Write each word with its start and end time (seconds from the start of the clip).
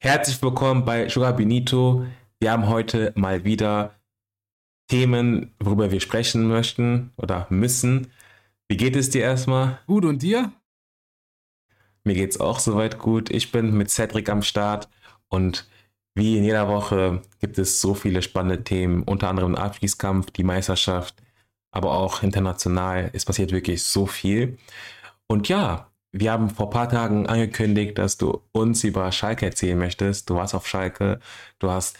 Herzlich 0.00 0.40
willkommen 0.40 0.84
bei 0.84 1.08
Sugar 1.08 1.32
Benito. 1.32 2.06
Wir 2.38 2.52
haben 2.52 2.68
heute 2.68 3.12
mal 3.16 3.44
wieder 3.44 3.96
Themen, 4.88 5.52
worüber 5.58 5.90
wir 5.90 6.00
sprechen 6.00 6.46
möchten 6.46 7.12
oder 7.16 7.48
müssen. 7.50 8.12
Wie 8.68 8.76
geht 8.76 8.94
es 8.94 9.10
dir 9.10 9.22
erstmal? 9.22 9.80
Gut, 9.88 10.04
und 10.04 10.22
dir? 10.22 10.52
Mir 12.04 12.14
geht 12.14 12.30
es 12.30 12.38
auch 12.38 12.60
soweit 12.60 13.00
gut. 13.00 13.28
Ich 13.30 13.50
bin 13.50 13.76
mit 13.76 13.90
Cedric 13.90 14.28
am 14.28 14.42
Start 14.42 14.88
und 15.26 15.68
wie 16.14 16.38
in 16.38 16.44
jeder 16.44 16.68
Woche 16.68 17.22
gibt 17.40 17.58
es 17.58 17.80
so 17.80 17.94
viele 17.94 18.22
spannende 18.22 18.62
Themen, 18.62 19.02
unter 19.02 19.28
anderem 19.28 19.54
den 19.54 19.62
Abschließkampf, 19.62 20.30
die 20.30 20.44
Meisterschaft, 20.44 21.20
aber 21.72 21.90
auch 21.90 22.22
international. 22.22 23.10
Es 23.14 23.24
passiert 23.24 23.50
wirklich 23.50 23.82
so 23.82 24.06
viel. 24.06 24.58
Und 25.26 25.48
ja, 25.48 25.87
wir 26.12 26.32
haben 26.32 26.50
vor 26.50 26.66
ein 26.66 26.70
paar 26.70 26.88
Tagen 26.88 27.26
angekündigt, 27.26 27.98
dass 27.98 28.16
du 28.16 28.42
uns 28.52 28.84
über 28.84 29.10
Schalke 29.12 29.46
erzählen 29.46 29.78
möchtest. 29.78 30.30
Du 30.30 30.36
warst 30.36 30.54
auf 30.54 30.66
Schalke, 30.66 31.20
du 31.58 31.70
hast 31.70 31.98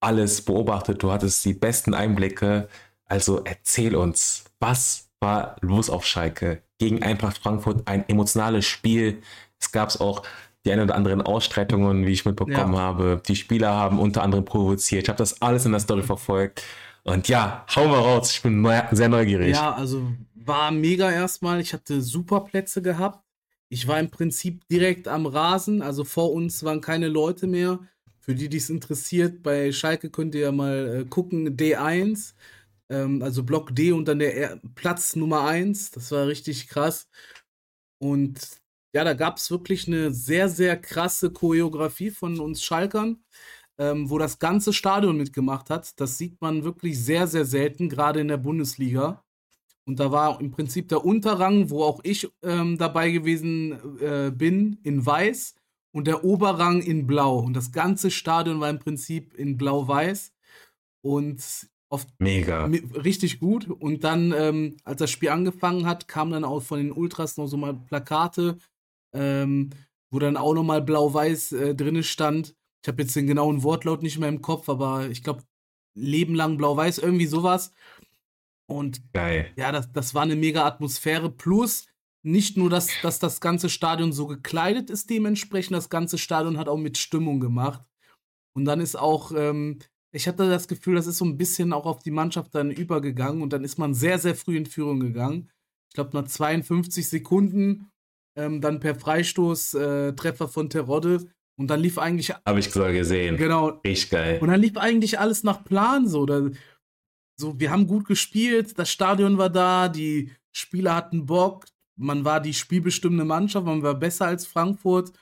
alles 0.00 0.42
beobachtet, 0.42 1.02
du 1.02 1.12
hattest 1.12 1.44
die 1.44 1.54
besten 1.54 1.94
Einblicke. 1.94 2.68
Also 3.04 3.42
erzähl 3.44 3.94
uns, 3.96 4.44
was 4.60 5.10
war 5.20 5.56
los 5.60 5.90
auf 5.90 6.04
Schalke 6.04 6.62
gegen 6.78 7.02
Eintracht 7.02 7.38
Frankfurt? 7.38 7.86
Ein 7.86 8.08
emotionales 8.08 8.66
Spiel. 8.66 9.22
Es 9.60 9.72
gab 9.72 10.00
auch 10.00 10.22
die 10.64 10.72
ein 10.72 10.80
oder 10.80 10.94
anderen 10.94 11.22
Ausstreitungen, 11.22 12.06
wie 12.06 12.12
ich 12.12 12.24
mitbekommen 12.24 12.74
ja. 12.74 12.80
habe. 12.80 13.22
Die 13.26 13.36
Spieler 13.36 13.70
haben 13.70 13.98
unter 13.98 14.22
anderem 14.22 14.44
provoziert. 14.44 15.04
Ich 15.04 15.08
habe 15.08 15.18
das 15.18 15.40
alles 15.40 15.64
in 15.64 15.72
der 15.72 15.80
Story 15.80 16.02
verfolgt. 16.02 16.62
Und 17.04 17.28
ja, 17.28 17.64
hau 17.74 17.86
mal 17.86 18.00
raus. 18.00 18.32
Ich 18.32 18.42
bin 18.42 18.60
neu, 18.60 18.80
sehr 18.90 19.08
neugierig. 19.08 19.54
Ja, 19.54 19.74
also 19.74 20.02
war 20.34 20.70
mega 20.70 21.10
erstmal. 21.10 21.60
Ich 21.60 21.72
hatte 21.72 22.02
super 22.02 22.40
Plätze 22.40 22.82
gehabt. 22.82 23.22
Ich 23.70 23.86
war 23.86 24.00
im 24.00 24.10
Prinzip 24.10 24.66
direkt 24.68 25.08
am 25.08 25.26
Rasen, 25.26 25.82
also 25.82 26.04
vor 26.04 26.32
uns 26.32 26.62
waren 26.64 26.80
keine 26.80 27.08
Leute 27.08 27.46
mehr. 27.46 27.80
Für 28.20 28.34
die, 28.34 28.48
die 28.48 28.56
es 28.58 28.70
interessiert, 28.70 29.42
bei 29.42 29.72
Schalke 29.72 30.10
könnt 30.10 30.34
ihr 30.34 30.42
ja 30.42 30.52
mal 30.52 31.02
äh, 31.02 31.04
gucken, 31.06 31.56
D1, 31.56 32.34
ähm, 32.90 33.22
also 33.22 33.42
Block 33.44 33.74
D 33.74 33.92
und 33.92 34.06
dann 34.08 34.18
der 34.20 34.34
er 34.36 34.60
Platz 34.74 35.16
Nummer 35.16 35.42
1. 35.46 35.90
Das 35.92 36.10
war 36.12 36.26
richtig 36.26 36.68
krass. 36.68 37.08
Und 38.00 38.38
ja, 38.94 39.04
da 39.04 39.14
gab 39.14 39.38
es 39.38 39.50
wirklich 39.50 39.86
eine 39.88 40.12
sehr, 40.12 40.48
sehr 40.48 40.76
krasse 40.80 41.30
Choreografie 41.32 42.10
von 42.10 42.40
uns 42.40 42.62
Schalkern, 42.62 43.22
ähm, 43.78 44.10
wo 44.10 44.18
das 44.18 44.38
ganze 44.38 44.72
Stadion 44.72 45.16
mitgemacht 45.16 45.70
hat. 45.70 46.00
Das 46.00 46.18
sieht 46.18 46.40
man 46.40 46.64
wirklich 46.64 47.02
sehr, 47.02 47.26
sehr 47.26 47.44
selten, 47.44 47.88
gerade 47.88 48.20
in 48.20 48.28
der 48.28 48.38
Bundesliga. 48.38 49.24
Und 49.88 49.98
da 49.98 50.12
war 50.12 50.38
im 50.38 50.50
Prinzip 50.50 50.90
der 50.90 51.02
Unterrang, 51.02 51.70
wo 51.70 51.82
auch 51.82 52.00
ich 52.02 52.28
ähm, 52.42 52.76
dabei 52.76 53.10
gewesen 53.10 53.72
äh, 54.00 54.30
bin, 54.30 54.78
in 54.82 55.04
weiß 55.04 55.54
und 55.92 56.06
der 56.06 56.24
Oberrang 56.24 56.82
in 56.82 57.06
blau. 57.06 57.38
Und 57.38 57.54
das 57.54 57.72
ganze 57.72 58.10
Stadion 58.10 58.60
war 58.60 58.68
im 58.68 58.78
Prinzip 58.78 59.32
in 59.32 59.56
blau-weiß. 59.56 60.34
Und 61.00 61.42
oft 61.88 62.10
Mega. 62.18 62.66
Richtig 62.66 63.40
gut. 63.40 63.70
Und 63.70 64.04
dann, 64.04 64.34
ähm, 64.36 64.76
als 64.84 64.98
das 64.98 65.10
Spiel 65.10 65.30
angefangen 65.30 65.86
hat, 65.86 66.06
kamen 66.06 66.32
dann 66.32 66.44
auch 66.44 66.60
von 66.62 66.76
den 66.76 66.92
Ultras 66.92 67.38
noch 67.38 67.46
so 67.46 67.56
mal 67.56 67.72
Plakate, 67.72 68.58
ähm, 69.14 69.70
wo 70.10 70.18
dann 70.18 70.36
auch 70.36 70.52
nochmal 70.52 70.82
blau-weiß 70.82 71.52
äh, 71.52 71.74
drin 71.74 72.02
stand. 72.02 72.54
Ich 72.82 72.88
habe 72.88 73.00
jetzt 73.00 73.16
den 73.16 73.26
genauen 73.26 73.62
Wortlaut 73.62 74.02
nicht 74.02 74.18
mehr 74.18 74.28
im 74.28 74.42
Kopf, 74.42 74.68
aber 74.68 75.08
ich 75.08 75.22
glaube, 75.22 75.44
Leben 75.94 76.34
lang 76.34 76.58
blau-weiß, 76.58 76.98
irgendwie 76.98 77.26
sowas. 77.26 77.72
Und 78.68 79.00
Geil. 79.12 79.50
ja, 79.56 79.72
das, 79.72 79.90
das 79.92 80.14
war 80.14 80.22
eine 80.22 80.36
mega 80.36 80.66
Atmosphäre. 80.66 81.30
Plus, 81.30 81.86
nicht 82.22 82.56
nur, 82.56 82.68
dass, 82.68 82.88
dass 83.02 83.18
das 83.18 83.40
ganze 83.40 83.70
Stadion 83.70 84.12
so 84.12 84.26
gekleidet 84.26 84.90
ist, 84.90 85.08
dementsprechend, 85.08 85.76
das 85.76 85.88
ganze 85.88 86.18
Stadion 86.18 86.58
hat 86.58 86.68
auch 86.68 86.76
mit 86.76 86.98
Stimmung 86.98 87.40
gemacht. 87.40 87.82
Und 88.54 88.66
dann 88.66 88.80
ist 88.80 88.96
auch, 88.96 89.32
ähm, 89.34 89.78
ich 90.12 90.28
hatte 90.28 90.48
das 90.48 90.68
Gefühl, 90.68 90.96
das 90.96 91.06
ist 91.06 91.18
so 91.18 91.24
ein 91.24 91.38
bisschen 91.38 91.72
auch 91.72 91.86
auf 91.86 92.02
die 92.02 92.10
Mannschaft 92.10 92.54
dann 92.54 92.70
übergegangen 92.70 93.42
und 93.42 93.52
dann 93.52 93.64
ist 93.64 93.78
man 93.78 93.94
sehr, 93.94 94.18
sehr 94.18 94.34
früh 94.34 94.56
in 94.56 94.66
Führung 94.66 95.00
gegangen. 95.00 95.50
Ich 95.88 95.94
glaube, 95.94 96.10
nach 96.12 96.26
52 96.26 97.08
Sekunden, 97.08 97.90
ähm, 98.36 98.60
dann 98.60 98.80
per 98.80 98.94
Freistoß 98.94 99.74
äh, 99.74 100.12
Treffer 100.12 100.48
von 100.48 100.70
Terodde 100.70 101.30
und 101.56 101.68
dann 101.68 101.80
lief 101.80 101.98
eigentlich. 101.98 102.30
Habe 102.30 102.60
ich 102.60 102.70
sogar 102.70 102.92
gesehen. 102.92 103.36
Genau. 103.36 103.80
Richtig 103.84 104.10
geil. 104.10 104.38
Und 104.40 104.48
dann 104.48 104.60
lief 104.60 104.76
eigentlich 104.76 105.18
alles 105.18 105.42
nach 105.42 105.64
Plan 105.64 106.06
so. 106.06 106.26
Da, 106.26 106.50
so, 107.40 107.58
wir 107.58 107.70
haben 107.70 107.86
gut 107.86 108.06
gespielt, 108.06 108.78
das 108.78 108.90
Stadion 108.90 109.38
war 109.38 109.48
da, 109.48 109.88
die 109.88 110.32
Spieler 110.52 110.94
hatten 110.96 111.26
Bock, 111.26 111.66
man 111.96 112.24
war 112.24 112.40
die 112.40 112.54
spielbestimmende 112.54 113.24
Mannschaft, 113.24 113.64
man 113.64 113.82
war 113.82 113.94
besser 113.94 114.26
als 114.26 114.46
Frankfurt. 114.46 115.12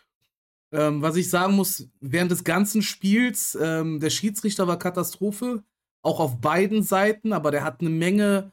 Ähm, 0.72 1.02
was 1.02 1.16
ich 1.16 1.30
sagen 1.30 1.54
muss, 1.54 1.88
während 2.00 2.30
des 2.30 2.42
ganzen 2.42 2.82
Spiels, 2.82 3.56
ähm, 3.60 4.00
der 4.00 4.10
Schiedsrichter 4.10 4.66
war 4.66 4.78
Katastrophe, 4.78 5.62
auch 6.02 6.18
auf 6.18 6.40
beiden 6.40 6.82
Seiten, 6.82 7.32
aber 7.32 7.50
der 7.50 7.64
hat 7.64 7.80
eine 7.80 7.90
Menge 7.90 8.52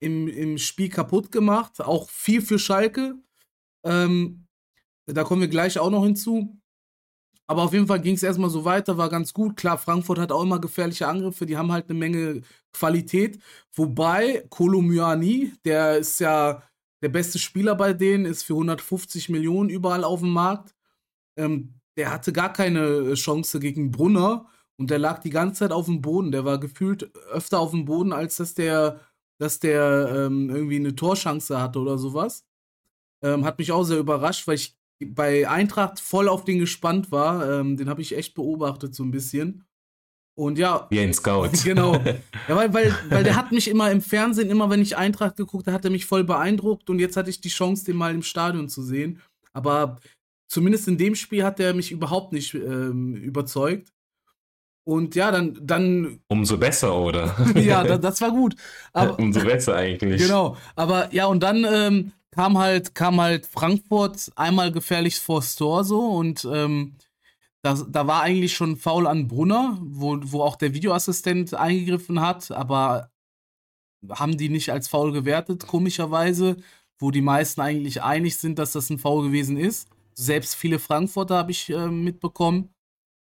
im, 0.00 0.28
im 0.28 0.58
Spiel 0.58 0.90
kaputt 0.90 1.32
gemacht, 1.32 1.80
auch 1.80 2.08
viel 2.10 2.42
für 2.42 2.58
Schalke. 2.58 3.16
Ähm, 3.84 4.46
da 5.06 5.24
kommen 5.24 5.40
wir 5.40 5.48
gleich 5.48 5.78
auch 5.78 5.90
noch 5.90 6.04
hinzu. 6.04 6.59
Aber 7.50 7.64
auf 7.64 7.72
jeden 7.72 7.88
Fall 7.88 8.00
ging 8.00 8.14
es 8.14 8.22
erstmal 8.22 8.48
so 8.48 8.64
weiter, 8.64 8.96
war 8.96 9.08
ganz 9.08 9.34
gut. 9.34 9.56
Klar, 9.56 9.76
Frankfurt 9.76 10.20
hat 10.20 10.30
auch 10.30 10.44
immer 10.44 10.60
gefährliche 10.60 11.08
Angriffe, 11.08 11.46
die 11.46 11.56
haben 11.56 11.72
halt 11.72 11.90
eine 11.90 11.98
Menge 11.98 12.42
Qualität. 12.72 13.40
Wobei 13.74 14.46
Kolomyani, 14.50 15.54
der 15.64 15.98
ist 15.98 16.20
ja 16.20 16.62
der 17.02 17.08
beste 17.08 17.40
Spieler 17.40 17.74
bei 17.74 17.92
denen, 17.92 18.24
ist 18.24 18.44
für 18.44 18.52
150 18.52 19.30
Millionen 19.30 19.68
überall 19.68 20.04
auf 20.04 20.20
dem 20.20 20.32
Markt. 20.32 20.76
Ähm, 21.36 21.74
der 21.96 22.12
hatte 22.12 22.32
gar 22.32 22.52
keine 22.52 23.14
Chance 23.14 23.58
gegen 23.58 23.90
Brunner 23.90 24.46
und 24.78 24.90
der 24.90 25.00
lag 25.00 25.18
die 25.20 25.30
ganze 25.30 25.60
Zeit 25.60 25.72
auf 25.72 25.86
dem 25.86 26.02
Boden. 26.02 26.30
Der 26.30 26.44
war 26.44 26.60
gefühlt 26.60 27.12
öfter 27.32 27.58
auf 27.58 27.72
dem 27.72 27.84
Boden, 27.84 28.12
als 28.12 28.36
dass 28.36 28.54
der, 28.54 29.00
dass 29.40 29.58
der 29.58 30.08
ähm, 30.28 30.50
irgendwie 30.50 30.76
eine 30.76 30.94
Torchance 30.94 31.60
hatte 31.60 31.80
oder 31.80 31.98
sowas. 31.98 32.44
Ähm, 33.22 33.44
hat 33.44 33.58
mich 33.58 33.72
auch 33.72 33.84
sehr 33.84 33.98
überrascht, 33.98 34.46
weil 34.46 34.56
ich 34.56 34.79
bei 35.04 35.48
Eintracht 35.48 36.00
voll 36.00 36.28
auf 36.28 36.44
den 36.44 36.58
gespannt 36.58 37.10
war. 37.10 37.60
Ähm, 37.60 37.76
den 37.76 37.88
habe 37.88 38.02
ich 38.02 38.16
echt 38.16 38.34
beobachtet 38.34 38.94
so 38.94 39.02
ein 39.02 39.10
bisschen. 39.10 39.64
Und 40.34 40.58
ja. 40.58 40.86
Wie 40.90 41.00
ein 41.00 41.12
Scout. 41.12 41.50
Genau. 41.64 41.94
Ja, 42.48 42.56
weil, 42.56 42.72
weil, 42.72 42.94
weil 43.08 43.24
der 43.24 43.36
hat 43.36 43.52
mich 43.52 43.68
immer 43.68 43.90
im 43.90 44.00
Fernsehen, 44.00 44.50
immer 44.50 44.70
wenn 44.70 44.80
ich 44.80 44.96
Eintracht 44.96 45.36
geguckt 45.36 45.66
habe, 45.66 45.74
hat 45.74 45.84
er 45.84 45.90
mich 45.90 46.06
voll 46.06 46.24
beeindruckt 46.24 46.88
und 46.88 46.98
jetzt 46.98 47.16
hatte 47.16 47.30
ich 47.30 47.40
die 47.40 47.48
Chance, 47.48 47.84
den 47.84 47.96
mal 47.96 48.14
im 48.14 48.22
Stadion 48.22 48.68
zu 48.68 48.82
sehen. 48.82 49.20
Aber 49.52 49.98
zumindest 50.48 50.88
in 50.88 50.98
dem 50.98 51.14
Spiel 51.14 51.44
hat 51.44 51.60
er 51.60 51.74
mich 51.74 51.92
überhaupt 51.92 52.32
nicht 52.32 52.54
ähm, 52.54 53.16
überzeugt. 53.16 53.92
Und 54.84 55.14
ja, 55.14 55.30
dann, 55.30 55.58
dann. 55.60 56.20
Umso 56.28 56.56
besser, 56.56 56.96
oder? 56.96 57.36
ja, 57.54 57.84
das, 57.84 58.00
das 58.00 58.20
war 58.22 58.30
gut. 58.30 58.56
Aber, 58.92 59.18
Umso 59.18 59.40
besser 59.40 59.76
eigentlich. 59.76 60.22
Genau. 60.22 60.56
Aber 60.74 61.12
ja, 61.12 61.26
und 61.26 61.42
dann 61.42 61.66
ähm, 61.70 62.12
kam 62.32 62.58
halt, 62.58 62.94
kam 62.94 63.20
halt 63.20 63.46
Frankfurt 63.46 64.30
einmal 64.36 64.72
gefährlich 64.72 65.18
vor 65.18 65.42
Tor 65.42 65.84
so 65.84 66.00
und 66.00 66.46
ähm, 66.50 66.96
das, 67.62 67.86
da 67.90 68.06
war 68.06 68.22
eigentlich 68.22 68.54
schon 68.54 68.76
faul 68.76 69.06
an 69.06 69.28
Brunner, 69.28 69.78
wo, 69.82 70.18
wo 70.22 70.42
auch 70.42 70.56
der 70.56 70.72
Videoassistent 70.72 71.54
eingegriffen 71.54 72.20
hat, 72.20 72.50
aber 72.50 73.10
haben 74.08 74.38
die 74.38 74.48
nicht 74.48 74.70
als 74.70 74.88
faul 74.88 75.12
gewertet, 75.12 75.66
komischerweise, 75.66 76.56
wo 76.98 77.10
die 77.10 77.20
meisten 77.20 77.60
eigentlich 77.60 78.02
einig 78.02 78.38
sind, 78.38 78.58
dass 78.58 78.72
das 78.72 78.88
ein 78.90 78.98
Foul 78.98 79.24
gewesen 79.24 79.56
ist. 79.58 79.88
Selbst 80.14 80.54
viele 80.54 80.78
Frankfurter 80.78 81.36
habe 81.36 81.50
ich 81.50 81.68
äh, 81.70 81.88
mitbekommen. 81.88 82.70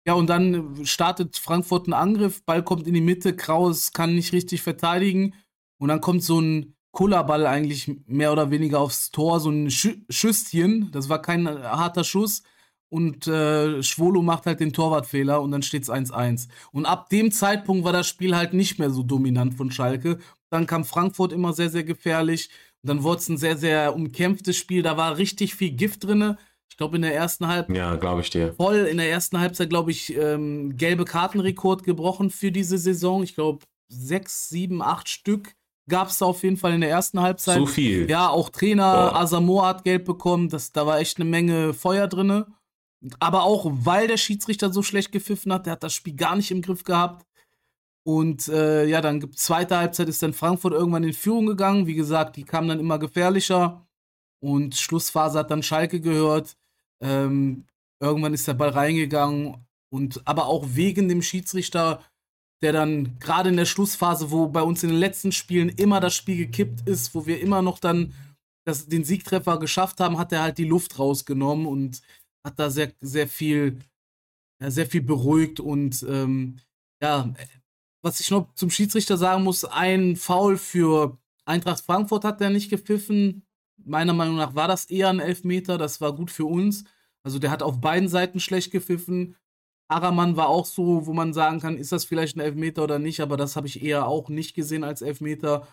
Ja, 0.07 0.15
und 0.15 0.29
dann 0.29 0.85
startet 0.85 1.37
Frankfurt 1.39 1.87
einen 1.87 1.95
Angriff, 1.95 2.43
Ball 2.45 2.63
kommt 2.63 2.87
in 2.87 2.95
die 2.95 3.01
Mitte, 3.01 3.35
Kraus 3.37 3.93
kann 3.93 4.15
nicht 4.15 4.33
richtig 4.33 4.63
verteidigen 4.63 5.35
und 5.79 5.89
dann 5.89 6.01
kommt 6.01 6.23
so 6.23 6.41
ein 6.41 6.75
Kullerball 6.95 7.47
eigentlich 7.47 7.91
mehr 8.07 8.33
oder 8.33 8.51
weniger 8.51 8.81
aufs 8.81 9.11
Tor, 9.11 9.41
so 9.41 9.51
ein 9.51 9.71
Schü 9.71 9.97
Schüsschen. 10.09 10.91
Das 10.93 11.11
war 11.11 11.21
kein 11.21 11.47
harter 11.47 12.05
Schuss. 12.05 12.43
Und 12.89 13.27
äh, 13.27 13.83
Schwolo 13.83 14.23
macht 14.23 14.47
halt 14.47 14.61
den 14.61 14.73
Torwartfehler 14.73 15.43
und 15.43 15.51
dann 15.51 15.63
steht 15.63 15.83
es 15.83 15.91
1-1. 15.91 16.49
Und 16.71 16.87
ab 16.87 17.09
dem 17.09 17.33
Zeitpunkt 17.33 17.85
war 17.85 17.93
das 17.93 18.07
Spiel 18.07 18.37
halt 18.37 18.55
nicht 18.55 18.79
mehr 18.79 18.91
so 18.91 19.03
dominant 19.03 19.55
von 19.55 19.73
Schalke. 19.73 20.19
Dann 20.49 20.69
kam 20.69 20.85
Frankfurt 20.85 21.33
immer 21.33 21.53
sehr, 21.53 21.71
sehr 21.71 21.83
gefährlich. 21.83 22.51
Und 22.83 22.89
dann 22.89 23.03
wurde 23.03 23.19
es 23.19 23.29
ein 23.29 23.37
sehr, 23.37 23.57
sehr 23.57 23.97
umkämpftes 23.97 24.57
Spiel. 24.57 24.83
Da 24.83 24.97
war 24.97 25.19
richtig 25.19 25.57
viel 25.57 25.73
Gift 25.73 26.05
drin. 26.05 26.37
Ich 26.71 26.77
glaube, 26.77 26.97
in 26.97 27.03
der 27.03 27.15
ersten 27.15 27.49
Halbzeit. 27.49 27.77
Ja, 27.77 27.97
glaube 27.97 28.21
ich 28.21 28.31
dir. 28.31 28.53
Voll 28.53 28.77
in 28.77 28.99
der 28.99 29.11
ersten 29.11 29.41
Halbzeit, 29.41 29.71
glaube 29.71 29.91
ich, 29.91 30.17
ähm, 30.17 30.77
gelbe 30.77 31.05
Kartenrekord 31.05 31.83
gebrochen 31.83 32.31
für 32.31 32.53
diese 32.53 32.79
Saison. 32.79 33.25
Ich 33.25 33.35
glaube, 33.35 33.65
sechs, 33.89 34.49
sieben, 34.49 34.83
acht 34.83 35.09
Stück 35.09 35.55
gab 35.89 36.09
es 36.09 36.23
auf 36.23 36.43
jeden 36.43 36.57
Fall 36.57 36.75
in 36.75 36.81
der 36.81 36.91
ersten 36.91 37.21
Halbzeit. 37.21 37.59
So 37.59 37.67
viel. 37.67 38.09
Ja, 38.09 38.29
auch 38.29 38.51
Trainer 38.51 39.11
Boah. 39.11 39.17
Asamoah 39.17 39.67
hat 39.69 39.85
Geld 39.85 40.05
bekommen. 40.05 40.49
Das, 40.49 40.73
da 40.73 40.87
war 40.87 40.99
echt 40.99 41.19
eine 41.19 41.29
Menge 41.29 41.75
Feuer 41.75 42.09
drin. 42.09 42.45
Aber 43.21 43.43
auch, 43.43 43.71
weil 43.71 44.09
der 44.09 44.17
Schiedsrichter 44.17 44.73
so 44.73 44.83
schlecht 44.83 45.13
gepfiffen 45.13 45.53
hat, 45.53 45.67
der 45.67 45.75
hat 45.75 45.83
das 45.83 45.93
Spiel 45.93 46.15
gar 46.15 46.37
nicht 46.37 46.51
im 46.51 46.63
Griff 46.63 46.85
gehabt. 46.85 47.27
Und 48.03 48.49
äh, 48.49 48.87
ja, 48.87 49.01
dann 49.01 49.21
gibt 49.21 49.39
zweite 49.39 49.77
Halbzeit 49.77 50.09
ist 50.09 50.23
dann 50.23 50.33
Frankfurt 50.33 50.73
irgendwann 50.73 51.05
in 51.05 51.13
Führung 51.13 51.47
gegangen. 51.47 51.87
Wie 51.87 51.95
gesagt, 51.95 52.37
die 52.37 52.45
kamen 52.45 52.69
dann 52.69 52.81
immer 52.81 52.99
gefährlicher. 52.99 53.87
Und 54.41 54.75
Schlussphase 54.75 55.39
hat 55.39 55.51
dann 55.51 55.63
Schalke 55.63 56.01
gehört. 56.01 56.57
Ähm, 57.03 57.67
Irgendwann 58.05 58.35
ist 58.35 58.47
der 58.47 58.55
Ball 58.55 58.69
reingegangen 58.69 59.67
und 59.91 60.21
aber 60.27 60.47
auch 60.47 60.65
wegen 60.69 61.09
dem 61.09 61.23
Schiedsrichter, 61.23 62.03
der 62.63 62.73
dann 62.73 63.19
gerade 63.19 63.51
in 63.51 63.57
der 63.57 63.67
Schlussphase, 63.67 64.31
wo 64.31 64.49
bei 64.49 64.63
uns 64.63 64.83
in 64.83 64.91
den 64.91 64.99
letzten 64.99 65.33
Spielen 65.33 65.69
immer 65.69 66.01
das 66.01 66.15
Spiel 66.15 66.37
gekippt 66.37 66.89
ist, 66.89 67.15
wo 67.15 67.27
wir 67.27 67.41
immer 67.41 67.63
noch 67.63 67.79
dann 67.79 68.15
das, 68.67 68.87
den 68.87 69.05
Siegtreffer 69.05 69.59
geschafft 69.59 70.01
haben, 70.01 70.19
hat 70.19 70.33
er 70.33 70.43
halt 70.43 70.59
die 70.59 70.65
Luft 70.65 70.99
rausgenommen 70.99 71.67
und 71.67 72.01
hat 72.45 72.59
da 72.59 72.71
sehr, 72.71 72.93
sehr 73.01 73.29
viel, 73.29 73.79
ja, 74.63 74.71
sehr 74.71 74.87
viel 74.87 75.03
beruhigt 75.03 75.61
und 75.61 76.05
ähm, 76.09 76.57
ja, 77.03 77.35
was 78.03 78.21
ich 78.21 78.31
noch 78.31 78.55
zum 78.55 78.71
Schiedsrichter 78.71 79.17
sagen 79.17 79.45
muss, 79.45 79.65
ein 79.65 80.17
Foul 80.17 80.57
für 80.57 81.19
Eintracht 81.47 81.85
Frankfurt 81.85 82.25
hat 82.25 82.41
er 82.41 82.51
nicht 82.51 82.71
gepfiffen. 82.71 83.47
Meiner 83.85 84.13
Meinung 84.13 84.37
nach 84.37 84.55
war 84.55 84.69
das 84.69 84.87
eher 84.87 85.11
ein 85.11 85.21
Elfmeter, 85.21 85.79
das 85.79 86.01
war 86.01 86.15
gut 86.15 86.31
für 86.31 86.47
uns. 86.47 86.85
Also 87.23 87.39
der 87.39 87.51
hat 87.51 87.63
auf 87.63 87.81
beiden 87.81 88.09
Seiten 88.09 88.41
schlecht 88.41 88.71
gepfiffen. 88.71 89.37
Araman 89.89 90.37
war 90.37 90.49
auch 90.49 90.67
so, 90.67 91.07
wo 91.07 91.13
man 91.13 91.33
sagen 91.33 91.61
kann, 91.61 91.77
ist 91.77 91.93
das 91.93 92.05
vielleicht 92.05 92.37
ein 92.37 92.41
Elfmeter 92.41 92.85
oder 92.85 92.99
nicht, 92.99 93.21
aber 93.21 93.37
das 93.37 93.57
habe 93.57 93.67
ich 93.67 93.83
eher 93.83 94.07
auch 94.07 94.29
nicht 94.29 94.55
gesehen 94.55 94.85
als 94.85 95.03
Elfmeter. 95.03 95.67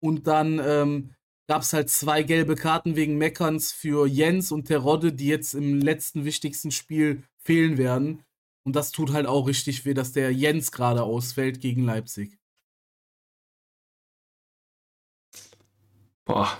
Und 0.00 0.26
dann 0.26 0.60
ähm, 0.64 1.14
gab 1.48 1.62
es 1.62 1.72
halt 1.72 1.90
zwei 1.90 2.22
gelbe 2.22 2.54
Karten 2.54 2.96
wegen 2.96 3.18
Meckerns 3.18 3.72
für 3.72 4.06
Jens 4.06 4.52
und 4.52 4.66
Terodde, 4.66 5.12
die 5.12 5.26
jetzt 5.26 5.54
im 5.54 5.80
letzten 5.80 6.24
wichtigsten 6.24 6.70
Spiel 6.70 7.24
fehlen 7.38 7.76
werden. 7.76 8.22
Und 8.64 8.76
das 8.76 8.92
tut 8.92 9.12
halt 9.12 9.26
auch 9.26 9.46
richtig 9.48 9.84
weh, 9.84 9.94
dass 9.94 10.12
der 10.12 10.32
Jens 10.32 10.70
gerade 10.70 11.02
ausfällt 11.02 11.60
gegen 11.60 11.84
Leipzig. 11.84 12.38
Boah, 16.24 16.56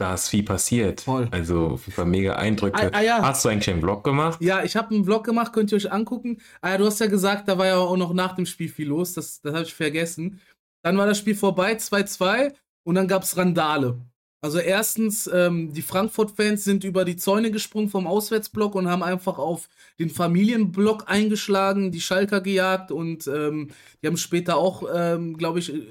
da 0.00 0.14
ist 0.14 0.28
viel 0.28 0.42
passiert. 0.42 1.02
Voll. 1.02 1.28
Also, 1.30 1.78
war 1.96 2.06
mega 2.06 2.36
Eindrücke. 2.36 2.90
Ah, 2.92 2.98
ah, 2.98 3.02
ja. 3.02 3.22
Hast 3.22 3.44
du 3.44 3.50
eigentlich 3.50 3.68
einen 3.68 3.82
Vlog 3.82 4.02
gemacht? 4.02 4.40
Ja, 4.40 4.64
ich 4.64 4.74
habe 4.74 4.94
einen 4.94 5.04
Vlog 5.04 5.24
gemacht, 5.24 5.52
könnt 5.52 5.70
ihr 5.72 5.76
euch 5.76 5.92
angucken. 5.92 6.40
Ah 6.62 6.70
ja, 6.70 6.78
du 6.78 6.86
hast 6.86 7.00
ja 7.00 7.06
gesagt, 7.06 7.48
da 7.48 7.58
war 7.58 7.66
ja 7.66 7.76
auch 7.76 7.96
noch 7.98 8.14
nach 8.14 8.34
dem 8.34 8.46
Spiel 8.46 8.70
viel 8.70 8.88
los. 8.88 9.12
Das, 9.12 9.42
das 9.42 9.52
habe 9.52 9.64
ich 9.64 9.74
vergessen. 9.74 10.40
Dann 10.82 10.96
war 10.96 11.06
das 11.06 11.18
Spiel 11.18 11.34
vorbei, 11.34 11.74
2-2. 11.74 12.54
Und 12.82 12.94
dann 12.94 13.08
gab 13.08 13.24
es 13.24 13.36
Randale. 13.36 14.00
Also 14.42 14.58
erstens, 14.58 15.28
ähm, 15.30 15.74
die 15.74 15.82
Frankfurt-Fans 15.82 16.64
sind 16.64 16.82
über 16.84 17.04
die 17.04 17.16
Zäune 17.16 17.50
gesprungen 17.50 17.90
vom 17.90 18.06
Auswärtsblock 18.06 18.74
und 18.74 18.88
haben 18.88 19.02
einfach 19.02 19.38
auf 19.38 19.68
den 19.98 20.08
Familienblock 20.08 21.10
eingeschlagen, 21.10 21.92
die 21.92 22.00
Schalker 22.00 22.40
gejagt 22.40 22.90
und 22.90 23.26
ähm, 23.26 23.68
die 24.02 24.06
haben 24.06 24.16
später 24.16 24.56
auch, 24.56 24.84
ähm, 24.94 25.36
glaube 25.36 25.58
ich, 25.58 25.74
äh, 25.74 25.82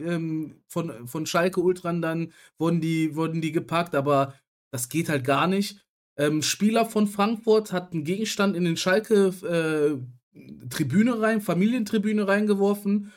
ähm, 0.00 0.62
von, 0.66 1.06
von 1.06 1.26
Schalke 1.26 1.60
Ultran 1.60 2.02
dann 2.02 2.32
wurden 2.58 2.80
die, 2.80 3.14
wurden 3.16 3.40
die 3.40 3.52
gepackt, 3.52 3.94
aber 3.94 4.34
das 4.72 4.88
geht 4.88 5.08
halt 5.08 5.24
gar 5.24 5.46
nicht. 5.46 5.84
Ähm, 6.16 6.42
Spieler 6.42 6.86
von 6.86 7.06
Frankfurt 7.06 7.72
hat 7.72 7.92
einen 7.92 8.04
Gegenstand 8.04 8.56
in 8.56 8.64
den 8.64 8.76
Schalke 8.76 9.32
äh, 9.42 10.68
Tribüne 10.68 11.20
rein, 11.20 11.40
Familientribüne 11.40 12.28
reingeworfen. 12.28 13.12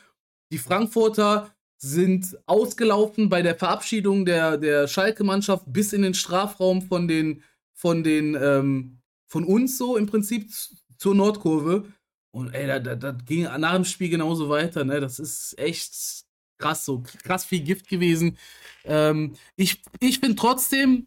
Die 0.52 0.58
Frankfurter 0.58 1.54
sind 1.76 2.38
ausgelaufen 2.46 3.28
bei 3.28 3.42
der 3.42 3.54
Verabschiedung 3.54 4.24
der, 4.24 4.56
der 4.56 4.88
Schalke-Mannschaft 4.88 5.64
bis 5.72 5.92
in 5.92 6.02
den 6.02 6.14
Strafraum 6.14 6.82
von 6.82 7.08
den, 7.08 7.42
von 7.74 8.02
den, 8.02 8.36
ähm, 8.40 9.00
von 9.28 9.44
uns 9.44 9.76
so 9.76 9.96
im 9.96 10.06
Prinzip 10.06 10.50
zur 10.96 11.14
Nordkurve. 11.14 11.84
Und 12.30 12.54
ey, 12.54 12.66
das, 12.66 12.98
das 12.98 13.16
ging 13.26 13.42
nach 13.42 13.74
dem 13.74 13.84
Spiel 13.84 14.08
genauso 14.08 14.48
weiter, 14.48 14.84
ne? 14.84 15.00
Das 15.00 15.18
ist 15.18 15.58
echt 15.58 16.23
krass, 16.64 16.84
so 16.84 17.02
krass 17.22 17.44
viel 17.44 17.60
Gift 17.60 17.88
gewesen. 17.88 18.38
Ähm, 18.84 19.34
ich 19.56 19.82
ich 20.00 20.18
finde 20.20 20.36
trotzdem, 20.36 21.06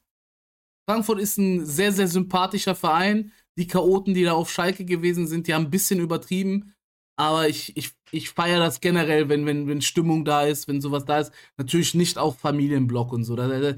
Frankfurt 0.87 1.19
ist 1.19 1.37
ein 1.37 1.65
sehr, 1.65 1.91
sehr 1.91 2.07
sympathischer 2.07 2.75
Verein. 2.75 3.31
Die 3.57 3.67
Chaoten, 3.67 4.13
die 4.13 4.23
da 4.23 4.33
auf 4.33 4.51
Schalke 4.51 4.85
gewesen 4.85 5.25
sind, 5.27 5.47
die 5.47 5.53
haben 5.53 5.65
ein 5.65 5.71
bisschen 5.71 5.99
übertrieben. 5.99 6.73
Aber 7.19 7.49
ich, 7.49 7.75
ich, 7.75 7.91
ich 8.11 8.29
feiere 8.29 8.59
das 8.59 8.79
generell, 8.79 9.27
wenn, 9.27 9.47
wenn, 9.47 9.67
wenn 9.67 9.81
Stimmung 9.81 10.23
da 10.23 10.43
ist, 10.43 10.67
wenn 10.67 10.81
sowas 10.81 11.05
da 11.05 11.19
ist. 11.19 11.31
Natürlich 11.57 11.95
nicht 11.95 12.19
auf 12.19 12.37
Familienblock 12.37 13.11
und 13.11 13.23
so. 13.23 13.35
Da, 13.35 13.47
da, 13.47 13.73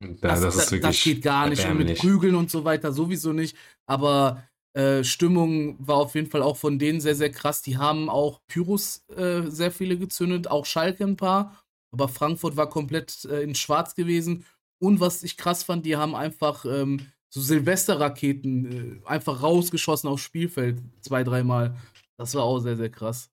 das, 0.00 0.40
das, 0.42 0.56
das, 0.56 0.80
das, 0.80 1.02
geht 1.02 1.22
gar 1.22 1.48
nicht. 1.48 1.66
Und 1.66 1.78
mit 1.78 1.98
Prügeln 1.98 2.34
und 2.34 2.50
so 2.50 2.64
weiter 2.64 2.92
sowieso 2.92 3.32
nicht. 3.32 3.56
Aber 3.86 4.46
äh, 4.76 5.04
Stimmung 5.04 5.76
war 5.78 5.96
auf 5.96 6.14
jeden 6.14 6.30
Fall 6.30 6.42
auch 6.42 6.58
von 6.58 6.78
denen 6.78 7.00
sehr, 7.00 7.14
sehr 7.14 7.30
krass. 7.32 7.62
Die 7.62 7.78
haben 7.78 8.10
auch 8.10 8.42
Pyros 8.46 9.06
äh, 9.16 9.42
sehr 9.46 9.70
viele 9.70 9.96
gezündet, 9.96 10.48
auch 10.48 10.66
Schalke 10.66 11.02
ein 11.04 11.16
paar. 11.16 11.64
Aber 11.92 12.08
Frankfurt 12.08 12.58
war 12.58 12.68
komplett 12.68 13.24
äh, 13.24 13.40
in 13.40 13.54
Schwarz 13.54 13.94
gewesen. 13.94 14.44
Und 14.78 15.00
was 15.00 15.22
ich 15.22 15.38
krass 15.38 15.62
fand, 15.62 15.86
die 15.86 15.96
haben 15.96 16.14
einfach 16.14 16.66
ähm, 16.66 17.06
so 17.30 17.40
Silvesterraketen 17.40 19.00
äh, 19.02 19.06
einfach 19.08 19.42
rausgeschossen 19.42 20.10
aufs 20.10 20.24
Spielfeld 20.24 20.82
zwei, 21.00 21.24
dreimal. 21.24 21.74
Das 22.18 22.34
war 22.34 22.42
auch 22.42 22.58
sehr, 22.58 22.76
sehr 22.76 22.90
krass. 22.90 23.30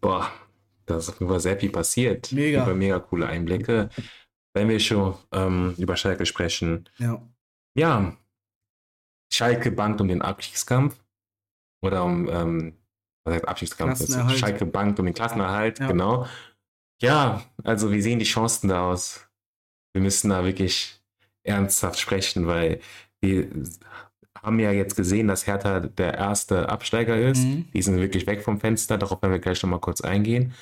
Boah, 0.00 0.32
da 0.86 0.96
ist 0.96 1.10
auf 1.10 1.20
jeden 1.20 1.30
Fall 1.30 1.40
sehr 1.40 1.60
viel 1.60 1.70
passiert. 1.70 2.32
Mega. 2.32 2.64
Über 2.64 2.74
mega 2.74 2.98
coole 2.98 3.28
Einblicke. 3.28 3.88
Wenn 4.52 4.68
wir 4.68 4.80
schon 4.80 5.14
ähm, 5.30 5.76
über 5.78 5.96
Schalke 5.96 6.26
sprechen, 6.26 6.88
ja. 6.98 7.22
Ja, 7.78 8.16
Schalke 9.32 9.70
bangt 9.70 10.00
um 10.00 10.08
den 10.08 10.20
Abstiegskampf 10.20 10.96
oder 11.80 12.04
um, 12.04 12.28
ähm, 12.28 12.72
was 13.24 13.34
heißt 13.34 13.48
Abstiegskampf? 13.48 14.36
Schalke 14.36 14.66
bangt 14.66 14.98
um 14.98 15.06
den 15.06 15.14
Klassenerhalt, 15.14 15.78
ja. 15.78 15.86
genau. 15.86 16.26
Ja, 17.00 17.42
also 17.62 17.92
wie 17.92 18.00
sehen 18.00 18.18
die 18.18 18.24
Chancen 18.24 18.68
da 18.68 18.90
aus? 18.90 19.28
Wir 19.92 20.02
müssen 20.02 20.30
da 20.30 20.44
wirklich 20.44 21.00
ernsthaft 21.44 22.00
sprechen, 22.00 22.48
weil 22.48 22.80
wir 23.20 23.48
haben 24.42 24.58
ja 24.58 24.72
jetzt 24.72 24.96
gesehen, 24.96 25.28
dass 25.28 25.46
Hertha 25.46 25.80
der 25.80 26.14
erste 26.14 26.68
Absteiger 26.68 27.16
ist. 27.16 27.44
Mhm. 27.44 27.68
Die 27.72 27.82
sind 27.82 27.98
wirklich 27.98 28.26
weg 28.26 28.42
vom 28.42 28.58
Fenster, 28.58 28.98
darauf 28.98 29.22
werden 29.22 29.32
wir 29.32 29.38
gleich 29.38 29.62
nochmal 29.62 29.80
kurz 29.80 30.00
eingehen 30.00 30.52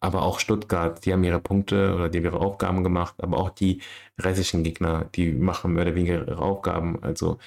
aber 0.00 0.22
auch 0.22 0.40
Stuttgart, 0.40 1.04
die 1.04 1.12
haben 1.12 1.24
ihre 1.24 1.40
Punkte 1.40 1.94
oder 1.94 2.08
die 2.08 2.18
haben 2.18 2.24
ihre 2.24 2.40
Aufgaben 2.40 2.82
gemacht, 2.82 3.14
aber 3.18 3.38
auch 3.38 3.50
die 3.50 3.82
restlichen 4.18 4.64
Gegner, 4.64 5.04
die 5.14 5.32
machen 5.32 5.74
mehr 5.74 5.82
oder 5.84 5.94
weniger 5.94 6.26
ihre 6.26 6.38
Aufgaben. 6.38 7.02
Also 7.02 7.38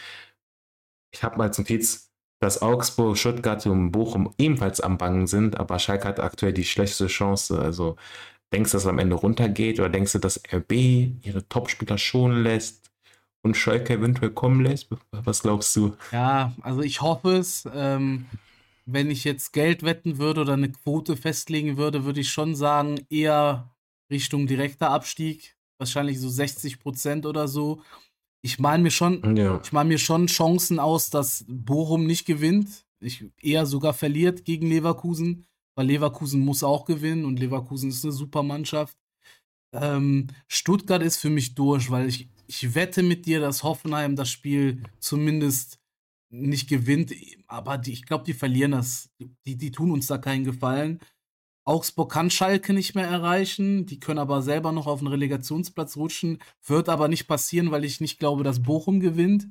ich 1.12 1.24
habe 1.24 1.38
mal 1.38 1.52
zum 1.54 1.64
Notiz, 1.64 2.12
dass 2.40 2.62
Augsburg, 2.62 3.18
Stuttgart 3.18 3.66
und 3.66 3.92
Bochum 3.92 4.34
ebenfalls 4.38 4.82
am 4.82 4.98
Bangen 4.98 5.28
sind, 5.28 5.60
aber 5.60 5.80
Schalke 5.80 6.08
hat 6.08 6.20
aktuell 6.20 6.54
die 6.54 6.66
schlechteste 6.66 7.08
Chance. 7.08 7.60
Also 7.60 7.96
denkst 8.54 8.72
du, 8.72 8.76
dass 8.76 8.84
es 8.84 8.90
am 8.90 9.00
Ende 9.00 9.16
runtergeht 9.16 9.80
oder 9.80 9.90
denkst 9.90 10.12
du, 10.14 10.20
dass 10.20 10.42
RB 10.52 10.72
ihre 11.24 11.48
Topspieler 11.48 11.98
schonen 11.98 12.44
lässt 12.44 12.92
und 13.42 13.58
Schalke 13.58 13.94
eventuell 13.94 14.32
kommen 14.32 14.62
lässt? 14.64 14.90
Was 15.12 15.42
glaubst 15.42 15.76
du? 15.76 15.96
Ja, 16.12 16.54
also 16.62 16.82
ich 16.82 17.02
hoffe 17.02 17.38
es. 17.38 17.68
Ähm, 17.74 18.26
wenn 18.86 19.10
ich 19.10 19.24
jetzt 19.24 19.54
Geld 19.54 19.84
wetten 19.84 20.18
würde 20.18 20.42
oder 20.42 20.54
eine 20.54 20.72
Quote 20.72 21.16
festlegen 21.16 21.78
würde, 21.78 22.06
würde 22.06 22.20
ich 22.20 22.30
schon 22.30 22.56
sagen, 22.56 23.00
eher 23.10 23.74
Richtung 24.10 24.48
direkter 24.48 24.90
Abstieg. 24.90 25.56
Wahrscheinlich 25.78 26.20
so 26.20 26.30
60 26.30 26.80
Prozent 26.80 27.26
oder 27.26 27.48
so. 27.48 27.82
Ich 28.42 28.60
meine 28.60 28.84
mir 28.84 28.92
schon, 28.92 29.36
ja. 29.36 29.60
ich 29.64 29.72
meine 29.72 29.90
mir 29.90 29.98
schon 29.98 30.28
Chancen 30.28 30.80
aus, 30.80 31.10
dass 31.10 31.46
Bochum 31.48 32.06
nicht 32.06 32.26
gewinnt. 32.26 32.86
Ich 33.00 33.26
eher 33.42 33.66
sogar 33.66 33.94
verliert 33.94 34.46
gegen 34.46 34.68
Leverkusen, 34.68 35.46
weil 35.76 35.88
Leverkusen 35.88 36.42
muss 36.42 36.64
auch 36.64 36.86
gewinnen 36.86 37.26
und 37.26 37.40
Leverkusen 37.40 37.90
ist 37.90 38.04
eine 38.04 38.14
super 38.14 38.44
Mannschaft. 38.44 38.98
Ähm, 39.74 40.28
Stuttgart 40.48 41.02
ist 41.02 41.18
für 41.18 41.30
mich 41.30 41.56
durch, 41.56 41.90
weil 41.90 42.08
ich, 42.08 42.30
ich 42.48 42.76
wette 42.76 43.02
mit 43.02 43.26
dir, 43.26 43.40
dass 43.40 43.64
Hoffenheim 43.64 44.16
das 44.16 44.30
Spiel 44.30 44.84
zumindest 45.00 45.80
nicht 46.34 46.68
gewinnt, 46.68 47.14
aber 47.48 47.78
die, 47.78 47.94
ich 47.94 48.06
glaube, 48.06 48.26
die 48.26 48.34
verlieren 48.34 48.72
das. 48.72 49.10
Die, 49.46 49.56
die 49.56 49.72
tun 49.72 49.92
uns 49.92 50.08
da 50.08 50.18
keinen 50.18 50.44
Gefallen. 50.44 51.00
Augsburg 51.66 52.12
kann 52.12 52.30
Schalke 52.30 52.74
nicht 52.74 52.96
mehr 52.96 53.08
erreichen, 53.08 53.86
die 53.86 54.00
können 54.00 54.20
aber 54.20 54.42
selber 54.42 54.72
noch 54.72 54.88
auf 54.88 55.00
den 55.00 55.08
Relegationsplatz 55.08 55.96
rutschen, 55.96 56.40
wird 56.66 56.90
aber 56.90 57.08
nicht 57.08 57.28
passieren, 57.28 57.72
weil 57.72 57.86
ich 57.86 58.02
nicht 58.02 58.20
glaube, 58.20 58.44
dass 58.44 58.64
Bochum 58.64 59.00
gewinnt. 59.00 59.48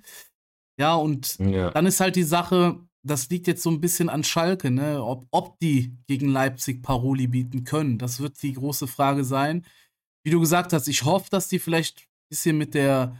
Ja, 0.79 0.95
und 0.95 1.39
ja. 1.39 1.71
dann 1.71 1.87
ist 1.87 2.01
halt 2.01 2.17
die 2.17 2.23
Sache, 2.23 2.81
das 3.03 3.31
liegt 3.31 3.47
jetzt 3.47 3.63
so 3.63 3.71
ein 3.71 3.81
bisschen 3.81 4.09
an 4.09 4.25
Schalke, 4.25 4.71
ne? 4.71 5.03
ob, 5.03 5.27
ob 5.31 5.59
die 5.61 5.97
gegen 6.07 6.29
Leipzig 6.29 6.83
Paroli 6.83 7.29
bieten 7.29 7.65
können. 7.65 7.99
Das 7.99 8.21
wird 8.21 8.43
die 8.43 8.53
große 8.53 8.89
Frage 8.89 9.25
sein. 9.25 9.65
Wie 10.25 10.31
du 10.31 10.41
gesagt 10.41 10.73
hast, 10.73 10.89
ich 10.89 11.05
hoffe, 11.05 11.31
dass 11.31 11.49
die 11.49 11.59
vielleicht 11.59 12.01
ein 12.01 12.29
bisschen 12.29 12.59
mit 12.59 12.75
der 12.75 13.17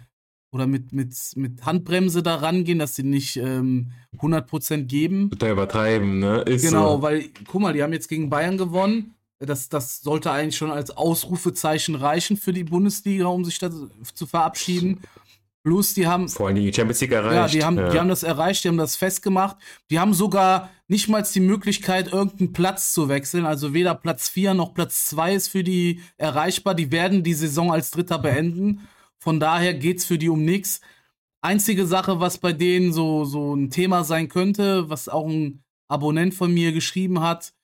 oder 0.53 0.67
mit, 0.67 0.93
mit, 0.93 1.15
mit 1.35 1.65
Handbremse 1.65 2.23
da 2.23 2.37
rangehen, 2.37 2.79
dass 2.79 2.95
sie 2.95 3.03
nicht 3.03 3.37
ähm, 3.37 3.91
100% 4.19 4.85
geben. 4.85 5.31
Da 5.39 5.51
übertreiben, 5.51 6.19
ne? 6.19 6.43
Ist 6.43 6.67
genau, 6.67 6.97
so. 6.97 7.03
weil, 7.03 7.25
guck 7.49 7.63
mal, 7.63 7.73
die 7.73 7.83
haben 7.83 7.95
jetzt 7.95 8.09
gegen 8.09 8.29
Bayern 8.29 8.59
gewonnen. 8.59 9.15
Das, 9.39 9.69
das 9.71 10.03
sollte 10.03 10.31
eigentlich 10.31 10.57
schon 10.57 10.71
als 10.71 10.91
Ausrufezeichen 10.91 11.95
reichen 11.97 12.37
für 12.37 12.53
die 12.53 12.65
Bundesliga, 12.65 13.27
um 13.27 13.45
sich 13.45 13.59
da 13.59 13.71
zu 14.15 14.27
verabschieden. 14.27 15.01
Plus, 15.65 15.95
die 15.95 16.07
haben. 16.07 16.29
Vor 16.29 16.49
allem 16.49 16.57
die 16.57 16.73
Champions 16.73 17.01
League 17.01 17.13
erreicht. 17.13 17.35
Ja, 17.35 17.47
die 17.49 17.65
haben, 17.65 17.79
ja. 17.79 17.89
die 17.89 17.99
haben 17.99 18.09
das 18.09 18.23
erreicht, 18.25 18.63
die 18.63 18.69
haben 18.69 18.77
das 18.77 18.97
festgemacht. 18.97 19.57
Die 19.91 19.99
haben 19.99 20.13
sogar 20.13 20.71
nicht 20.87 21.09
mal 21.09 21.23
die 21.23 21.41
Möglichkeit, 21.41 22.13
irgendeinen 22.13 22.53
Platz 22.53 22.93
zu 22.93 23.09
wechseln. 23.09 23.47
Also 23.47 23.73
weder 23.73 23.95
Platz 23.95 24.29
4 24.29 24.55
noch 24.55 24.75
Platz 24.75 25.07
2 25.07 25.35
ist 25.35 25.49
für 25.49 25.65
die 25.65 26.03
erreichbar. 26.19 26.75
Die 26.75 26.93
werden 26.93 27.23
die 27.23 27.35
Saison 27.35 27.73
als 27.73 27.93
Dritter 27.93 28.19
beenden. 28.19 28.87
Von 29.23 29.39
daher 29.39 29.73
geht 29.73 29.99
es 29.99 30.05
für 30.05 30.19
die 30.19 30.29
um 30.29 30.45
nichts. 30.45 30.81
Einzige 31.43 31.87
Sache, 31.87 32.19
was 32.19 32.39
bei 32.39 32.53
denen 32.53 32.93
so, 32.93 33.25
so 33.25 33.55
ein 33.55 33.71
Thema 33.71 34.03
sein 34.03 34.29
könnte, 34.29 34.91
was 34.91 35.09
auch 35.09 35.29
ein 35.29 35.63
Abonnent 35.87 36.35
von 36.35 36.53
mir 36.53 36.73
geschrieben 36.73 37.21
hat, 37.21 37.55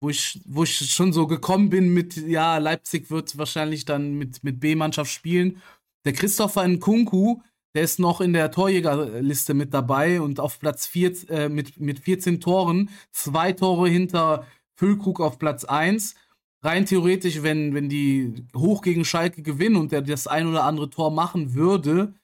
wo 0.00 0.08
ich, 0.08 0.40
wo 0.44 0.62
ich 0.62 0.76
schon 0.76 1.12
so 1.12 1.26
gekommen 1.26 1.68
bin 1.68 1.92
mit, 1.92 2.16
ja, 2.16 2.58
Leipzig 2.58 3.10
wird 3.10 3.36
wahrscheinlich 3.36 3.84
dann 3.84 4.14
mit, 4.14 4.44
mit 4.44 4.60
B-Mannschaft 4.60 5.10
spielen. 5.10 5.60
Der 6.04 6.12
Christopher 6.12 6.62
Nkunku, 6.68 7.40
der 7.74 7.82
ist 7.82 7.98
noch 7.98 8.20
in 8.20 8.32
der 8.32 8.52
Torjägerliste 8.52 9.52
mit 9.52 9.74
dabei 9.74 10.20
und 10.20 10.38
auf 10.38 10.60
Platz 10.60 10.86
4 10.86 11.28
äh, 11.28 11.48
mit, 11.48 11.80
mit 11.80 11.98
14 11.98 12.40
Toren, 12.40 12.88
zwei 13.10 13.52
Tore 13.52 13.88
hinter 13.88 14.46
Füllkrug 14.76 15.18
auf 15.18 15.40
Platz 15.40 15.64
1. 15.64 16.14
Rein 16.62 16.84
theoretisch, 16.84 17.42
wenn, 17.42 17.74
wenn 17.74 17.88
die 17.88 18.34
hoch 18.54 18.82
gegen 18.82 19.04
Schalke 19.04 19.42
gewinnen 19.42 19.76
und 19.76 19.92
er 19.92 20.02
das 20.02 20.26
ein 20.26 20.46
oder 20.46 20.64
andere 20.64 20.90
Tor 20.90 21.10
machen 21.10 21.54
würde, 21.54 22.14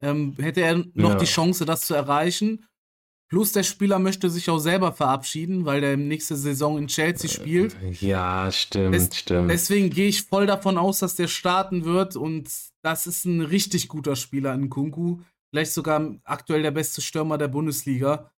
ähm, 0.00 0.34
hätte 0.38 0.62
er 0.62 0.84
noch 0.94 1.10
ja. 1.10 1.18
die 1.18 1.26
Chance, 1.26 1.64
das 1.64 1.82
zu 1.82 1.94
erreichen. 1.94 2.66
Plus 3.28 3.52
der 3.52 3.62
Spieler 3.62 3.98
möchte 3.98 4.28
sich 4.30 4.50
auch 4.50 4.58
selber 4.58 4.92
verabschieden, 4.92 5.64
weil 5.64 5.80
der 5.80 5.96
nächste 5.96 6.36
Saison 6.36 6.76
in 6.78 6.88
Chelsea 6.88 7.30
spielt. 7.30 7.76
Ja, 8.00 8.50
stimmt, 8.52 8.94
Des 8.94 9.16
stimmt. 9.16 9.50
Deswegen 9.50 9.90
gehe 9.90 10.08
ich 10.08 10.22
voll 10.22 10.46
davon 10.46 10.76
aus, 10.76 10.98
dass 10.98 11.14
der 11.14 11.28
starten 11.28 11.84
wird 11.84 12.16
und 12.16 12.50
das 12.82 13.06
ist 13.06 13.24
ein 13.24 13.40
richtig 13.40 13.88
guter 13.88 14.14
Spieler 14.14 14.54
in 14.54 14.68
Kunku. 14.68 15.20
Vielleicht 15.50 15.72
sogar 15.72 16.16
aktuell 16.24 16.62
der 16.62 16.70
beste 16.70 17.00
Stürmer 17.00 17.38
der 17.38 17.48
Bundesliga. 17.48 18.30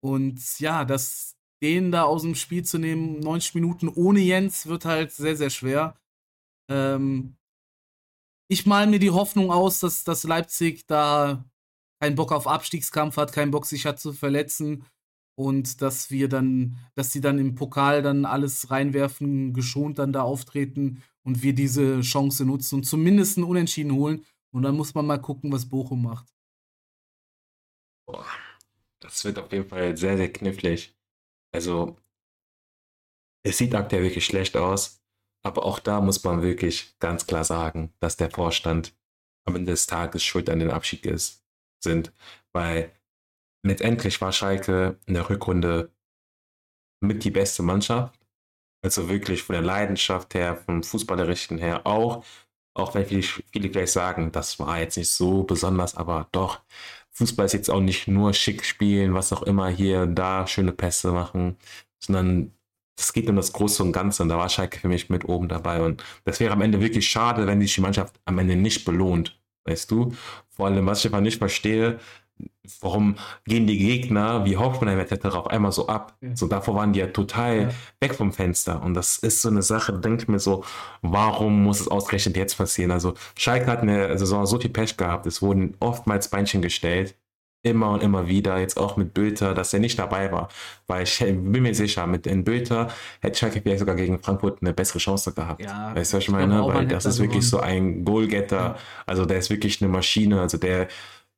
Und 0.00 0.40
ja, 0.60 0.84
das, 0.84 1.35
den 1.62 1.92
da 1.92 2.04
aus 2.04 2.22
dem 2.22 2.34
Spiel 2.34 2.64
zu 2.64 2.78
nehmen, 2.78 3.20
90 3.20 3.54
Minuten 3.54 3.88
ohne 3.88 4.20
Jens, 4.20 4.66
wird 4.66 4.84
halt 4.84 5.12
sehr, 5.12 5.36
sehr 5.36 5.50
schwer. 5.50 5.98
Ähm, 6.70 7.36
ich 8.48 8.66
mal 8.66 8.86
mir 8.86 8.98
die 8.98 9.10
Hoffnung 9.10 9.50
aus, 9.50 9.80
dass, 9.80 10.04
dass 10.04 10.24
Leipzig 10.24 10.86
da 10.86 11.44
keinen 12.00 12.16
Bock 12.16 12.32
auf 12.32 12.46
Abstiegskampf 12.46 13.16
hat, 13.16 13.32
keinen 13.32 13.50
Bock 13.50 13.66
sich 13.66 13.86
hat 13.86 13.98
zu 13.98 14.12
verletzen 14.12 14.84
und 15.36 15.82
dass 15.82 16.10
wir 16.10 16.28
dann, 16.28 16.78
dass 16.94 17.12
sie 17.12 17.20
dann 17.20 17.38
im 17.38 17.54
Pokal 17.54 18.02
dann 18.02 18.24
alles 18.24 18.70
reinwerfen, 18.70 19.52
geschont 19.52 19.98
dann 19.98 20.12
da 20.12 20.22
auftreten 20.22 21.02
und 21.24 21.42
wir 21.42 21.54
diese 21.54 22.00
Chance 22.00 22.44
nutzen 22.44 22.76
und 22.76 22.84
zumindest 22.84 23.36
einen 23.36 23.46
Unentschieden 23.46 23.92
holen. 23.92 24.24
Und 24.52 24.62
dann 24.62 24.76
muss 24.76 24.94
man 24.94 25.06
mal 25.06 25.20
gucken, 25.20 25.52
was 25.52 25.68
Bochum 25.68 26.02
macht. 26.02 26.32
Boah, 28.06 28.24
das 29.00 29.24
wird 29.24 29.38
auf 29.38 29.52
jeden 29.52 29.68
Fall 29.68 29.96
sehr, 29.96 30.16
sehr 30.16 30.32
knifflig. 30.32 30.95
Also, 31.56 31.96
es 33.42 33.56
sieht 33.56 33.74
aktuell 33.74 34.02
wirklich 34.02 34.26
schlecht 34.26 34.58
aus, 34.58 35.02
aber 35.42 35.64
auch 35.64 35.78
da 35.78 36.02
muss 36.02 36.22
man 36.22 36.42
wirklich 36.42 36.98
ganz 36.98 37.26
klar 37.26 37.44
sagen, 37.44 37.94
dass 37.98 38.18
der 38.18 38.30
Vorstand 38.30 38.94
am 39.46 39.56
Ende 39.56 39.72
des 39.72 39.86
Tages 39.86 40.22
schuld 40.22 40.50
an 40.50 40.58
den 40.58 40.70
Abschied 40.70 41.06
ist 41.06 41.46
sind, 41.82 42.12
weil 42.52 42.92
letztendlich 43.64 44.20
war 44.20 44.32
Schalke 44.32 45.00
in 45.06 45.14
der 45.14 45.30
Rückrunde 45.30 45.90
mit 47.00 47.24
die 47.24 47.30
beste 47.30 47.62
Mannschaft. 47.62 48.20
Also 48.84 49.08
wirklich 49.08 49.42
von 49.42 49.54
der 49.54 49.62
Leidenschaft 49.62 50.34
her, 50.34 50.58
vom 50.58 50.82
Fußballerischen 50.82 51.56
her 51.56 51.86
auch. 51.86 52.22
Auch 52.74 52.94
wenn 52.94 53.06
viele, 53.06 53.22
viele 53.22 53.70
gleich 53.70 53.92
sagen, 53.92 54.30
das 54.30 54.58
war 54.58 54.78
jetzt 54.78 54.98
nicht 54.98 55.08
so 55.08 55.44
besonders, 55.44 55.94
aber 55.94 56.28
doch, 56.32 56.60
Fußball 57.16 57.46
ist 57.46 57.54
jetzt 57.54 57.70
auch 57.70 57.80
nicht 57.80 58.08
nur 58.08 58.34
schick 58.34 58.64
spielen, 58.64 59.14
was 59.14 59.32
auch 59.32 59.42
immer 59.42 59.68
hier 59.68 60.02
und 60.02 60.14
da, 60.14 60.46
schöne 60.46 60.72
Pässe 60.72 61.12
machen, 61.12 61.56
sondern 61.98 62.52
es 62.98 63.12
geht 63.12 63.28
um 63.28 63.36
das 63.36 63.52
Große 63.52 63.82
und 63.82 63.92
Ganze 63.92 64.22
und 64.22 64.28
da 64.28 64.36
war 64.36 64.48
Schalke 64.50 64.78
für 64.78 64.88
mich 64.88 65.08
mit 65.08 65.24
oben 65.26 65.48
dabei 65.48 65.82
und 65.82 66.04
das 66.24 66.40
wäre 66.40 66.52
am 66.52 66.60
Ende 66.60 66.80
wirklich 66.80 67.08
schade, 67.08 67.46
wenn 67.46 67.60
sich 67.60 67.74
die 67.74 67.80
Mannschaft 67.80 68.20
am 68.26 68.38
Ende 68.38 68.56
nicht 68.56 68.84
belohnt. 68.84 69.40
Weißt 69.64 69.90
du? 69.90 70.14
Vor 70.50 70.66
allem, 70.66 70.86
was 70.86 71.00
ich 71.00 71.06
einfach 71.06 71.20
nicht 71.20 71.38
verstehe, 71.38 71.98
warum 72.80 73.16
gehen 73.46 73.66
die 73.66 73.78
Gegner 73.78 74.44
wie 74.44 74.56
Hoffenheim 74.56 74.98
etc. 74.98 75.26
auf 75.26 75.48
einmal 75.48 75.72
so 75.72 75.86
ab? 75.88 76.16
Ja. 76.20 76.34
So 76.34 76.46
davor 76.46 76.74
waren 76.74 76.92
die 76.92 77.00
ja 77.00 77.08
total 77.08 77.62
ja. 77.62 77.68
weg 78.00 78.14
vom 78.14 78.32
Fenster. 78.32 78.82
Und 78.82 78.94
das 78.94 79.18
ist 79.18 79.42
so 79.42 79.48
eine 79.48 79.62
Sache, 79.62 79.92
da 79.92 79.98
denke 79.98 80.22
ich 80.22 80.28
mir 80.28 80.38
so, 80.38 80.64
warum 81.02 81.62
muss 81.62 81.80
es 81.80 81.88
ausgerechnet 81.88 82.36
jetzt 82.36 82.56
passieren? 82.56 82.90
Also 82.90 83.14
Schalke 83.36 83.66
hat 83.66 83.80
eine 83.80 84.18
Saison 84.18 84.46
so 84.46 84.58
viel 84.58 84.70
Pech 84.70 84.96
gehabt, 84.96 85.26
es 85.26 85.42
wurden 85.42 85.74
oftmals 85.80 86.28
Beinchen 86.28 86.62
gestellt 86.62 87.14
immer 87.66 87.90
und 87.90 88.02
immer 88.02 88.28
wieder, 88.28 88.58
jetzt 88.58 88.78
auch 88.78 88.96
mit 88.96 89.12
Bülter, 89.12 89.52
dass 89.52 89.74
er 89.74 89.80
nicht 89.80 89.98
dabei 89.98 90.30
war. 90.30 90.48
Weil 90.86 91.02
ich 91.02 91.18
bin 91.18 91.62
mir 91.62 91.74
sicher, 91.74 92.06
mit 92.06 92.24
den 92.24 92.44
Bülter 92.44 92.88
hätte 93.20 93.38
Schalke 93.38 93.60
vielleicht 93.60 93.80
sogar 93.80 93.96
gegen 93.96 94.20
Frankfurt 94.20 94.62
eine 94.62 94.72
bessere 94.72 95.00
Chance 95.00 95.32
gehabt. 95.32 95.62
Ja, 95.62 95.94
weißt 95.94 96.12
du, 96.12 96.16
was 96.16 96.24
ich 96.24 96.30
meine? 96.30 96.64
Weil 96.64 96.86
das 96.86 97.04
ist 97.06 97.18
wirklich 97.18 97.46
so 97.48 97.58
ein 97.58 98.04
Goalgetter. 98.04 98.56
Ja. 98.56 98.76
Also 99.04 99.26
der 99.26 99.38
ist 99.38 99.50
wirklich 99.50 99.82
eine 99.82 99.90
Maschine. 99.90 100.40
Also 100.40 100.58
der 100.58 100.86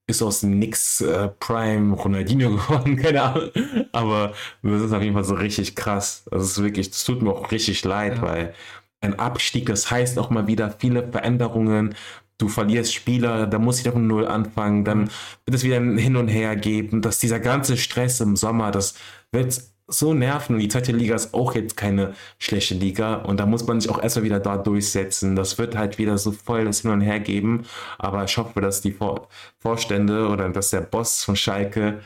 ist 0.09 0.23
aus 0.23 0.41
dem 0.41 0.59
Nix 0.59 1.01
äh, 1.01 1.29
Prime 1.39 1.95
Ronaldinho 1.95 2.51
geworden, 2.57 2.97
keine 2.97 3.23
Ahnung. 3.23 3.51
Aber 3.93 4.33
das 4.63 4.83
ist 4.83 4.93
auf 4.93 5.03
jeden 5.03 5.15
Fall 5.15 5.25
so 5.25 5.35
richtig 5.35 5.77
krass. 5.77 6.25
Das 6.31 6.43
ist 6.43 6.63
wirklich, 6.63 6.91
das 6.91 7.05
tut 7.05 7.23
mir 7.23 7.31
auch 7.31 7.53
richtig 7.53 7.85
leid, 7.85 8.17
ja. 8.17 8.23
weil 8.23 8.55
ein 9.01 9.17
Abstieg, 9.19 9.67
das 9.67 9.91
heißt 9.91 10.19
auch 10.19 10.31
mal 10.31 10.49
wieder 10.49 10.75
viele 10.77 11.07
Veränderungen 11.09 11.95
du 12.39 12.49
verlierst 12.49 12.95
Spieler, 12.95 13.47
da 13.47 13.59
muss 13.59 13.79
ich 13.79 13.85
doch 13.85 13.93
von 13.93 14.07
Null 14.07 14.27
anfangen, 14.27 14.85
dann 14.85 15.11
wird 15.45 15.55
es 15.57 15.65
wieder 15.65 15.77
ein 15.77 15.99
Hin 15.99 16.17
und 16.17 16.29
Her 16.29 16.57
geben, 16.57 17.03
dass 17.03 17.19
dieser 17.19 17.41
ganze 17.41 17.77
Stress 17.77 18.21
im 18.21 18.37
Sommer, 18.37 18.71
das 18.71 18.95
wird 19.33 19.61
so 19.89 20.15
nerven. 20.15 20.55
Und 20.55 20.61
die 20.61 20.69
zweite 20.69 20.93
Liga 20.93 21.17
ist 21.17 21.35
auch 21.35 21.55
jetzt 21.55 21.77
keine 21.77 22.15
schlechte 22.39 22.75
Liga. 22.75 23.17
Und 23.17 23.41
da 23.41 23.47
muss 23.47 23.67
man 23.67 23.81
sich 23.81 23.91
auch 23.91 24.01
erstmal 24.03 24.25
wieder 24.25 24.41
da 24.41 24.57
durchsetzen. 24.59 25.35
Das 25.35 25.59
wird 25.59 25.77
halt 25.77 25.99
wieder 25.99 26.19
so 26.19 26.33
voll 26.33 26.65
das 26.67 26.83
Hin 26.83 26.91
und 26.93 27.01
Her 27.01 27.21
geben, 27.21 27.65
aber 27.99 28.25
ich 28.25 28.37
hoffe, 28.37 28.61
dass 28.61 28.81
die 28.83 28.93
Vor 28.93 29.29
Vorstände 29.59 30.29
oder 30.29 30.49
dass 30.51 30.71
der 30.71 30.83
Boss 30.83 31.25
von 31.25 31.37
Schalke 31.37 32.01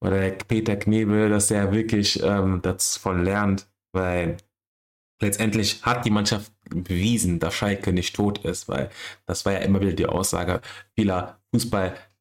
oder 0.00 0.20
der 0.20 0.30
Peter 0.32 0.76
Knebel, 0.76 1.30
dass 1.30 1.48
der 1.48 1.72
wirklich 1.72 2.22
ähm, 2.22 2.60
davon 2.62 3.24
lernt, 3.24 3.66
weil 3.92 4.36
letztendlich 5.20 5.82
hat 5.82 6.04
die 6.04 6.10
Mannschaft 6.10 6.52
bewiesen, 6.68 7.38
dass 7.38 7.54
Schalke 7.54 7.92
nicht 7.92 8.16
tot 8.16 8.44
ist, 8.44 8.68
weil 8.68 8.90
das 9.26 9.44
war 9.46 9.52
ja 9.52 9.60
immer 9.60 9.80
wieder 9.80 9.92
die 9.92 10.06
Aussage 10.06 10.60
vieler 10.94 11.38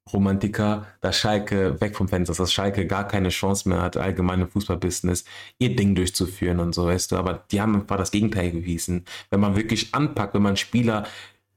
Fußballromantiker, 0.06 0.86
dass 1.02 1.18
Schalke 1.18 1.80
weg 1.80 1.96
vom 1.96 2.08
Fenster 2.08 2.32
ist, 2.32 2.40
dass 2.40 2.54
Schalke 2.54 2.86
gar 2.88 3.08
keine 3.08 3.30
Chance 3.30 3.70
mehr 3.70 3.82
hat, 3.82 3.98
allgemein 3.98 4.42
im 4.42 4.50
Fußballbusiness 4.50 5.24
ihr 5.60 5.76
Ding 5.76 5.96
durchzuführen 5.96 6.60
und 6.60 6.76
so, 6.76 6.86
weißt 6.86 7.12
du. 7.12 7.16
Aber 7.16 7.46
die 7.52 7.62
haben 7.62 7.76
einfach 7.76 7.98
das 7.98 8.12
Gegenteil 8.12 8.52
bewiesen. 8.52 9.06
Wenn 9.30 9.40
man 9.40 9.56
wirklich 9.56 9.94
anpackt, 9.94 10.34
wenn 10.34 10.42
man 10.42 10.58
Spieler 10.58 11.06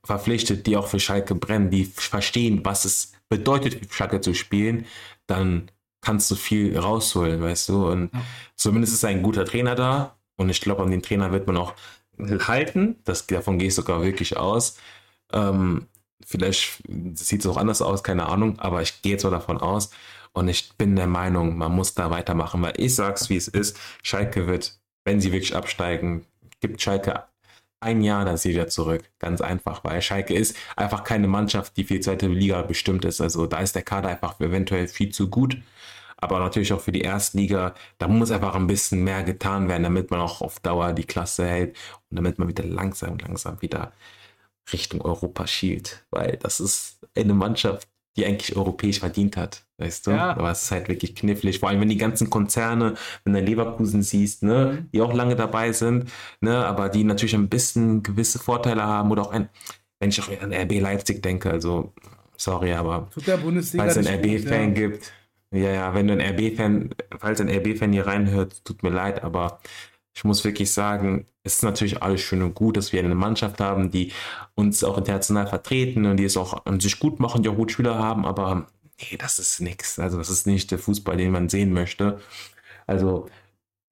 verpflichtet, 0.05 0.67
die 0.67 0.77
auch 0.77 0.87
für 0.87 1.01
Schalke 1.01 1.35
brennen, 1.35 1.71
die 1.71 1.85
verstehen, 1.85 2.61
was 2.65 2.85
es 2.85 3.13
bedeutet, 3.29 3.75
für 3.75 3.93
Schalke 3.93 4.21
zu 4.21 4.35
spielen, 4.35 4.87
dann 5.27 5.71
kannst 6.01 6.31
du 6.31 6.37
viel 6.37 6.79
rausholen, 6.79 7.43
weißt 7.43 7.69
du. 7.69 7.89
Und 7.91 8.15
ja. 8.15 8.21
zumindest 8.55 8.95
ist 8.95 9.05
ein 9.05 9.23
guter 9.23 9.45
Trainer 9.45 9.75
da, 9.75 10.17
und 10.37 10.51
ich 10.51 10.61
glaube, 10.61 10.83
an 10.83 10.91
den 10.91 11.03
Trainer 11.03 11.33
wird 11.33 11.47
man 11.47 11.57
auch 11.57 11.75
halten. 12.19 12.97
Das, 13.05 13.27
davon 13.27 13.59
gehe 13.59 13.69
ich 13.69 13.75
sogar 13.75 14.03
wirklich 14.03 14.37
aus. 14.37 14.77
Ähm, 15.33 15.87
vielleicht 16.25 16.83
sieht 17.15 17.41
es 17.41 17.47
auch 17.47 17.57
anders 17.57 17.83
aus, 17.83 18.03
keine 18.03 18.27
Ahnung, 18.27 18.59
aber 18.59 18.83
ich 18.83 19.03
gehe 19.03 19.13
jetzt 19.13 19.25
mal 19.25 19.31
davon 19.31 19.59
aus. 19.59 19.91
Und 20.33 20.49
ich 20.49 20.73
bin 20.77 20.97
der 20.97 21.07
Meinung, 21.07 21.57
man 21.57 21.73
muss 21.73 21.95
da 21.95 22.11
weitermachen, 22.11 22.61
weil 22.63 22.75
ich 22.77 22.95
sage 22.95 23.15
es, 23.15 23.31
wie 23.31 23.37
es 23.37 23.49
ist. 23.49 23.79
Schalke 24.03 24.47
wird, 24.47 24.79
wenn 25.05 25.21
sie 25.21 25.33
wirklich 25.33 25.57
absteigen, 25.57 26.27
gibt 26.61 26.83
Schalke 26.83 27.25
ein 27.81 28.03
Jahr, 28.03 28.25
dann 28.25 28.37
sie 28.37 28.51
wieder 28.51 28.69
zurück. 28.69 29.05
Ganz 29.19 29.41
einfach, 29.41 29.85
weil 29.85 30.03
Schalke 30.03 30.35
ist 30.35 30.57
einfach 30.77 31.05
keine 31.05 31.29
Mannschaft, 31.29 31.77
die 31.77 31.85
für 31.85 31.95
die 31.95 32.01
zweite 32.01 32.29
Liga 32.29 32.63
bestimmt 32.63 33.05
ist. 33.05 33.21
Also 33.21 33.47
da 33.47 33.61
ist 33.61 33.75
der 33.75 33.83
Kader 33.83 34.09
einfach 34.09 34.39
eventuell 34.41 34.89
viel 34.89 35.11
zu 35.11 35.31
gut 35.31 35.59
aber 36.17 36.39
natürlich 36.39 36.73
auch 36.73 36.81
für 36.81 36.93
die 36.93 37.03
Erstliga. 37.03 37.75
Da 37.99 38.09
muss 38.09 38.31
einfach 38.31 38.55
ein 38.55 38.67
bisschen 38.67 39.05
mehr 39.05 39.23
getan 39.23 39.69
werden, 39.69 39.83
damit 39.83 40.11
man 40.11 40.21
auch 40.21 40.41
auf 40.41 40.61
Dauer 40.61 40.93
die 40.93 41.05
Klasse 41.05 41.47
hält 41.47 41.77
und 42.11 42.17
damit 42.17 42.39
man 42.39 42.49
wieder 42.49 42.65
langsam, 42.65 43.19
langsam 43.19 43.61
wieder 43.63 43.93
Richtung 44.73 45.01
Europa 45.01 45.47
schielt. 45.47 46.07
Weil 46.11 46.37
das 46.37 46.61
ist 46.61 47.01
eine 47.15 47.35
Mannschaft, 47.35 47.89
die 48.17 48.25
eigentlich 48.25 48.57
europäisch 48.57 49.01
verdient 49.01 49.37
hat, 49.37 49.67
weißt 49.79 50.07
du? 50.07 50.13
Ja. 50.13 50.31
Aber 50.31 50.51
es 50.51 50.65
ist 50.65 50.71
halt 50.71 50.89
wirklich 50.89 51.15
knifflig. 51.15 51.61
Vor 51.61 51.69
allem, 51.69 51.81
wenn 51.81 51.89
die 51.89 51.99
ganzen 51.99 52.31
Konzerne, 52.31 52.95
wenn 53.25 53.35
du 53.35 53.41
Leverkusen 53.41 54.03
siehst, 54.03 54.43
ne, 54.43 54.79
mhm. 54.81 54.91
die 54.93 55.03
auch 55.03 55.13
lange 55.13 55.37
dabei 55.37 55.73
sind, 55.73 56.11
ne, 56.41 56.65
aber 56.65 56.89
die 56.89 57.05
natürlich 57.05 57.35
ein 57.35 57.49
bisschen 57.49 58.03
gewisse 58.03 58.39
Vorteile 58.39 58.85
haben 58.85 59.11
oder 59.11 59.23
auch 59.23 59.33
ein, 59.33 59.51
wenn 60.01 60.09
ich 60.09 60.21
auch 60.21 60.31
an 60.41 60.53
RB 60.53 60.81
Leipzig 60.81 61.23
denke, 61.23 61.51
also 61.51 61.93
sorry, 62.37 62.73
aber 62.73 63.09
falls 63.11 63.97
es 63.97 64.07
einen 64.07 64.21
RB-Fan 64.21 64.69
ja. 64.69 64.75
gibt, 64.75 65.13
ja, 65.53 65.71
ja, 65.71 65.95
wenn 65.95 66.09
du 66.09 66.15
ein 66.15 66.21
RB-Fan, 66.21 66.91
falls 67.19 67.41
ein 67.41 67.49
RB-Fan 67.49 67.93
hier 67.93 68.07
reinhört, 68.07 68.65
tut 68.65 68.83
mir 68.83 68.91
leid, 68.91 69.23
aber 69.23 69.61
ich 70.17 70.25
muss 70.25 70.45
wirklich 70.45 70.73
sagen, 70.73 71.27
es 71.43 71.57
ist 71.57 71.63
natürlich 71.63 72.03
alles 72.03 72.23
schön 72.23 72.43
und 72.43 72.55
gut, 72.55 72.79
dass 72.79 72.91
wir 72.91 73.01
eine 73.01 73.15
Mannschaft 73.15 73.61
haben, 73.61 73.91
die 73.91 74.13
uns 74.55 74.83
auch 74.83 74.97
international 74.97 75.47
vertreten 75.47 76.07
und 76.07 76.17
die 76.17 76.25
es 76.25 76.39
auch 76.39 76.65
an 76.65 76.81
sich 76.81 76.99
gut 76.99 77.21
machen, 77.21 77.43
die 77.43 77.51
auch 77.51 77.57
gut 77.57 77.71
Spieler 77.71 77.99
haben, 77.99 78.25
aber 78.25 78.67
nee, 78.99 79.19
das 79.19 79.39
ist 79.39 79.61
nichts. 79.61 79.99
Also 79.99 80.17
das 80.17 80.31
ist 80.31 80.47
nicht 80.47 80.71
der 80.71 80.79
Fußball, 80.79 81.19
den 81.19 81.33
man 81.33 81.51
sehen 81.51 81.75
möchte. 81.75 82.19
Also 82.87 83.29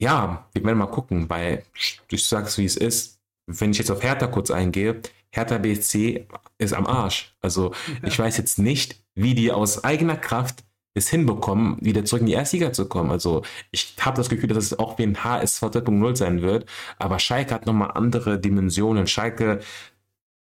ja, 0.00 0.48
wir 0.54 0.64
werden 0.64 0.78
mal 0.78 0.86
gucken, 0.86 1.28
weil 1.28 1.62
ich 2.08 2.26
sag's 2.26 2.56
wie 2.56 2.64
es 2.64 2.76
ist. 2.76 3.20
Wenn 3.46 3.72
ich 3.72 3.78
jetzt 3.78 3.90
auf 3.90 4.02
Hertha 4.02 4.26
kurz 4.26 4.50
eingehe, 4.50 5.02
Hertha 5.30 5.58
BSC 5.58 6.26
ist 6.56 6.72
am 6.72 6.86
Arsch. 6.86 7.36
Also 7.42 7.74
ich 8.02 8.18
weiß 8.18 8.38
jetzt 8.38 8.58
nicht, 8.58 9.04
wie 9.14 9.34
die 9.34 9.52
aus 9.52 9.84
eigener 9.84 10.16
Kraft 10.16 10.63
es 10.94 11.08
hinbekommen, 11.08 11.76
wieder 11.80 12.04
zurück 12.04 12.20
in 12.20 12.26
die 12.26 12.34
Erstliga 12.34 12.72
zu 12.72 12.88
kommen. 12.88 13.10
Also 13.10 13.42
ich 13.72 13.94
habe 14.00 14.16
das 14.16 14.28
Gefühl, 14.28 14.48
dass 14.48 14.64
es 14.64 14.78
auch 14.78 14.98
wie 14.98 15.02
ein 15.04 15.22
HSV 15.22 15.62
2.0 15.62 16.16
sein 16.16 16.42
wird, 16.42 16.66
aber 16.98 17.18
Schalke 17.18 17.54
hat 17.54 17.66
nochmal 17.66 17.92
andere 17.94 18.38
Dimensionen. 18.38 19.06
Schalke, 19.06 19.60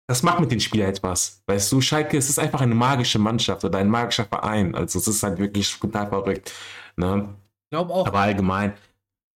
das 0.06 0.22
macht 0.22 0.40
mit 0.40 0.50
den 0.50 0.60
Spielern 0.60 0.90
etwas. 0.90 1.42
Weißt 1.46 1.72
du, 1.72 1.80
Schalke, 1.80 2.18
es 2.18 2.28
ist 2.28 2.38
einfach 2.38 2.60
eine 2.60 2.74
magische 2.74 3.18
Mannschaft 3.18 3.64
oder 3.64 3.78
ein 3.78 3.88
magischer 3.88 4.26
Verein. 4.26 4.74
Also 4.74 4.98
es 4.98 5.08
ist 5.08 5.22
halt 5.22 5.38
wirklich 5.38 5.78
total 5.78 6.08
verrückt. 6.08 6.52
Ne? 6.96 7.34
Ich 7.64 7.70
glaube 7.70 7.94
auch. 7.94 8.06
Aber 8.06 8.18
allgemein, 8.20 8.74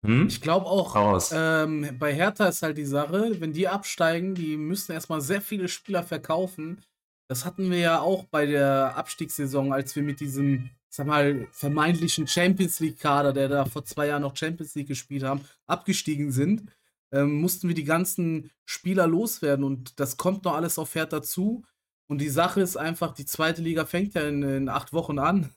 hm? 0.04 0.26
Ich 0.26 0.42
glaube 0.42 0.66
auch, 0.66 0.94
ähm, 1.32 1.96
bei 1.98 2.14
Hertha 2.14 2.46
ist 2.46 2.62
halt 2.62 2.76
die 2.76 2.84
Sache, 2.84 3.40
wenn 3.40 3.54
die 3.54 3.68
absteigen, 3.68 4.34
die 4.34 4.58
müssen 4.58 4.92
erstmal 4.92 5.22
sehr 5.22 5.40
viele 5.40 5.66
Spieler 5.68 6.02
verkaufen. 6.02 6.82
Das 7.26 7.46
hatten 7.46 7.70
wir 7.70 7.78
ja 7.78 8.00
auch 8.00 8.24
bei 8.24 8.44
der 8.44 8.92
Abstiegssaison, 8.96 9.72
als 9.72 9.96
wir 9.96 10.02
mit 10.02 10.20
diesem, 10.20 10.68
sag 10.94 11.06
mal, 11.08 11.48
vermeintlichen 11.50 12.28
Champions 12.28 12.78
League-Kader, 12.78 13.32
der 13.32 13.48
da 13.48 13.64
vor 13.64 13.84
zwei 13.84 14.06
Jahren 14.06 14.22
noch 14.22 14.36
Champions 14.36 14.74
League 14.76 14.86
gespielt 14.86 15.24
haben, 15.24 15.40
abgestiegen 15.66 16.30
sind. 16.30 16.70
Ähm, 17.12 17.40
mussten 17.40 17.66
wir 17.66 17.74
die 17.74 17.84
ganzen 17.84 18.50
Spieler 18.64 19.06
loswerden 19.06 19.64
und 19.64 19.98
das 19.98 20.16
kommt 20.16 20.44
noch 20.44 20.54
alles 20.54 20.78
auf 20.78 20.94
Hertha 20.94 21.20
zu. 21.22 21.64
Und 22.06 22.20
die 22.20 22.28
Sache 22.28 22.60
ist 22.60 22.76
einfach, 22.76 23.12
die 23.12 23.26
zweite 23.26 23.60
Liga 23.60 23.86
fängt 23.86 24.14
ja 24.14 24.28
in, 24.28 24.42
in 24.42 24.68
acht 24.68 24.92
Wochen 24.92 25.18
an. 25.18 25.50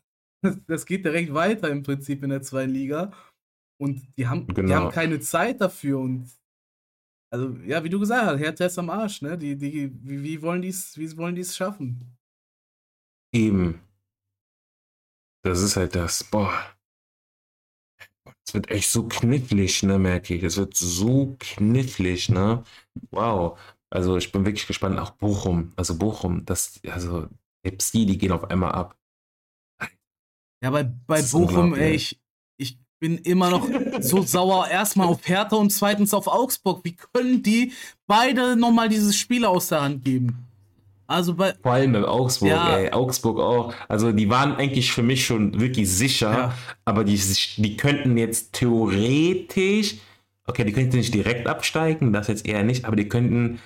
Das 0.68 0.86
geht 0.86 1.04
direkt 1.04 1.34
weiter 1.34 1.68
im 1.68 1.82
Prinzip 1.82 2.24
in 2.24 2.30
der 2.30 2.44
zweiten 2.44 2.70
Liga. 2.70 3.12
Und 3.80 4.04
die 4.18 4.28
haben, 4.28 4.46
genau. 4.46 4.68
die 4.68 4.76
haben 4.76 4.92
keine 4.92 5.20
Zeit 5.20 5.60
dafür. 5.60 5.98
Und 5.98 6.30
also, 7.32 7.58
ja, 7.66 7.84
wie 7.84 7.90
du 7.90 8.00
gesagt 8.00 8.28
hast, 8.28 8.40
Herr 8.40 8.54
Tess 8.54 8.78
am 8.78 8.92
Arsch, 8.92 9.24
ne? 9.24 9.36
Die, 9.36 9.58
die, 9.58 9.92
wie, 10.04 10.24
wie 10.24 10.42
wollen 10.44 10.62
die 10.62 10.68
es, 10.70 10.96
wie 10.96 11.18
wollen 11.18 11.34
die 11.34 11.42
es 11.42 11.58
schaffen? 11.58 12.16
Eben. 13.34 13.82
Das 15.44 15.62
ist 15.62 15.78
halt 15.78 15.96
das, 15.96 16.24
boah. 16.24 16.54
Es 18.46 18.54
wird 18.54 18.72
echt 18.72 18.90
so 18.90 19.08
knifflig, 19.08 19.84
ne, 19.84 20.00
merke 20.00 20.36
ich. 20.36 20.44
Es 20.44 20.58
wird 20.58 20.76
so 20.76 21.36
knifflig, 21.40 22.30
ne? 22.30 22.64
Wow. 23.12 23.60
Also 23.90 24.18
ich 24.18 24.32
bin 24.32 24.46
wirklich 24.46 24.68
gespannt. 24.68 25.00
Auch 25.00 25.12
Bochum. 25.12 25.74
Also 25.76 25.98
Bochum, 25.98 26.46
das, 26.46 26.80
also 26.88 27.28
die, 27.66 28.06
die 28.06 28.18
gehen 28.18 28.32
auf 28.32 28.50
einmal 28.50 28.72
ab. 28.72 28.98
Ja, 30.64 30.72
bei, 30.72 30.84
bei 30.84 31.22
Bochum, 31.22 31.76
ey, 31.76 31.94
ich, 31.94 32.20
ich 32.58 32.80
bin 33.00 33.18
immer 33.18 33.50
noch 33.50 33.68
so 34.00 34.22
sauer. 34.24 34.68
Erstmal 34.68 35.08
auf 35.08 35.28
Hertha 35.28 35.58
und 35.58 35.72
zweitens 35.72 36.14
auf 36.14 36.28
Augsburg. 36.28 36.84
Wie 36.84 36.96
können 36.96 37.44
die 37.44 37.74
beide 38.08 38.56
nochmal 38.56 38.90
dieses 38.90 39.18
Spiel 39.18 39.46
aus 39.46 39.68
der 39.68 39.82
Hand 39.82 40.04
geben? 40.06 40.47
Also 41.08 41.36
bei. 41.36 41.54
Vor 41.62 41.72
allem 41.72 41.94
bei 41.94 42.04
Augsburg, 42.04 42.50
ja. 42.50 42.78
ey. 42.78 42.92
Augsburg 42.92 43.40
auch. 43.40 43.74
Also 43.88 44.12
die 44.12 44.30
waren 44.30 44.56
eigentlich 44.56 44.92
für 44.92 45.04
mich 45.04 45.26
schon 45.26 45.60
wirklich 45.60 45.90
sicher, 45.90 46.32
ja. 46.32 46.54
aber 46.86 47.04
die, 47.04 47.20
die 47.58 47.78
könnten 47.78 48.18
jetzt 48.18 48.54
theoretisch, 48.54 49.96
okay, 50.46 50.66
die 50.66 50.74
könnten 50.74 50.98
nicht 50.98 51.14
direkt 51.14 51.48
absteigen, 51.48 52.14
das 52.14 52.28
jetzt 52.28 52.46
eher 52.46 52.64
nicht, 52.64 52.86
aber 52.86 52.96
die 52.96 53.08
könnten 53.08 53.60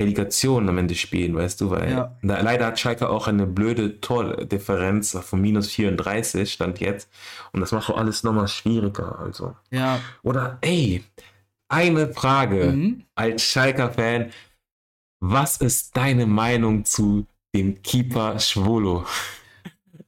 Relegation 0.00 0.68
am 0.68 0.78
Ende 0.78 0.94
spielen, 0.94 1.36
weißt 1.36 1.60
du, 1.60 1.70
weil 1.70 1.90
ja. 1.90 2.16
da, 2.22 2.40
leider 2.40 2.66
hat 2.66 2.80
Schalke 2.80 3.08
auch 3.08 3.28
eine 3.28 3.46
blöde 3.46 4.00
Tordifferenz 4.00 5.16
von 5.20 5.40
minus 5.40 5.68
34 5.68 6.50
stand 6.50 6.80
jetzt 6.80 7.10
und 7.52 7.60
das 7.60 7.72
macht 7.72 7.90
auch 7.90 7.98
alles 7.98 8.24
nochmal 8.24 8.48
schwieriger, 8.48 9.18
also. 9.18 9.54
Ja. 9.70 10.00
Oder, 10.22 10.58
ey, 10.62 11.04
eine 11.68 12.12
Frage 12.12 12.72
mhm. 12.72 13.04
als 13.14 13.42
Schalker-Fan, 13.42 14.30
was 15.20 15.58
ist 15.58 15.96
deine 15.96 16.26
Meinung 16.26 16.84
zu 16.84 17.26
dem 17.54 17.82
Keeper 17.82 18.38
Schwolo? 18.38 19.04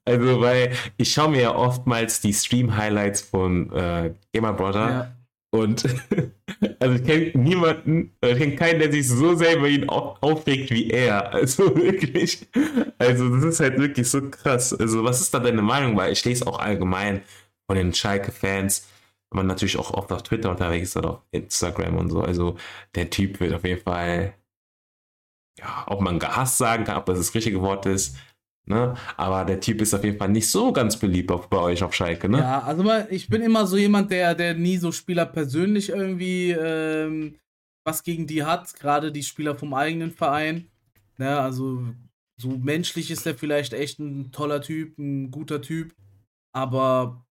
Also, 0.05 0.41
weil 0.41 0.73
ich 0.97 1.13
schaue 1.13 1.31
mir 1.31 1.43
ja 1.43 1.55
oftmals 1.55 2.21
die 2.21 2.35
Stream-Highlights 2.35 3.21
von 3.21 3.73
äh, 3.73 4.13
Gamer 4.33 4.53
Brother 4.53 4.91
ja. 4.91 5.17
Und 5.55 5.85
also 6.81 6.95
ich 6.95 7.05
kenne 7.05 7.31
niemanden, 7.35 8.17
ich 8.23 8.39
kenne 8.39 8.57
keinen, 8.57 8.79
der 8.81 8.91
sich 8.91 9.07
so 9.07 9.35
sehr 9.35 9.59
über 9.59 9.69
ihn 9.69 9.89
aufregt 9.89 10.71
wie 10.71 10.91
er. 10.91 11.33
Also 11.43 11.77
wirklich. 11.77 12.49
Also 12.99 13.29
das 13.37 13.45
ist 13.45 13.61
halt 13.61 13.79
wirklich 13.79 14.09
so 14.09 14.23
krass. 14.31 14.73
Also 14.73 15.05
was 15.05 15.21
ist 15.21 15.35
da 15.35 15.41
deine 15.41 15.63
Meinung? 15.63 15.97
Weil 15.97 16.13
ich 16.13 16.25
lese 16.25 16.47
auch 16.47 16.59
allgemein 16.59 17.23
von 17.67 17.77
den 17.77 17.93
Schalke-Fans, 17.93 18.89
man 19.31 19.47
natürlich 19.47 19.77
auch 19.79 19.93
oft 19.93 20.11
auf 20.13 20.23
Twitter 20.23 20.51
unterwegs 20.51 20.91
ist 20.91 20.97
oder 20.97 21.11
auf 21.11 21.23
Instagram 21.33 21.97
und 21.97 22.11
so. 22.11 22.23
Also 22.23 22.57
der 22.95 23.11
Typ 23.11 23.41
wird 23.41 23.55
auf 23.55 23.65
jeden 23.65 23.83
Fall, 23.83 24.35
ja, 25.59 25.85
ob 25.87 26.01
man 26.01 26.19
gehasst 26.19 26.59
sagen 26.59 26.85
kann, 26.85 26.97
ob 26.97 27.07
das 27.07 27.19
das 27.19 27.35
richtige 27.35 27.61
Wort 27.61 27.87
ist, 27.87 28.17
Ne? 28.65 28.95
Aber 29.17 29.45
der 29.45 29.59
Typ 29.59 29.81
ist 29.81 29.93
auf 29.93 30.05
jeden 30.05 30.19
Fall 30.19 30.29
nicht 30.29 30.49
so 30.49 30.73
ganz 30.73 30.97
beliebt 30.97 31.33
bei 31.51 31.59
euch 31.59 31.83
auf 31.83 31.95
Schalke, 31.95 32.29
ne? 32.29 32.39
Ja, 32.39 32.63
also 32.63 32.85
ich 33.11 33.29
bin 33.29 33.43
immer 33.43 33.67
so 33.67 33.77
jemand, 33.77 34.13
der, 34.13 34.37
der 34.37 34.55
nie 34.55 34.77
so 34.77 34.93
Spieler 34.93 35.27
persönlich 35.27 35.89
irgendwie 35.89 36.53
ähm, 36.53 37.41
was 37.85 38.05
gegen 38.05 38.29
die 38.29 38.45
hat, 38.45 38.73
gerade 38.75 39.11
die 39.11 39.25
Spieler 39.25 39.57
vom 39.57 39.75
eigenen 39.75 40.13
Verein. 40.13 40.71
Ne? 41.19 41.41
Also 41.41 41.85
so 42.41 42.51
menschlich 42.51 43.11
ist 43.11 43.27
er 43.27 43.35
vielleicht 43.35 43.73
echt 43.73 43.99
ein 43.99 44.31
toller 44.31 44.61
Typ, 44.61 44.97
ein 44.97 45.33
guter 45.33 45.61
Typ, 45.61 45.93
aber 46.55 47.27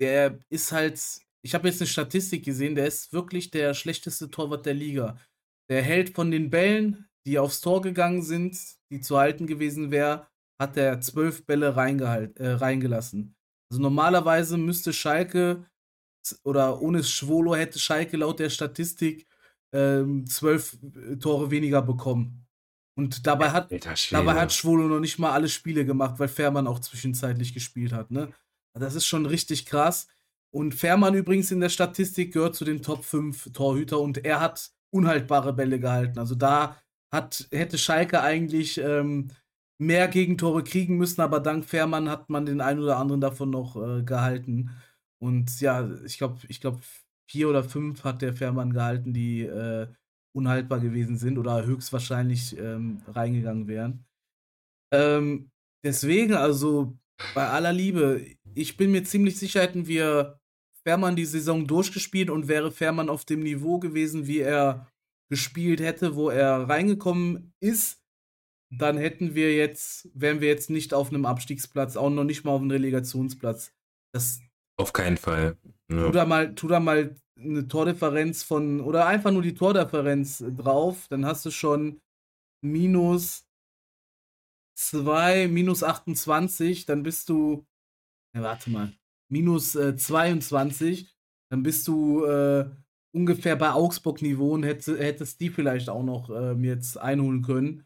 der 0.00 0.38
ist 0.50 0.70
halt, 0.70 1.00
ich 1.44 1.54
habe 1.54 1.66
jetzt 1.66 1.80
eine 1.80 1.88
Statistik 1.88 2.44
gesehen, 2.44 2.76
der 2.76 2.86
ist 2.86 3.12
wirklich 3.12 3.50
der 3.50 3.74
schlechteste 3.74 4.30
Torwart 4.30 4.66
der 4.66 4.74
Liga. 4.74 5.18
Der 5.70 5.82
hält 5.82 6.14
von 6.14 6.30
den 6.30 6.50
Bällen, 6.50 7.08
die 7.26 7.38
aufs 7.38 7.60
Tor 7.60 7.82
gegangen 7.82 8.22
sind, 8.22 8.58
die 8.90 9.00
zu 9.00 9.18
halten 9.18 9.46
gewesen 9.46 9.90
wäre, 9.90 10.26
hat 10.60 10.76
er 10.76 11.00
zwölf 11.00 11.46
Bälle 11.46 11.68
äh, 11.68 12.48
reingelassen. 12.48 13.34
Also 13.70 13.80
normalerweise 13.80 14.58
müsste 14.58 14.92
Schalke 14.92 15.64
oder 16.44 16.80
ohne 16.80 17.02
Schwolo 17.02 17.54
hätte 17.54 17.78
Schalke 17.78 18.16
laut 18.16 18.38
der 18.38 18.50
Statistik 18.50 19.26
ähm, 19.72 20.26
zwölf 20.26 20.78
äh, 20.82 21.16
Tore 21.16 21.50
weniger 21.50 21.82
bekommen. 21.82 22.46
Und 22.94 23.26
dabei 23.26 23.50
hat, 23.50 23.72
dabei 24.10 24.34
hat 24.34 24.52
Schwolo 24.52 24.86
noch 24.86 25.00
nicht 25.00 25.18
mal 25.18 25.32
alle 25.32 25.48
Spiele 25.48 25.86
gemacht, 25.86 26.18
weil 26.18 26.28
Fährmann 26.28 26.66
auch 26.66 26.78
zwischenzeitlich 26.78 27.54
gespielt 27.54 27.92
hat. 27.92 28.10
Ne? 28.10 28.32
Das 28.78 28.94
ist 28.94 29.06
schon 29.06 29.24
richtig 29.24 29.64
krass. 29.64 30.08
Und 30.54 30.74
Fährmann 30.74 31.14
übrigens 31.14 31.50
in 31.50 31.60
der 31.60 31.70
Statistik 31.70 32.34
gehört 32.34 32.54
zu 32.54 32.66
den 32.66 32.82
Top 32.82 33.04
5 33.04 33.52
Torhüter 33.54 33.98
und 33.98 34.24
er 34.26 34.40
hat 34.40 34.70
unhaltbare 34.92 35.52
Bälle 35.52 35.80
gehalten. 35.80 36.18
Also 36.18 36.34
da 36.34 36.76
hat, 37.12 37.48
hätte 37.50 37.78
Schalke 37.78 38.20
eigentlich 38.22 38.78
ähm, 38.78 39.28
mehr 39.78 40.08
Gegentore 40.08 40.62
kriegen 40.62 40.96
müssen, 40.96 41.20
aber 41.20 41.40
dank 41.40 41.64
Fährmann 41.64 42.08
hat 42.08 42.30
man 42.30 42.46
den 42.46 42.60
einen 42.60 42.80
oder 42.80 42.98
anderen 42.98 43.20
davon 43.20 43.50
noch 43.50 43.76
äh, 43.76 44.02
gehalten. 44.02 44.70
Und 45.20 45.60
ja, 45.60 45.90
ich 46.04 46.18
glaube, 46.18 46.40
ich 46.48 46.60
glaube, 46.60 46.80
vier 47.30 47.48
oder 47.48 47.64
fünf 47.64 48.04
hat 48.04 48.22
der 48.22 48.34
Fährmann 48.34 48.72
gehalten, 48.72 49.12
die 49.12 49.42
äh, 49.42 49.88
unhaltbar 50.34 50.80
gewesen 50.80 51.16
sind 51.16 51.38
oder 51.38 51.64
höchstwahrscheinlich 51.64 52.56
ähm, 52.58 53.02
reingegangen 53.06 53.68
wären. 53.68 54.04
Ähm, 54.92 55.50
deswegen, 55.84 56.34
also 56.34 56.96
bei 57.34 57.48
aller 57.48 57.72
Liebe, 57.72 58.24
ich 58.54 58.76
bin 58.76 58.90
mir 58.92 59.04
ziemlich 59.04 59.38
sicher, 59.38 59.62
hätten 59.62 59.86
wir 59.86 60.40
Fährmann 60.86 61.16
die 61.16 61.24
Saison 61.24 61.66
durchgespielt 61.66 62.30
und 62.30 62.48
wäre 62.48 62.72
Fährmann 62.72 63.08
auf 63.08 63.24
dem 63.24 63.40
Niveau 63.40 63.78
gewesen, 63.78 64.26
wie 64.26 64.40
er 64.40 64.88
gespielt 65.30 65.80
hätte, 65.80 66.14
wo 66.14 66.28
er 66.28 66.68
reingekommen 66.68 67.52
ist, 67.60 68.02
dann 68.70 68.96
hätten 68.96 69.34
wir 69.34 69.54
jetzt, 69.54 70.08
wären 70.14 70.40
wir 70.40 70.48
jetzt 70.48 70.70
nicht 70.70 70.94
auf 70.94 71.08
einem 71.08 71.26
Abstiegsplatz, 71.26 71.96
auch 71.96 72.10
noch 72.10 72.24
nicht 72.24 72.44
mal 72.44 72.52
auf 72.52 72.60
einem 72.60 72.70
Relegationsplatz. 72.70 73.72
Das 74.12 74.40
auf 74.78 74.92
keinen 74.92 75.16
Fall. 75.16 75.56
Ja. 75.90 76.06
Tu, 76.06 76.12
da 76.12 76.24
mal, 76.24 76.54
tu 76.54 76.68
da 76.68 76.80
mal 76.80 77.14
eine 77.38 77.68
Tordifferenz 77.68 78.42
von, 78.42 78.80
oder 78.80 79.06
einfach 79.06 79.30
nur 79.30 79.42
die 79.42 79.54
Tordifferenz 79.54 80.44
drauf, 80.56 81.06
dann 81.08 81.26
hast 81.26 81.44
du 81.44 81.50
schon 81.50 82.00
minus 82.62 83.46
2, 84.76 85.48
minus 85.48 85.82
28, 85.82 86.86
dann 86.86 87.02
bist 87.02 87.28
du, 87.28 87.64
ja, 88.34 88.42
warte 88.42 88.70
mal, 88.70 88.92
minus 89.32 89.74
äh, 89.74 89.96
22, 89.96 91.10
dann 91.50 91.62
bist 91.62 91.88
du 91.88 92.24
äh, 92.24 92.68
ungefähr 93.14 93.56
bei 93.56 93.72
Augsburg-Niveau 93.72 94.52
und 94.52 94.62
hätte, 94.62 94.98
hättest 94.98 95.40
die 95.40 95.48
vielleicht 95.48 95.88
auch 95.88 96.02
noch 96.02 96.30
ähm, 96.30 96.62
jetzt 96.64 96.98
einholen 96.98 97.42
können. 97.42 97.84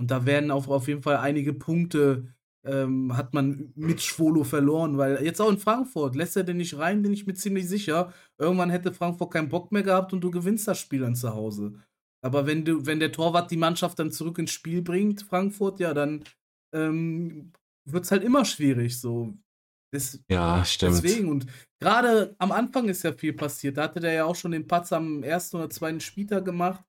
Und 0.00 0.10
da 0.10 0.24
werden 0.24 0.50
auch 0.50 0.68
auf 0.68 0.88
jeden 0.88 1.02
Fall 1.02 1.16
einige 1.16 1.52
Punkte, 1.52 2.32
ähm, 2.64 3.16
hat 3.16 3.34
man 3.34 3.72
mit 3.74 4.00
Schwolo 4.00 4.44
verloren, 4.44 4.98
weil 4.98 5.24
jetzt 5.24 5.40
auch 5.40 5.50
in 5.50 5.58
Frankfurt 5.58 6.14
lässt 6.14 6.36
er 6.36 6.44
den 6.44 6.58
nicht 6.58 6.78
rein, 6.78 7.02
bin 7.02 7.12
ich 7.12 7.26
mir 7.26 7.34
ziemlich 7.34 7.68
sicher. 7.68 8.12
Irgendwann 8.38 8.70
hätte 8.70 8.92
Frankfurt 8.92 9.32
keinen 9.32 9.48
Bock 9.48 9.72
mehr 9.72 9.82
gehabt 9.82 10.12
und 10.12 10.20
du 10.20 10.30
gewinnst 10.30 10.68
das 10.68 10.78
Spiel 10.78 11.00
dann 11.00 11.16
zu 11.16 11.34
Hause. 11.34 11.74
Aber 12.20 12.46
wenn 12.46 12.64
du, 12.64 12.86
wenn 12.86 13.00
der 13.00 13.12
Torwart 13.12 13.50
die 13.50 13.56
Mannschaft 13.56 13.98
dann 13.98 14.12
zurück 14.12 14.38
ins 14.38 14.50
Spiel 14.50 14.82
bringt, 14.82 15.22
Frankfurt, 15.22 15.80
ja, 15.80 15.94
dann 15.94 16.24
ähm, 16.72 17.52
wird 17.84 18.04
es 18.04 18.10
halt 18.10 18.24
immer 18.24 18.44
schwierig. 18.44 19.00
So. 19.00 19.34
Das, 19.90 20.18
ja, 20.28 20.64
stimmt. 20.64 21.02
Deswegen, 21.02 21.28
und 21.30 21.46
gerade 21.80 22.34
am 22.38 22.52
Anfang 22.52 22.88
ist 22.88 23.02
ja 23.04 23.12
viel 23.12 23.32
passiert. 23.32 23.76
Da 23.76 23.84
hatte 23.84 24.00
der 24.00 24.12
ja 24.12 24.24
auch 24.24 24.36
schon 24.36 24.52
den 24.52 24.66
Patz 24.66 24.92
am 24.92 25.22
ersten 25.22 25.56
oder 25.56 25.70
zweiten 25.70 26.00
Spieltag 26.00 26.44
gemacht. 26.44 26.84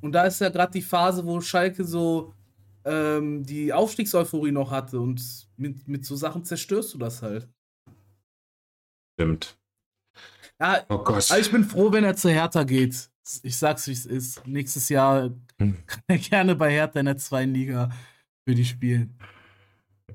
Und 0.00 0.12
da 0.12 0.24
ist 0.24 0.40
ja 0.40 0.48
gerade 0.48 0.72
die 0.72 0.82
Phase, 0.82 1.26
wo 1.26 1.40
Schalke 1.40 1.84
so 1.84 2.32
ähm, 2.84 3.44
die 3.44 3.72
Aufstiegseuphorie 3.72 4.52
noch 4.52 4.70
hatte 4.70 5.00
und 5.00 5.20
mit, 5.56 5.86
mit 5.88 6.04
so 6.04 6.16
Sachen 6.16 6.44
zerstörst 6.44 6.94
du 6.94 6.98
das 6.98 7.20
halt. 7.20 7.48
Stimmt. 9.18 9.58
Ja, 10.60 10.84
oh 10.88 10.98
Gott. 10.98 11.16
Also 11.16 11.36
ich 11.36 11.50
bin 11.50 11.64
froh, 11.64 11.92
wenn 11.92 12.04
er 12.04 12.16
zu 12.16 12.30
Hertha 12.30 12.62
geht. 12.62 13.10
Ich 13.42 13.56
sag's, 13.58 13.86
wie 13.86 13.92
es 13.92 14.06
ist. 14.06 14.46
Nächstes 14.46 14.88
Jahr 14.88 15.30
hm. 15.58 15.76
kann 15.86 16.02
er 16.06 16.18
gerne 16.18 16.54
bei 16.54 16.70
Hertha 16.70 17.00
in 17.00 17.06
der 17.06 17.18
zweiten 17.18 17.52
Liga 17.52 17.90
für 18.46 18.54
die 18.54 18.64
spielen. 18.64 19.18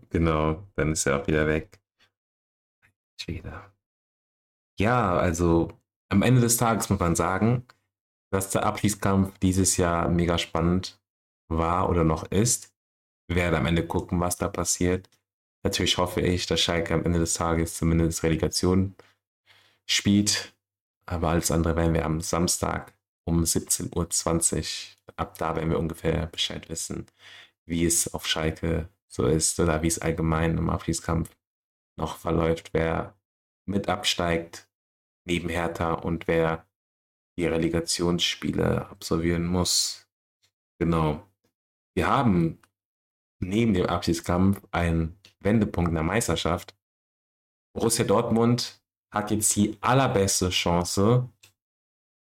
Genau, 0.09 0.67
dann 0.75 0.93
ist 0.93 1.05
er 1.05 1.21
auch 1.21 1.27
wieder 1.27 1.45
weg. 1.47 1.79
Wieder. 3.27 3.73
Ja, 4.79 5.17
also 5.17 5.71
am 6.09 6.21
Ende 6.21 6.41
des 6.41 6.57
Tages 6.57 6.89
muss 6.89 6.99
man 6.99 7.15
sagen, 7.15 7.65
dass 8.31 8.51
der 8.51 8.65
Abschließkampf 8.65 9.39
dieses 9.39 9.77
Jahr 9.77 10.09
mega 10.09 10.37
spannend 10.37 10.99
war 11.47 11.89
oder 11.89 12.03
noch 12.03 12.23
ist. 12.31 12.73
Wir 13.27 13.37
werden 13.37 13.55
am 13.55 13.65
Ende 13.65 13.87
gucken, 13.87 14.19
was 14.19 14.37
da 14.37 14.47
passiert. 14.47 15.09
Natürlich 15.63 15.97
hoffe 15.97 16.21
ich, 16.21 16.45
dass 16.45 16.61
Schalke 16.61 16.93
am 16.93 17.03
Ende 17.05 17.19
des 17.19 17.33
Tages 17.33 17.75
zumindest 17.75 18.23
Relegation 18.23 18.95
spielt. 19.87 20.53
Aber 21.07 21.29
alles 21.29 21.51
andere 21.51 21.75
werden 21.75 21.93
wir 21.93 22.05
am 22.05 22.21
Samstag 22.21 22.93
um 23.25 23.43
17.20 23.43 23.95
Uhr, 23.95 25.13
ab 25.17 25.37
da 25.37 25.55
werden 25.55 25.69
wir 25.69 25.79
ungefähr 25.79 26.27
Bescheid 26.27 26.69
wissen, 26.69 27.07
wie 27.65 27.85
es 27.85 28.13
auf 28.13 28.27
Schalke 28.27 28.89
so 29.07 29.25
ist 29.25 29.59
oder 29.59 29.81
wie 29.81 29.87
es 29.87 29.99
allgemein 29.99 30.57
im 30.57 30.69
Abschließkampf 30.69 31.35
noch 31.97 32.17
verläuft, 32.17 32.73
wer 32.73 33.17
mit 33.67 33.89
absteigt 33.89 34.69
neben 35.27 35.49
Hertha 35.49 35.93
und 35.93 36.27
wer 36.27 36.67
die 37.37 37.45
Relegationsspiele 37.45 38.89
absolvieren 38.89 39.45
muss. 39.45 40.07
Genau. 40.79 41.27
Wir 41.95 42.07
haben 42.07 42.59
neben 43.41 43.73
dem 43.73 43.87
Abschiedskampf 43.87 44.61
einen 44.71 45.19
Wendepunkt 45.39 45.89
in 45.89 45.95
der 45.95 46.03
Meisterschaft. 46.03 46.77
Borussia 47.73 48.05
Dortmund 48.05 48.81
hat 49.13 49.31
jetzt 49.31 49.55
die 49.55 49.77
allerbeste 49.81 50.49
Chance, 50.49 51.29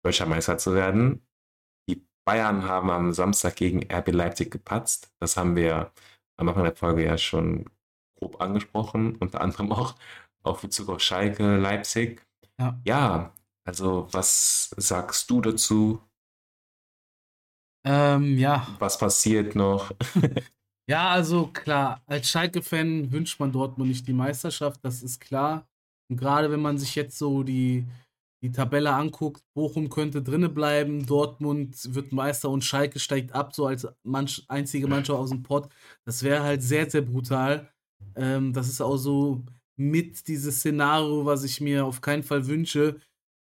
deutscher 0.04 0.26
Meister 0.26 0.58
zu 0.58 0.74
werden. 0.74 1.26
Die 1.88 2.06
Bayern 2.26 2.64
haben 2.64 2.90
am 2.90 3.12
Samstag 3.12 3.56
gegen 3.56 3.90
RB 3.90 4.12
Leipzig 4.12 4.50
gepatzt. 4.50 5.12
Das 5.20 5.36
haben 5.36 5.56
wir 5.56 5.92
am 6.36 6.48
Anfang 6.48 6.64
der 6.64 6.76
Folge 6.76 7.04
ja 7.04 7.18
schon 7.18 7.68
grob 8.18 8.40
angesprochen, 8.40 9.16
unter 9.16 9.40
anderem 9.40 9.72
auch 9.72 9.94
auf 10.42 10.62
Bezug 10.62 10.88
auf 10.88 11.00
Schalke, 11.00 11.56
Leipzig. 11.56 12.26
Ja. 12.58 12.80
ja, 12.84 13.32
also 13.64 14.08
was 14.12 14.74
sagst 14.76 15.30
du 15.30 15.40
dazu? 15.40 16.00
Ähm, 17.86 18.38
ja. 18.38 18.66
Was 18.78 18.98
passiert 18.98 19.54
noch? 19.54 19.92
ja, 20.88 21.10
also 21.10 21.46
klar, 21.48 22.02
als 22.06 22.28
Schalke-Fan 22.28 23.12
wünscht 23.12 23.38
man 23.40 23.52
Dortmund 23.52 23.88
nicht 23.90 24.06
die 24.08 24.12
Meisterschaft, 24.12 24.80
das 24.84 25.02
ist 25.02 25.20
klar. 25.20 25.68
Und 26.10 26.16
gerade 26.16 26.50
wenn 26.50 26.62
man 26.62 26.78
sich 26.78 26.94
jetzt 26.94 27.18
so 27.18 27.42
die, 27.42 27.86
die 28.42 28.52
Tabelle 28.52 28.92
anguckt, 28.92 29.42
Bochum 29.54 29.90
könnte 29.90 30.22
drinne 30.22 30.48
bleiben, 30.48 31.06
Dortmund 31.06 31.94
wird 31.94 32.12
Meister 32.12 32.50
und 32.50 32.64
Schalke 32.64 32.98
steigt 32.98 33.32
ab, 33.32 33.54
so 33.54 33.66
als 33.66 33.86
manch, 34.02 34.44
einzige 34.48 34.88
Mannschaft 34.88 35.18
aus 35.18 35.30
dem 35.30 35.42
Pott. 35.42 35.68
Das 36.04 36.22
wäre 36.22 36.42
halt 36.42 36.62
sehr, 36.62 36.90
sehr 36.90 37.02
brutal. 37.02 37.70
Ähm, 38.16 38.52
das 38.52 38.68
ist 38.68 38.80
auch 38.80 38.96
so 38.96 39.44
mit 39.76 40.26
dieses 40.26 40.58
Szenario, 40.58 41.24
was 41.24 41.44
ich 41.44 41.60
mir 41.60 41.86
auf 41.86 42.00
keinen 42.00 42.22
Fall 42.22 42.46
wünsche. 42.46 43.00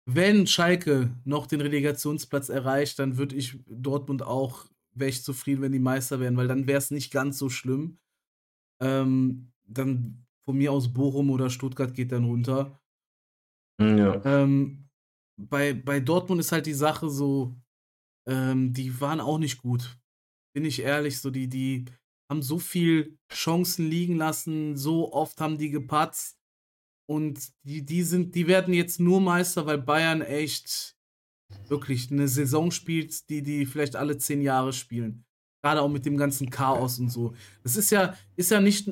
Wenn 0.06 0.46
Schalke 0.46 1.14
noch 1.24 1.46
den 1.46 1.60
Relegationsplatz 1.60 2.48
erreicht, 2.48 2.98
dann 2.98 3.16
würde 3.18 3.36
ich 3.36 3.58
Dortmund 3.66 4.22
auch, 4.22 4.66
wäre 4.94 5.10
ich 5.10 5.24
zufrieden, 5.24 5.62
wenn 5.62 5.72
die 5.72 5.78
Meister 5.78 6.20
wären, 6.20 6.36
weil 6.36 6.48
dann 6.48 6.66
wäre 6.66 6.78
es 6.78 6.90
nicht 6.90 7.12
ganz 7.12 7.38
so 7.38 7.48
schlimm. 7.48 7.98
Ähm, 8.80 9.52
dann 9.64 10.26
von 10.44 10.56
mir 10.56 10.72
aus 10.72 10.92
Bochum 10.92 11.30
oder 11.30 11.50
Stuttgart 11.50 11.94
geht 11.94 12.12
dann 12.12 12.24
runter. 12.24 12.80
Hm, 13.80 13.98
ja. 13.98 14.24
Ähm, 14.24 14.88
bei, 15.36 15.72
bei 15.72 16.00
Dortmund 16.00 16.40
ist 16.40 16.52
halt 16.52 16.66
die 16.66 16.74
Sache 16.74 17.08
so, 17.08 17.54
ähm, 18.26 18.72
die 18.72 19.00
waren 19.00 19.20
auch 19.20 19.38
nicht 19.38 19.58
gut. 19.62 19.98
Bin 20.54 20.64
ich 20.64 20.80
ehrlich, 20.80 21.20
so 21.20 21.30
die, 21.30 21.48
die 21.48 21.86
haben 22.32 22.42
so 22.42 22.58
viel 22.58 23.18
Chancen 23.30 23.88
liegen 23.88 24.16
lassen, 24.16 24.76
so 24.76 25.12
oft 25.12 25.40
haben 25.40 25.58
die 25.58 25.70
gepatzt. 25.70 26.38
Und 27.06 27.52
die, 27.62 27.84
die 27.84 28.02
sind, 28.02 28.34
die 28.34 28.46
werden 28.46 28.72
jetzt 28.72 29.00
nur 29.00 29.20
Meister, 29.20 29.66
weil 29.66 29.78
Bayern 29.78 30.22
echt 30.22 30.96
wirklich 31.68 32.10
eine 32.10 32.28
Saison 32.28 32.70
spielt, 32.70 33.28
die 33.28 33.42
die 33.42 33.66
vielleicht 33.66 33.96
alle 33.96 34.16
zehn 34.16 34.40
Jahre 34.40 34.72
spielen. 34.72 35.24
Gerade 35.62 35.82
auch 35.82 35.90
mit 35.90 36.06
dem 36.06 36.16
ganzen 36.16 36.48
Chaos 36.48 36.98
und 36.98 37.10
so. 37.10 37.34
Das 37.62 37.76
ist 37.76 37.90
ja, 37.90 38.16
ist 38.36 38.50
ja 38.50 38.60
nicht, 38.60 38.90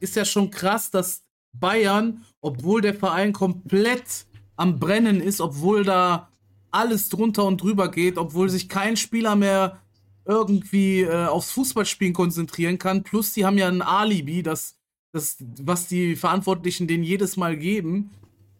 ist 0.00 0.16
ja 0.16 0.24
schon 0.24 0.50
krass, 0.50 0.90
dass 0.90 1.22
Bayern, 1.52 2.24
obwohl 2.40 2.80
der 2.80 2.94
Verein 2.94 3.34
komplett 3.34 4.26
am 4.56 4.78
Brennen 4.78 5.20
ist, 5.20 5.42
obwohl 5.42 5.84
da 5.84 6.32
alles 6.70 7.10
drunter 7.10 7.44
und 7.44 7.60
drüber 7.60 7.90
geht, 7.90 8.16
obwohl 8.16 8.48
sich 8.48 8.70
kein 8.70 8.96
Spieler 8.96 9.36
mehr 9.36 9.83
irgendwie 10.24 11.02
äh, 11.02 11.26
aufs 11.26 11.52
Fußballspielen 11.52 12.14
konzentrieren 12.14 12.78
kann. 12.78 13.02
Plus, 13.02 13.32
die 13.32 13.44
haben 13.44 13.58
ja 13.58 13.68
ein 13.68 13.82
Alibi, 13.82 14.42
das, 14.42 14.76
das, 15.12 15.36
was 15.60 15.86
die 15.86 16.16
Verantwortlichen 16.16 16.86
denen 16.86 17.04
jedes 17.04 17.36
Mal 17.36 17.56
geben, 17.56 18.10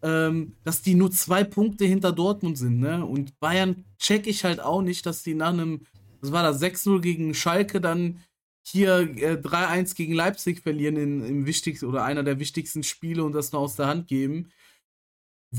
ähm, 0.01 0.53
dass 0.63 0.81
die 0.81 0.95
nur 0.95 1.11
zwei 1.11 1.43
Punkte 1.43 1.85
hinter 1.85 2.11
Dortmund 2.11 2.57
sind. 2.57 2.79
Ne? 2.79 3.05
Und 3.05 3.39
Bayern 3.39 3.85
check 3.97 4.27
ich 4.27 4.43
halt 4.43 4.59
auch 4.59 4.81
nicht, 4.81 5.05
dass 5.05 5.23
die 5.23 5.33
nach 5.33 5.53
einem, 5.53 5.81
was 6.21 6.31
war 6.31 6.43
das, 6.43 6.61
6-0 6.61 7.01
gegen 7.01 7.33
Schalke 7.33 7.81
dann 7.81 8.19
hier 8.67 8.99
äh, 8.99 9.37
3-1 9.41 9.95
gegen 9.95 10.13
Leipzig 10.13 10.61
verlieren 10.61 10.97
in, 10.97 11.25
im 11.25 11.45
wichtigsten 11.45 11.85
oder 11.85 12.03
einer 12.03 12.23
der 12.23 12.39
wichtigsten 12.39 12.83
Spiele 12.83 13.23
und 13.23 13.33
das 13.33 13.51
nur 13.51 13.61
aus 13.61 13.75
der 13.75 13.87
Hand 13.87 14.07
geben. 14.07 14.49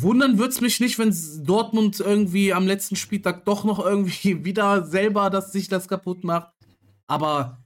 Wundern 0.03 0.39
würde 0.39 0.51
es 0.51 0.61
mich 0.61 0.81
nicht, 0.81 0.99
wenn 0.99 1.15
Dortmund 1.45 2.01
irgendwie 2.01 2.53
am 2.53 2.67
letzten 2.67 2.97
Spieltag 2.97 3.45
doch 3.45 3.65
noch 3.65 3.85
irgendwie 3.85 4.45
wieder 4.45 4.85
selber 4.85 5.31
das, 5.31 5.53
sich 5.53 5.69
das 5.69 5.89
kaputt 5.89 6.25
macht. 6.25 6.53
Aber 7.07 7.59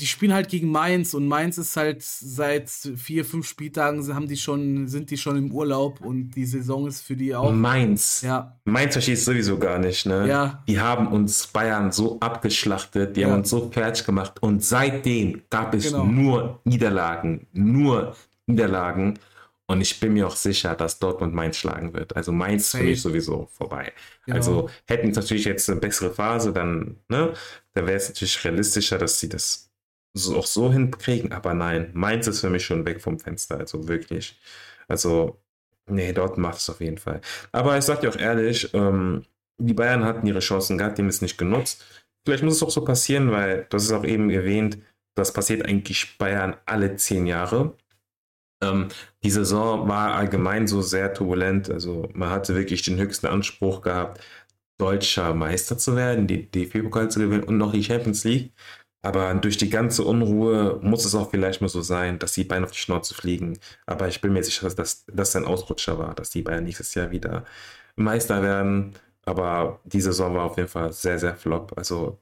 die 0.00 0.06
spielen 0.06 0.34
halt 0.34 0.48
gegen 0.48 0.70
Mainz 0.70 1.14
und 1.14 1.26
Mainz 1.26 1.56
ist 1.56 1.76
halt 1.76 2.02
seit 2.02 2.68
vier, 2.68 3.24
fünf 3.24 3.48
Spieltagen 3.48 4.14
haben 4.14 4.28
die 4.28 4.36
schon, 4.36 4.88
sind 4.88 5.10
die 5.10 5.16
schon 5.16 5.36
im 5.38 5.52
Urlaub 5.52 6.00
und 6.02 6.32
die 6.32 6.44
Saison 6.44 6.86
ist 6.86 7.00
für 7.00 7.16
die 7.16 7.34
auch. 7.34 7.50
Mainz. 7.50 8.20
Ja. 8.22 8.58
Mainz 8.64 8.92
versteht 8.92 9.18
sowieso 9.18 9.58
gar 9.58 9.78
nicht, 9.78 10.04
ne? 10.04 10.28
Ja. 10.28 10.62
Die 10.68 10.78
haben 10.78 11.08
uns 11.08 11.46
Bayern 11.46 11.92
so 11.92 12.20
abgeschlachtet, 12.20 13.16
die 13.16 13.22
ja. 13.22 13.28
haben 13.28 13.38
uns 13.38 13.50
so 13.50 13.70
fertig 13.70 14.04
gemacht 14.04 14.42
und 14.42 14.62
seitdem 14.62 15.42
gab 15.48 15.74
es 15.74 15.84
genau. 15.84 16.04
nur 16.04 16.60
Niederlagen, 16.64 17.46
nur 17.52 18.14
Niederlagen. 18.46 19.18
Und 19.68 19.80
ich 19.80 19.98
bin 19.98 20.12
mir 20.12 20.28
auch 20.28 20.36
sicher, 20.36 20.74
dass 20.76 21.00
Dortmund 21.00 21.34
Mainz 21.34 21.56
schlagen 21.56 21.92
wird. 21.92 22.14
Also 22.14 22.30
Mainz 22.30 22.70
für 22.70 22.84
mich 22.84 23.02
sowieso 23.02 23.48
vorbei. 23.52 23.92
Genau. 24.24 24.36
Also 24.36 24.70
hätten 24.86 25.10
natürlich 25.10 25.44
jetzt 25.44 25.68
eine 25.68 25.80
bessere 25.80 26.14
Phase, 26.14 26.52
dann, 26.52 26.98
ne, 27.08 27.32
dann 27.74 27.86
wäre 27.86 27.96
es 27.96 28.08
natürlich 28.08 28.44
realistischer, 28.44 28.98
dass 28.98 29.18
sie 29.18 29.28
das 29.28 29.72
so, 30.14 30.36
auch 30.36 30.46
so 30.46 30.72
hinkriegen. 30.72 31.32
Aber 31.32 31.52
nein, 31.52 31.90
Mainz 31.94 32.28
ist 32.28 32.40
für 32.40 32.50
mich 32.50 32.64
schon 32.64 32.86
weg 32.86 33.00
vom 33.00 33.18
Fenster. 33.18 33.58
Also 33.58 33.88
wirklich. 33.88 34.38
Also, 34.86 35.40
nee, 35.86 36.12
Dortmund 36.12 36.42
macht 36.42 36.58
es 36.58 36.70
auf 36.70 36.80
jeden 36.80 36.98
Fall. 36.98 37.20
Aber 37.50 37.76
ich 37.76 37.84
sag 37.84 38.02
dir 38.02 38.10
auch 38.10 38.16
ehrlich, 38.16 38.72
ähm, 38.72 39.24
die 39.58 39.74
Bayern 39.74 40.04
hatten 40.04 40.26
ihre 40.26 40.40
Chancen 40.40 40.78
gehabt, 40.78 40.98
die 40.98 41.02
haben 41.02 41.08
es 41.08 41.22
nicht 41.22 41.38
genutzt. 41.38 41.84
Vielleicht 42.24 42.44
muss 42.44 42.56
es 42.56 42.62
auch 42.62 42.70
so 42.70 42.84
passieren, 42.84 43.32
weil, 43.32 43.66
das 43.70 43.84
ist 43.84 43.92
auch 43.92 44.04
eben 44.04 44.30
erwähnt, 44.30 44.78
das 45.14 45.32
passiert 45.32 45.64
eigentlich 45.64 46.18
Bayern 46.18 46.56
alle 46.66 46.96
zehn 46.96 47.26
Jahre. 47.26 47.74
Ähm, 48.62 48.88
die 49.22 49.30
Saison 49.30 49.88
war 49.88 50.14
allgemein 50.14 50.66
so 50.66 50.82
sehr 50.82 51.12
turbulent. 51.14 51.70
Also 51.70 52.08
man 52.14 52.30
hatte 52.30 52.54
wirklich 52.54 52.82
den 52.82 52.98
höchsten 52.98 53.26
Anspruch 53.26 53.82
gehabt, 53.82 54.20
deutscher 54.78 55.34
Meister 55.34 55.78
zu 55.78 55.96
werden, 55.96 56.26
die 56.26 56.50
DFB-Pokal 56.50 57.10
zu 57.10 57.20
gewinnen 57.20 57.44
und 57.44 57.58
noch 57.58 57.72
die 57.72 57.84
Champions 57.84 58.24
League. 58.24 58.52
Aber 59.02 59.32
durch 59.34 59.56
die 59.56 59.70
ganze 59.70 60.02
Unruhe 60.04 60.80
muss 60.82 61.04
es 61.04 61.14
auch 61.14 61.30
vielleicht 61.30 61.60
mal 61.60 61.68
so 61.68 61.80
sein, 61.80 62.18
dass 62.18 62.32
die 62.32 62.44
Bayern 62.44 62.64
auf 62.64 62.72
die 62.72 62.78
Schnauze 62.78 63.14
fliegen. 63.14 63.58
Aber 63.86 64.08
ich 64.08 64.20
bin 64.20 64.32
mir 64.32 64.42
sicher, 64.42 64.68
dass 64.68 65.04
das 65.06 65.36
ein 65.36 65.44
Ausrutscher 65.44 65.98
war, 65.98 66.14
dass 66.14 66.30
die 66.30 66.42
Bayern 66.42 66.64
nächstes 66.64 66.94
Jahr 66.94 67.10
wieder 67.12 67.44
Meister 67.94 68.42
werden. 68.42 68.94
Aber 69.24 69.80
die 69.84 70.00
Saison 70.00 70.34
war 70.34 70.44
auf 70.44 70.56
jeden 70.56 70.68
Fall 70.68 70.92
sehr, 70.92 71.18
sehr 71.18 71.36
flop. 71.36 71.72
Also 71.76 72.18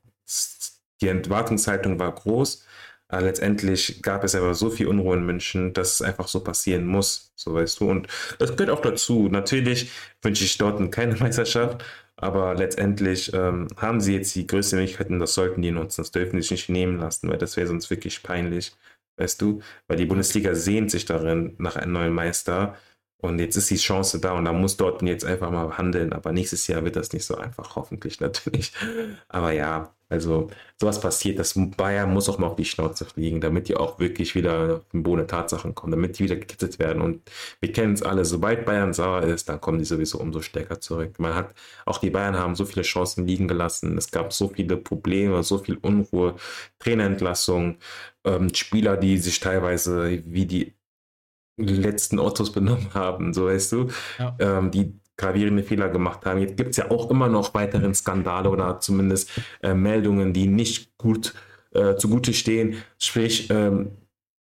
die 1.01 1.09
Erwartungshaltung 1.09 1.99
war 1.99 2.12
groß. 2.14 2.66
Aber 3.08 3.22
letztendlich 3.22 4.02
gab 4.02 4.24
es 4.24 4.34
aber 4.34 4.54
so 4.54 4.70
viel 4.70 4.86
Unruhe 4.88 5.16
in 5.16 5.26
München, 5.26 5.72
dass 5.72 5.94
es 5.94 6.02
einfach 6.02 6.26
so 6.28 6.40
passieren 6.42 6.86
muss, 6.86 7.32
so 7.36 7.54
weißt 7.54 7.80
du. 7.80 7.90
Und 7.90 8.08
es 8.38 8.56
gehört 8.56 8.70
auch 8.70 8.80
dazu. 8.82 9.28
Natürlich 9.28 9.90
wünsche 10.22 10.44
ich 10.44 10.58
dort 10.58 10.90
keine 10.92 11.16
Meisterschaft, 11.16 11.84
aber 12.16 12.54
letztendlich 12.54 13.32
ähm, 13.34 13.68
haben 13.76 14.00
sie 14.00 14.14
jetzt 14.14 14.34
die 14.34 14.46
größte 14.46 14.76
Möglichkeit 14.76 15.10
und 15.10 15.20
das 15.20 15.34
sollten 15.34 15.62
die 15.62 15.70
nutzen. 15.70 16.02
Das 16.02 16.10
dürfen 16.12 16.36
die 16.36 16.42
sich 16.42 16.50
nicht 16.52 16.68
nehmen 16.70 16.98
lassen, 16.98 17.28
weil 17.30 17.38
das 17.38 17.56
wäre 17.56 17.66
sonst 17.66 17.90
wirklich 17.90 18.22
peinlich, 18.22 18.72
weißt 19.16 19.40
du. 19.42 19.60
Weil 19.86 19.96
die 19.98 20.06
Bundesliga 20.06 20.54
sehnt 20.54 20.90
sich 20.90 21.04
darin 21.04 21.54
nach 21.58 21.76
einem 21.76 21.92
neuen 21.92 22.12
Meister 22.14 22.76
Und 23.18 23.38
jetzt 23.38 23.56
ist 23.56 23.70
die 23.70 23.76
Chance 23.76 24.20
da 24.20 24.32
und 24.32 24.44
da 24.44 24.52
muss 24.52 24.76
Dortmund 24.76 25.08
jetzt 25.10 25.24
einfach 25.24 25.50
mal 25.50 25.78
handeln. 25.78 26.12
Aber 26.12 26.32
nächstes 26.32 26.66
Jahr 26.66 26.84
wird 26.84 26.96
das 26.96 27.12
nicht 27.12 27.24
so 27.24 27.36
einfach, 27.36 27.74
hoffentlich 27.76 28.20
natürlich. 28.20 28.72
Aber 29.28 29.52
ja, 29.52 29.93
also 30.14 30.50
sowas 30.81 31.00
passiert, 31.00 31.38
das 31.38 31.55
Bayern 31.55 32.12
muss 32.12 32.29
auch 32.29 32.38
mal 32.38 32.46
auf 32.48 32.57
die 32.57 32.64
Schnauze 32.64 33.05
fliegen, 33.05 33.40
damit 33.40 33.68
die 33.68 33.77
auch 33.77 33.98
wirklich 33.98 34.35
wieder 34.35 34.77
auf 34.77 34.88
den 34.92 35.03
Boden 35.03 35.18
der 35.18 35.27
Tatsachen 35.27 35.74
kommen, 35.74 35.90
damit 35.92 36.18
die 36.18 36.24
wieder 36.24 36.37
gekitzelt 36.37 36.79
werden. 36.79 37.03
Und 37.03 37.22
wir 37.61 37.72
kennen 37.72 37.92
es 37.94 38.03
alle, 38.03 38.24
sobald 38.24 38.64
Bayern 38.64 38.92
sauer 38.92 39.22
ist, 39.22 39.48
dann 39.48 39.61
kommen 39.61 39.79
die 39.79 39.85
sowieso 39.85 40.18
umso 40.18 40.40
stärker 40.40 40.81
zurück. 40.81 41.18
Man 41.18 41.35
hat, 41.35 41.55
auch 41.87 41.98
die 41.98 42.11
Bayern 42.11 42.37
haben 42.38 42.55
so 42.55 42.64
viele 42.64 42.83
Chancen 42.83 43.27
liegen 43.27 43.48
gelassen. 43.48 43.98
Es 43.98 44.11
gab 44.11 44.33
so 44.33 44.48
viele 44.48 44.77
Probleme, 44.77 45.42
so 45.42 45.59
viel 45.59 45.77
Unruhe, 45.77 46.37
Trainerentlassung, 46.79 47.77
ähm, 48.24 48.55
Spieler, 48.55 48.96
die 48.96 49.18
sich 49.18 49.40
teilweise 49.40 50.22
wie 50.24 50.46
die 50.46 50.74
letzten 51.57 52.18
Ottos 52.18 52.53
benommen 52.53 52.94
haben, 52.94 53.33
so 53.35 53.46
weißt 53.46 53.72
du, 53.72 53.88
ja. 54.18 54.37
ähm, 54.38 54.70
die 54.70 54.98
gravierende 55.16 55.62
Fehler 55.62 55.88
gemacht 55.88 56.27
haben. 56.27 56.40
Jetzt 56.40 56.57
gibt 56.57 56.70
es 56.70 56.77
ja 56.77 56.90
auch 56.90 57.11
immer 57.11 57.29
noch 57.29 57.55
weiteren 57.55 57.94
Skandale 57.94 58.50
oder 58.50 58.81
zumindest 58.81 59.31
äh, 59.62 59.74
Meldungen, 59.74 60.33
die 60.33 60.46
nicht 60.46 60.96
gut 60.98 61.35
äh, 61.72 61.96
zugute 61.96 62.33
stehen. 62.33 62.77
Sprich, 62.98 63.48
ähm, 63.50 63.92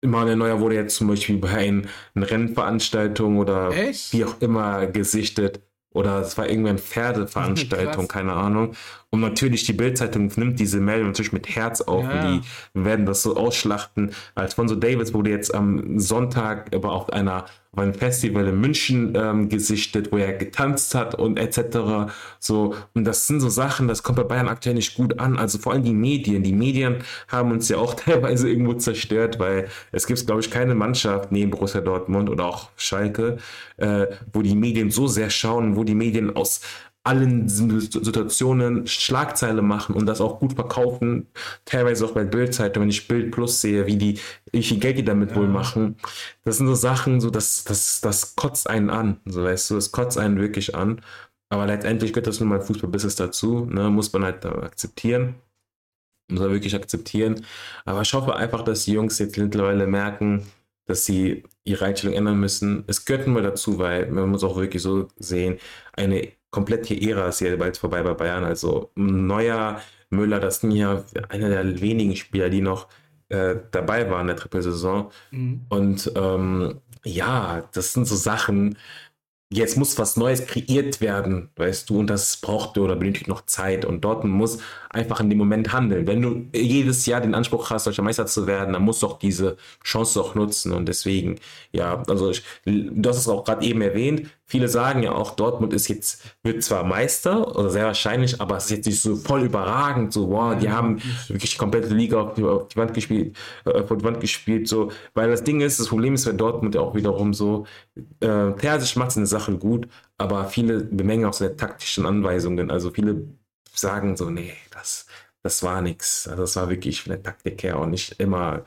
Manuel 0.02 0.36
Neuer 0.36 0.60
wurde 0.60 0.74
jetzt 0.74 0.96
zum 0.96 1.08
Beispiel 1.08 1.38
bei 1.38 1.48
einer 1.48 2.30
Rennveranstaltung 2.30 3.38
oder 3.38 3.70
Echt? 3.70 4.12
wie 4.12 4.24
auch 4.24 4.40
immer 4.40 4.86
gesichtet. 4.86 5.60
Oder 5.94 6.20
es 6.20 6.36
war 6.36 6.48
irgendwann 6.48 6.78
Pferdeveranstaltung, 6.78 8.08
keine 8.08 8.32
Ahnung. 8.32 8.74
Und 9.14 9.20
natürlich, 9.20 9.62
die 9.62 9.74
Bildzeitung 9.74 10.28
nimmt 10.34 10.58
diese 10.58 10.80
Meldung 10.80 11.06
natürlich 11.06 11.32
mit 11.32 11.48
Herz 11.54 11.80
auf 11.80 12.02
ja. 12.02 12.10
und 12.10 12.42
die 12.74 12.84
werden 12.84 13.06
das 13.06 13.22
so 13.22 13.36
ausschlachten. 13.36 14.10
Alfonso 14.34 14.74
Davis 14.74 15.14
wurde 15.14 15.30
jetzt 15.30 15.54
am 15.54 16.00
Sonntag 16.00 16.74
aber 16.74 16.90
auf 16.90 17.12
einer 17.12 17.44
auf 17.74 17.82
einem 17.82 17.94
Festival 17.94 18.46
in 18.46 18.60
München 18.60 19.14
ähm, 19.16 19.48
gesichtet, 19.48 20.12
wo 20.12 20.16
er 20.16 20.32
getanzt 20.32 20.94
hat 20.94 21.16
und 21.16 21.38
etc. 21.40 22.12
So, 22.38 22.76
und 22.94 23.04
das 23.04 23.26
sind 23.26 23.40
so 23.40 23.48
Sachen, 23.48 23.88
das 23.88 24.04
kommt 24.04 24.16
bei 24.16 24.22
Bayern 24.22 24.46
aktuell 24.46 24.76
nicht 24.76 24.94
gut 24.94 25.18
an. 25.18 25.36
Also 25.36 25.58
vor 25.58 25.72
allem 25.72 25.82
die 25.82 25.92
Medien. 25.92 26.44
Die 26.44 26.52
Medien 26.52 26.98
haben 27.26 27.50
uns 27.50 27.68
ja 27.68 27.78
auch 27.78 27.94
teilweise 27.94 28.48
irgendwo 28.48 28.74
zerstört, 28.74 29.40
weil 29.40 29.66
es 29.90 30.06
gibt, 30.06 30.24
glaube 30.24 30.40
ich, 30.40 30.52
keine 30.52 30.76
Mannschaft 30.76 31.32
neben 31.32 31.50
Borussia 31.50 31.80
Dortmund 31.80 32.30
oder 32.30 32.46
auch 32.46 32.68
Schalke, 32.76 33.38
äh, 33.76 34.06
wo 34.32 34.42
die 34.42 34.54
Medien 34.54 34.92
so 34.92 35.08
sehr 35.08 35.30
schauen, 35.30 35.74
wo 35.74 35.82
die 35.82 35.96
Medien 35.96 36.36
aus 36.36 36.60
allen 37.04 37.48
Situationen 37.48 38.86
Schlagzeile 38.86 39.60
machen 39.60 39.94
und 39.94 40.06
das 40.06 40.22
auch 40.22 40.40
gut 40.40 40.54
verkaufen. 40.54 41.28
Teilweise 41.66 42.06
auch 42.06 42.12
bei 42.12 42.24
Bildzeitung, 42.24 42.82
wenn 42.82 42.90
ich 42.90 43.06
Bild 43.06 43.30
Plus 43.30 43.60
sehe, 43.60 43.86
wie 43.86 43.96
die, 43.96 44.18
wie 44.52 44.62
viel 44.62 44.78
Geld 44.78 44.96
die 44.96 45.04
damit 45.04 45.30
ja. 45.30 45.36
wohl 45.36 45.48
machen. 45.48 45.96
Das 46.44 46.56
sind 46.56 46.66
so 46.66 46.74
Sachen, 46.74 47.20
so 47.20 47.28
das, 47.28 47.64
das, 47.64 48.00
das 48.00 48.36
kotzt 48.36 48.68
einen 48.70 48.88
an. 48.88 49.20
So 49.26 49.44
weißt 49.44 49.70
du, 49.70 49.76
es 49.76 49.92
kotzt 49.92 50.16
einen 50.16 50.40
wirklich 50.40 50.74
an. 50.74 51.02
Aber 51.50 51.66
letztendlich 51.66 52.12
gehört 52.12 52.26
das 52.26 52.40
nun 52.40 52.48
mal 52.48 52.62
Fußballbusiness 52.62 53.16
dazu. 53.16 53.66
Ne? 53.66 53.90
Muss 53.90 54.12
man 54.12 54.24
halt 54.24 54.44
akzeptieren. 54.46 55.34
Muss 56.30 56.40
man 56.40 56.52
wirklich 56.52 56.74
akzeptieren. 56.74 57.44
Aber 57.84 58.00
ich 58.00 58.14
hoffe 58.14 58.34
einfach, 58.34 58.62
dass 58.62 58.86
die 58.86 58.92
Jungs 58.94 59.18
jetzt 59.18 59.36
mittlerweile 59.36 59.86
merken, 59.86 60.46
dass 60.86 61.04
sie 61.04 61.44
ihre 61.64 61.84
Einstellung 61.84 62.16
ändern 62.16 62.40
müssen. 62.40 62.84
Es 62.86 63.04
gehört 63.04 63.26
nur 63.26 63.42
dazu, 63.42 63.78
weil 63.78 64.10
man 64.10 64.30
muss 64.30 64.44
auch 64.44 64.56
wirklich 64.56 64.82
so 64.82 65.08
sehen, 65.18 65.58
eine 65.92 66.32
komplette 66.54 66.94
Ära 66.94 67.28
ist 67.28 67.40
hier 67.40 67.58
bald 67.58 67.76
vorbei 67.76 68.02
bei 68.02 68.14
Bayern. 68.14 68.44
Also 68.44 68.90
neuer 68.94 69.80
Müller, 70.10 70.38
das 70.38 70.60
sind 70.60 70.70
ja 70.70 71.04
einer 71.28 71.48
der 71.48 71.80
wenigen 71.80 72.14
Spieler, 72.14 72.48
die 72.48 72.60
noch 72.60 72.86
äh, 73.28 73.56
dabei 73.72 74.08
waren 74.08 74.22
in 74.22 74.26
der 74.28 74.36
Trippelsaison. 74.36 75.10
Mhm. 75.32 75.62
Und 75.68 76.12
ähm, 76.14 76.80
ja, 77.04 77.68
das 77.72 77.92
sind 77.92 78.06
so 78.06 78.14
Sachen, 78.14 78.78
jetzt 79.54 79.76
muss 79.76 79.98
was 79.98 80.16
Neues 80.16 80.46
kreiert 80.46 81.00
werden, 81.00 81.50
weißt 81.56 81.88
du, 81.88 82.00
und 82.00 82.08
das 82.08 82.38
braucht 82.38 82.78
oder 82.78 82.96
benötigt 82.96 83.28
noch 83.28 83.46
Zeit. 83.46 83.84
Und 83.84 84.04
Dortmund 84.04 84.34
muss 84.34 84.58
einfach 84.90 85.20
in 85.20 85.28
dem 85.28 85.38
Moment 85.38 85.72
handeln. 85.72 86.06
Wenn 86.06 86.22
du 86.22 86.46
jedes 86.54 87.06
Jahr 87.06 87.20
den 87.20 87.34
Anspruch 87.34 87.70
hast, 87.70 87.86
deutscher 87.86 88.02
Meister 88.02 88.26
zu 88.26 88.46
werden, 88.46 88.72
dann 88.72 88.82
musst 88.82 89.02
du 89.02 89.06
auch 89.06 89.18
diese 89.18 89.56
Chance 89.82 90.20
auch 90.20 90.34
nutzen. 90.34 90.72
Und 90.72 90.86
deswegen, 90.86 91.36
ja, 91.72 92.02
also 92.08 92.30
ich, 92.30 92.42
du 92.64 93.08
hast 93.08 93.18
es 93.18 93.28
auch 93.28 93.44
gerade 93.44 93.64
eben 93.64 93.80
erwähnt, 93.80 94.30
viele 94.54 94.68
sagen 94.68 95.02
ja 95.02 95.10
auch, 95.10 95.32
Dortmund 95.34 95.72
ist 95.72 95.88
jetzt, 95.88 96.22
wird 96.44 96.62
zwar 96.62 96.84
Meister 96.84 97.56
oder 97.56 97.70
sehr 97.70 97.86
wahrscheinlich, 97.86 98.40
aber 98.40 98.56
es 98.56 98.66
ist 98.66 98.70
jetzt 98.70 98.86
nicht 98.86 99.02
so 99.02 99.16
voll 99.16 99.42
überragend, 99.42 100.12
so, 100.12 100.30
wow, 100.30 100.56
die 100.56 100.70
haben 100.70 101.02
wirklich 101.26 101.54
die 101.54 101.58
komplette 101.58 101.88
Liga 101.92 102.20
auf 102.20 102.34
die, 102.34 102.44
auf 102.44 102.68
die 102.68 102.76
Wand 102.76 102.94
gespielt, 102.94 103.36
äh, 103.64 103.72
auf 103.72 103.88
die 103.88 104.04
Wand 104.04 104.20
gespielt, 104.20 104.68
so, 104.68 104.92
weil 105.12 105.28
das 105.28 105.42
Ding 105.42 105.60
ist, 105.60 105.80
das 105.80 105.88
Problem 105.88 106.14
ist 106.14 106.24
bei 106.24 106.30
Dortmund 106.30 106.76
ja 106.76 106.82
auch 106.82 106.94
wiederum 106.94 107.34
so, 107.34 107.66
äh, 108.20 108.52
Terzic 108.52 108.96
macht 108.96 109.10
seine 109.10 109.26
Sachen 109.26 109.58
gut, 109.58 109.88
aber 110.18 110.44
viele 110.44 110.84
bemängeln 110.84 111.28
auch 111.28 111.32
seine 111.34 111.56
taktischen 111.56 112.06
Anweisungen, 112.06 112.70
also 112.70 112.92
viele 112.92 113.26
sagen 113.74 114.16
so, 114.16 114.30
nee, 114.30 114.54
das, 114.70 115.06
das 115.42 115.64
war 115.64 115.82
nichts. 115.82 116.28
Also 116.28 116.42
das 116.42 116.54
war 116.54 116.70
wirklich 116.70 117.02
von 117.02 117.10
der 117.10 117.24
Taktik 117.24 117.60
her 117.64 117.76
auch 117.80 117.86
nicht 117.86 118.20
immer, 118.20 118.64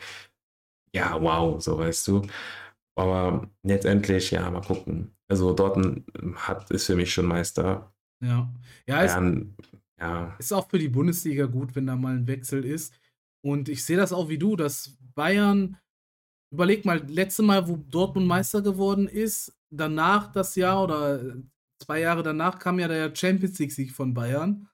ja, 0.94 1.22
wow, 1.22 1.62
so 1.62 1.78
weißt 1.78 2.08
du. 2.10 2.24
Aber 2.96 3.50
letztendlich, 3.64 4.32
ja, 4.32 4.50
mal 4.52 4.62
gucken. 4.62 5.17
Also 5.30 5.54
Dortmund 5.54 6.06
hat, 6.36 6.72
ist 6.72 6.86
für 6.86 6.96
mich 6.96 7.14
schon 7.14 7.26
Meister. 7.26 7.94
Ja. 8.24 8.52
Ja, 8.88 8.96
Bayern, 8.96 9.56
ist, 9.58 9.70
ja. 10.00 10.36
ist 10.40 10.54
auch 10.54 10.70
für 10.70 10.80
die 10.80 10.90
Bundesliga 10.90 11.46
gut, 11.46 11.76
wenn 11.76 11.88
da 11.88 11.96
mal 11.96 12.16
ein 12.16 12.28
Wechsel 12.28 12.64
ist. 12.66 12.94
Und 13.46 13.70
ich 13.70 13.84
sehe 13.86 13.98
das 13.98 14.14
auch 14.14 14.30
wie 14.30 14.38
du, 14.38 14.56
dass 14.56 14.98
Bayern, 15.16 15.78
überleg 16.54 16.86
mal, 16.86 17.04
letzte 17.08 17.44
Mal, 17.44 17.68
wo 17.68 17.78
Dortmund 17.78 18.28
Meister 18.28 18.62
geworden 18.62 19.08
ist, 19.08 19.54
danach 19.70 20.32
das 20.32 20.56
Jahr 20.56 20.84
oder 20.84 21.36
zwei 21.80 22.00
Jahre 22.00 22.24
danach 22.24 22.58
kam 22.60 22.80
ja 22.80 22.88
der 22.88 23.16
Champions 23.16 23.60
League-Sieg 23.60 23.92
von 23.92 24.14
Bayern. 24.14 24.70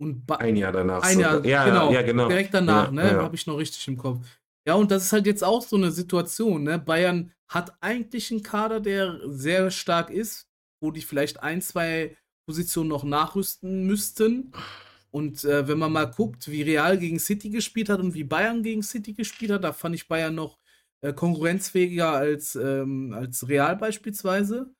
Und 0.00 0.30
ein 0.30 0.56
Jahr 0.56 0.72
danach. 0.72 1.02
Ein 1.02 1.20
Jahr, 1.20 1.44
ja, 1.44 1.64
genau, 1.64 1.92
ja, 1.92 2.02
genau. 2.02 2.28
Direkt 2.28 2.52
danach, 2.54 2.86
ja, 2.86 2.92
ne? 2.92 3.12
Ja. 3.12 3.22
Habe 3.22 3.36
ich 3.36 3.46
noch 3.46 3.58
richtig 3.58 3.86
im 3.88 3.96
Kopf. 3.96 4.26
Ja, 4.66 4.74
und 4.74 4.90
das 4.90 5.04
ist 5.04 5.12
halt 5.12 5.26
jetzt 5.26 5.44
auch 5.44 5.62
so 5.62 5.76
eine 5.76 5.90
Situation, 5.90 6.62
ne? 6.64 6.78
Bayern 6.78 7.32
hat 7.48 7.76
eigentlich 7.82 8.30
einen 8.30 8.42
Kader, 8.42 8.80
der 8.80 9.20
sehr 9.26 9.70
stark 9.70 10.10
ist, 10.10 10.48
wo 10.80 10.90
die 10.90 11.02
vielleicht 11.02 11.42
ein, 11.42 11.60
zwei 11.60 12.16
Positionen 12.46 12.88
noch 12.88 13.04
nachrüsten 13.04 13.86
müssten. 13.86 14.52
Und 15.10 15.44
äh, 15.44 15.68
wenn 15.68 15.78
man 15.78 15.92
mal 15.92 16.06
guckt, 16.06 16.50
wie 16.50 16.62
Real 16.62 16.98
gegen 16.98 17.18
City 17.20 17.50
gespielt 17.50 17.88
hat 17.88 18.00
und 18.00 18.14
wie 18.14 18.24
Bayern 18.24 18.62
gegen 18.62 18.82
City 18.82 19.12
gespielt 19.12 19.52
hat, 19.52 19.64
da 19.64 19.72
fand 19.72 19.94
ich 19.94 20.08
Bayern 20.08 20.34
noch 20.34 20.58
äh, 21.02 21.12
konkurrenzfähiger 21.12 22.10
als, 22.10 22.56
ähm, 22.56 23.12
als 23.12 23.46
Real 23.48 23.76
beispielsweise. 23.76 24.74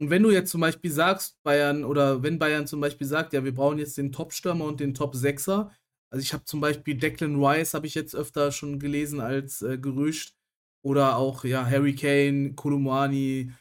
Und 0.00 0.10
wenn 0.10 0.22
du 0.22 0.30
jetzt 0.30 0.50
zum 0.50 0.62
Beispiel 0.62 0.90
sagst, 0.90 1.42
Bayern, 1.42 1.84
oder 1.84 2.22
wenn 2.22 2.38
Bayern 2.38 2.66
zum 2.66 2.80
Beispiel 2.80 3.06
sagt, 3.06 3.34
ja, 3.34 3.44
wir 3.44 3.54
brauchen 3.54 3.78
jetzt 3.78 3.98
den 3.98 4.12
Top-Stürmer 4.12 4.64
und 4.64 4.80
den 4.80 4.94
Top-Sechser, 4.94 5.72
also 6.10 6.22
ich 6.22 6.32
habe 6.32 6.44
zum 6.44 6.60
Beispiel 6.60 6.96
Declan 6.96 7.42
Rice, 7.42 7.74
habe 7.74 7.86
ich 7.86 7.94
jetzt 7.94 8.14
öfter 8.14 8.52
schon 8.52 8.78
gelesen 8.78 9.20
als 9.20 9.62
äh, 9.62 9.78
Gerücht, 9.78 10.34
oder 10.82 11.16
auch, 11.16 11.44
ja, 11.44 11.68
Harry 11.68 11.94
Kane, 11.94 12.54
Kolumani, 12.54 13.52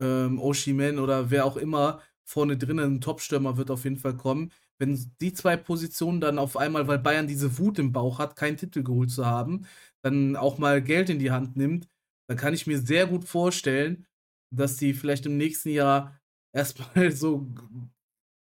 ähm, 0.00 0.38
Oshimen 0.38 0.98
oder 0.98 1.30
wer 1.30 1.44
auch 1.44 1.56
immer 1.56 2.00
vorne 2.24 2.56
drinnen. 2.56 2.96
Ein 2.96 3.00
Top-Stürmer 3.00 3.56
wird 3.56 3.70
auf 3.70 3.84
jeden 3.84 3.98
Fall 3.98 4.16
kommen. 4.16 4.52
Wenn 4.78 5.12
die 5.20 5.32
zwei 5.34 5.56
Positionen 5.56 6.20
dann 6.20 6.38
auf 6.38 6.56
einmal, 6.56 6.88
weil 6.88 6.98
Bayern 6.98 7.26
diese 7.26 7.58
Wut 7.58 7.78
im 7.78 7.92
Bauch 7.92 8.18
hat, 8.18 8.36
keinen 8.36 8.56
Titel 8.56 8.82
geholt 8.82 9.10
zu 9.10 9.26
haben, 9.26 9.66
dann 10.02 10.36
auch 10.36 10.58
mal 10.58 10.80
Geld 10.82 11.10
in 11.10 11.18
die 11.18 11.32
Hand 11.32 11.56
nimmt, 11.56 11.88
dann 12.28 12.38
kann 12.38 12.54
ich 12.54 12.66
mir 12.66 12.78
sehr 12.78 13.06
gut 13.06 13.24
vorstellen, 13.24 14.06
dass 14.54 14.76
die 14.76 14.94
vielleicht 14.94 15.26
im 15.26 15.36
nächsten 15.36 15.70
Jahr 15.70 16.18
erstmal 16.54 17.10
so 17.12 17.48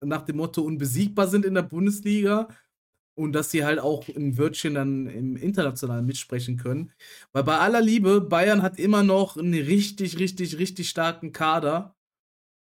nach 0.04 0.22
dem 0.24 0.38
Motto 0.38 0.62
unbesiegbar 0.62 1.28
sind 1.28 1.46
in 1.46 1.54
der 1.54 1.64
Bundesliga 1.64 2.50
und 3.22 3.34
dass 3.34 3.52
sie 3.52 3.64
halt 3.64 3.80
auch 3.80 4.08
in 4.08 4.38
Wörtchen 4.38 4.74
dann 4.74 5.08
im 5.08 5.36
Internationalen 5.36 6.06
mitsprechen 6.06 6.58
können. 6.58 6.92
Weil 7.34 7.44
bei 7.44 7.58
aller 7.58 7.82
Liebe, 7.82 8.22
Bayern 8.22 8.62
hat 8.62 8.80
immer 8.80 9.04
noch 9.04 9.38
einen 9.38 9.54
richtig, 9.54 10.20
richtig, 10.20 10.58
richtig 10.58 10.90
starken 10.90 11.32
Kader. 11.32 11.96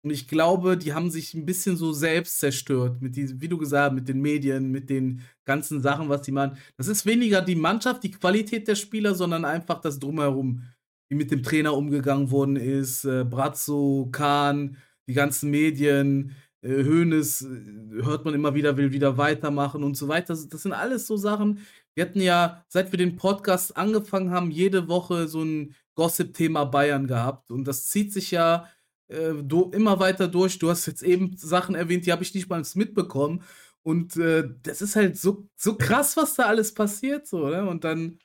Und 0.02 0.10
ich 0.10 0.28
glaube, 0.28 0.76
die 0.76 0.94
haben 0.94 1.10
sich 1.10 1.34
ein 1.34 1.46
bisschen 1.46 1.76
so 1.76 1.92
selbst 1.92 2.38
zerstört, 2.38 3.02
mit 3.02 3.16
die, 3.16 3.40
wie 3.40 3.48
du 3.48 3.58
gesagt 3.58 3.90
hast, 3.90 3.94
mit 3.94 4.08
den 4.08 4.20
Medien, 4.20 4.70
mit 4.70 4.88
den 4.88 5.22
ganzen 5.44 5.82
Sachen, 5.82 6.08
was 6.08 6.22
die 6.22 6.32
machen. 6.32 6.56
Das 6.76 6.86
ist 6.88 7.06
weniger 7.06 7.42
die 7.42 7.56
Mannschaft, 7.56 8.04
die 8.04 8.12
Qualität 8.12 8.68
der 8.68 8.76
Spieler, 8.76 9.14
sondern 9.14 9.44
einfach 9.44 9.80
das 9.80 9.98
Drumherum 9.98 10.62
wie 11.08 11.16
mit 11.16 11.30
dem 11.30 11.42
Trainer 11.42 11.74
umgegangen 11.74 12.30
worden 12.30 12.56
ist, 12.56 13.04
äh, 13.04 13.24
Brazzo, 13.24 14.08
Kahn, 14.10 14.76
die 15.08 15.14
ganzen 15.14 15.50
Medien, 15.50 16.32
äh, 16.66 16.84
Hoeneß, 16.84 17.42
äh, 17.42 18.04
hört 18.04 18.24
man 18.24 18.34
immer 18.34 18.54
wieder, 18.54 18.76
will 18.76 18.92
wieder 18.92 19.16
weitermachen 19.16 19.84
und 19.84 19.96
so 19.96 20.08
weiter. 20.08 20.28
Das, 20.28 20.48
das 20.48 20.62
sind 20.62 20.72
alles 20.72 21.06
so 21.06 21.16
Sachen. 21.16 21.60
Wir 21.94 22.04
hatten 22.04 22.20
ja, 22.20 22.64
seit 22.68 22.92
wir 22.92 22.98
den 22.98 23.16
Podcast 23.16 23.76
angefangen 23.76 24.30
haben, 24.30 24.50
jede 24.50 24.88
Woche 24.88 25.28
so 25.28 25.42
ein 25.42 25.74
Gossip-Thema 25.94 26.64
Bayern 26.64 27.06
gehabt. 27.06 27.50
Und 27.50 27.64
das 27.64 27.86
zieht 27.88 28.12
sich 28.12 28.30
ja 28.30 28.68
äh, 29.08 29.34
do, 29.42 29.70
immer 29.74 29.98
weiter 30.00 30.28
durch. 30.28 30.58
Du 30.58 30.68
hast 30.70 30.86
jetzt 30.86 31.02
eben 31.02 31.36
Sachen 31.36 31.74
erwähnt, 31.74 32.06
die 32.06 32.12
habe 32.12 32.22
ich 32.22 32.34
nicht 32.34 32.48
mal 32.48 32.62
mitbekommen. 32.74 33.42
Und 33.82 34.16
äh, 34.16 34.48
das 34.62 34.82
ist 34.82 34.96
halt 34.96 35.16
so, 35.16 35.48
so 35.56 35.76
krass, 35.76 36.16
was 36.16 36.34
da 36.34 36.44
alles 36.44 36.74
passiert. 36.74 37.26
So, 37.26 37.48
ne? 37.48 37.68
Und 37.68 37.84
dann, 37.84 38.18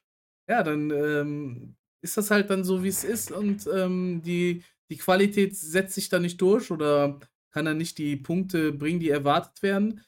ja, 0.50 0.64
dann 0.64 0.90
ähm, 0.90 1.76
ist 2.02 2.18
das 2.18 2.32
halt 2.32 2.50
dann 2.50 2.64
so, 2.64 2.84
wie 2.84 2.88
es 2.90 3.04
ist. 3.04 3.32
Und 3.32 3.68
ähm, 3.74 4.22
die, 4.26 4.64
die 4.90 4.98
Qualität 4.98 5.56
setzt 5.56 5.96
sich 5.96 6.10
da 6.10 6.20
nicht 6.20 6.42
durch 6.42 6.72
oder 6.72 7.20
kann 7.52 7.68
er 7.68 7.74
nicht 7.74 7.98
die 7.98 8.16
Punkte 8.18 8.72
bringen, 8.72 9.00
die 9.00 9.10
erwartet 9.10 9.62
werden. 9.62 10.02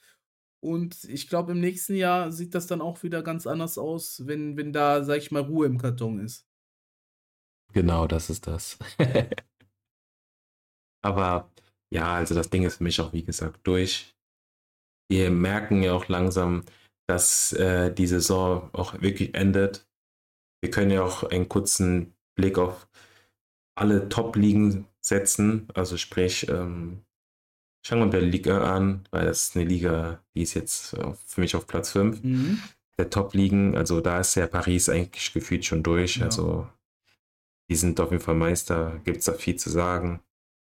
Und 0.63 1.03
ich 1.05 1.27
glaube, 1.27 1.51
im 1.51 1.59
nächsten 1.59 1.95
Jahr 1.95 2.31
sieht 2.31 2.55
das 2.55 2.67
dann 2.67 2.81
auch 2.81 3.03
wieder 3.03 3.21
ganz 3.21 3.45
anders 3.45 3.77
aus, 3.77 4.25
wenn, 4.25 4.55
wenn 4.55 4.71
da, 4.71 5.03
sag 5.03 5.17
ich 5.17 5.31
mal, 5.31 5.41
Ruhe 5.41 5.67
im 5.67 5.77
Karton 5.77 6.19
ist. 6.19 6.47
Genau, 7.73 8.07
das 8.07 8.29
ist 8.29 8.47
das. 8.47 8.77
Aber 11.03 11.51
ja, 11.93 12.15
also 12.15 12.33
das 12.33 12.49
Ding 12.49 12.63
ist 12.63 12.77
für 12.77 12.83
mich 12.83 13.01
auch, 13.01 13.11
wie 13.13 13.23
gesagt, 13.23 13.59
durch. 13.67 14.15
Wir 15.09 15.29
merken 15.31 15.83
ja 15.83 15.93
auch 15.93 16.07
langsam, 16.07 16.63
dass 17.07 17.51
äh, 17.53 17.93
die 17.93 18.07
Saison 18.07 18.69
auch 18.73 19.01
wirklich 19.01 19.35
endet. 19.35 19.85
Wir 20.61 20.71
können 20.71 20.91
ja 20.91 21.03
auch 21.03 21.23
einen 21.23 21.49
kurzen 21.49 22.15
Blick 22.35 22.57
auf 22.57 22.87
alle 23.75 24.07
Top-Ligen 24.07 24.87
setzen. 25.01 25.67
Also 25.73 25.97
sprich, 25.97 26.47
ähm, 26.47 27.03
schauen 27.83 27.99
wir 27.99 28.05
uns 28.05 28.11
der 28.11 28.21
Liga 28.21 28.75
an, 28.75 29.07
weil 29.11 29.25
das 29.25 29.49
ist 29.49 29.55
eine 29.55 29.65
Liga, 29.65 30.23
die 30.33 30.41
ist 30.41 30.53
jetzt 30.53 30.93
äh, 30.93 31.13
für 31.25 31.41
mich 31.41 31.55
auf 31.55 31.67
Platz 31.67 31.91
5 31.91 32.23
mhm. 32.23 32.59
der 32.97 33.09
Top-Ligen. 33.09 33.75
Also 33.75 34.01
da 34.01 34.19
ist 34.19 34.35
ja 34.35 34.47
Paris 34.47 34.89
eigentlich 34.89 35.33
gefühlt 35.33 35.65
schon 35.65 35.83
durch. 35.83 36.17
Ja. 36.17 36.25
Also 36.25 36.67
die 37.69 37.75
sind 37.75 37.99
auf 37.99 38.11
jeden 38.11 38.23
Fall 38.23 38.35
Meister, 38.35 38.99
gibt 39.03 39.17
es 39.19 39.25
da 39.25 39.33
viel 39.33 39.55
zu 39.57 39.69
sagen. 39.69 40.21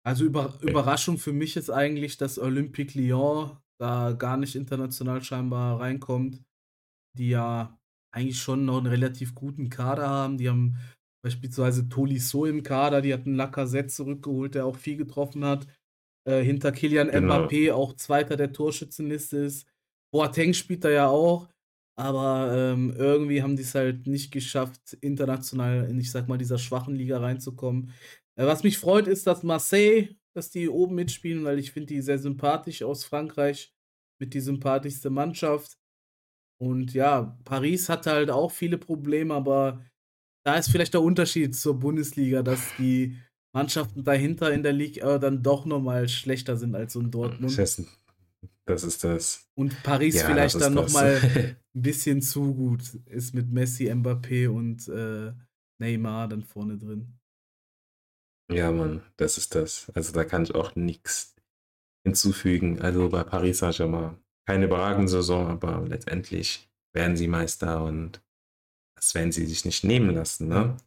Also 0.05 0.23
über, 0.23 0.53
Überraschung 0.61 1.17
für 1.17 1.33
mich 1.33 1.57
ist 1.57 1.69
eigentlich, 1.69 2.17
dass 2.17 2.39
Olympique 2.39 2.97
Lyon 2.97 3.57
da 3.77 4.13
gar 4.13 4.37
nicht 4.37 4.55
international 4.55 5.21
scheinbar 5.21 5.79
reinkommt, 5.79 6.41
die 7.17 7.29
ja 7.29 7.77
eigentlich 8.11 8.41
schon 8.41 8.65
noch 8.65 8.77
einen 8.77 8.87
relativ 8.87 9.35
guten 9.35 9.69
Kader 9.69 10.09
haben. 10.09 10.37
Die 10.37 10.49
haben 10.49 10.77
beispielsweise 11.21 11.89
Tolisso 11.89 12.45
im 12.45 12.63
Kader, 12.63 13.01
die 13.01 13.13
hatten 13.13 13.35
Lacazette 13.35 13.89
zurückgeholt, 13.89 14.55
der 14.55 14.65
auch 14.65 14.77
viel 14.77 14.97
getroffen 14.97 15.43
hat. 15.43 15.67
Äh, 16.27 16.43
hinter 16.43 16.73
Kilian 16.73 17.09
genau. 17.09 17.45
Mbappé 17.45 17.71
auch 17.71 17.93
Zweiter 17.93 18.35
der 18.35 18.51
Torschützenliste 18.51 19.37
ist. 19.37 19.65
Boateng 20.11 20.53
spielt 20.53 20.83
da 20.83 20.89
ja 20.89 21.07
auch, 21.07 21.47
aber 21.97 22.53
ähm, 22.53 22.93
irgendwie 22.97 23.41
haben 23.41 23.55
die 23.55 23.63
es 23.63 23.73
halt 23.73 24.07
nicht 24.07 24.31
geschafft, 24.31 24.97
international 24.99 25.89
in, 25.89 25.99
ich 25.99 26.11
sag 26.11 26.27
mal, 26.27 26.37
dieser 26.37 26.57
schwachen 26.57 26.95
Liga 26.95 27.19
reinzukommen. 27.19 27.93
Äh, 28.35 28.45
was 28.45 28.63
mich 28.63 28.77
freut, 28.77 29.07
ist, 29.07 29.25
dass 29.25 29.43
Marseille, 29.43 30.09
dass 30.35 30.49
die 30.49 30.67
oben 30.67 30.95
mitspielen, 30.95 31.45
weil 31.45 31.59
ich 31.59 31.71
finde 31.71 31.93
die 31.93 32.01
sehr 32.01 32.19
sympathisch 32.19 32.83
aus 32.83 33.05
Frankreich, 33.05 33.73
mit 34.19 34.33
die 34.33 34.41
sympathischste 34.41 35.09
Mannschaft. 35.09 35.77
Und 36.59 36.93
ja, 36.93 37.37
Paris 37.45 37.87
hat 37.87 38.05
halt 38.05 38.31
auch 38.31 38.51
viele 38.51 38.77
Probleme, 38.77 39.33
aber 39.33 39.81
da 40.45 40.55
ist 40.55 40.69
vielleicht 40.69 40.93
der 40.93 41.01
Unterschied 41.03 41.55
zur 41.55 41.79
Bundesliga, 41.79 42.41
dass 42.41 42.75
die 42.77 43.15
Mannschaften 43.57 44.03
dahinter 44.03 44.53
in 44.53 44.61
der 44.61 44.71
Liga 44.71 45.17
dann 45.17 45.41
doch 45.41 45.65
nochmal 45.65 46.07
schlechter 46.07 46.57
sind 46.57 46.75
als 46.75 46.93
so 46.93 46.99
ein 46.99 47.09
Dortmund. 47.09 47.57
Das 48.65 48.83
ist 48.83 49.03
das. 49.03 49.49
Und 49.55 49.81
Paris 49.81 50.13
ja, 50.13 50.27
vielleicht 50.27 50.61
dann 50.61 50.75
nochmal 50.75 51.19
ein 51.73 51.81
bisschen 51.81 52.21
zu 52.21 52.53
gut 52.53 52.83
ist 53.05 53.33
mit 53.33 53.49
Messi, 53.51 53.91
Mbappé 53.91 54.47
und 54.47 54.87
äh, 54.89 55.33
Neymar 55.79 56.27
dann 56.27 56.43
vorne 56.43 56.77
drin. 56.77 57.17
Ja, 58.51 58.71
Mann, 58.71 59.01
das 59.15 59.39
ist 59.39 59.55
das. 59.55 59.89
Also 59.95 60.13
da 60.13 60.23
kann 60.23 60.43
ich 60.43 60.53
auch 60.53 60.75
nichts 60.75 61.35
hinzufügen. 62.05 62.79
Also 62.79 63.09
bei 63.09 63.23
Paris 63.23 63.57
Saint-Germain 63.57 64.17
keine 64.45 64.65
überragende 64.65 65.09
Saison, 65.09 65.47
aber 65.47 65.83
letztendlich 65.87 66.69
werden 66.93 67.17
sie 67.17 67.27
Meister 67.27 67.83
und 67.83 68.23
das 68.95 69.15
werden 69.15 69.31
sie 69.31 69.47
sich 69.47 69.65
nicht 69.65 69.83
nehmen 69.83 70.13
lassen. 70.13 70.47
Ne? 70.47 70.77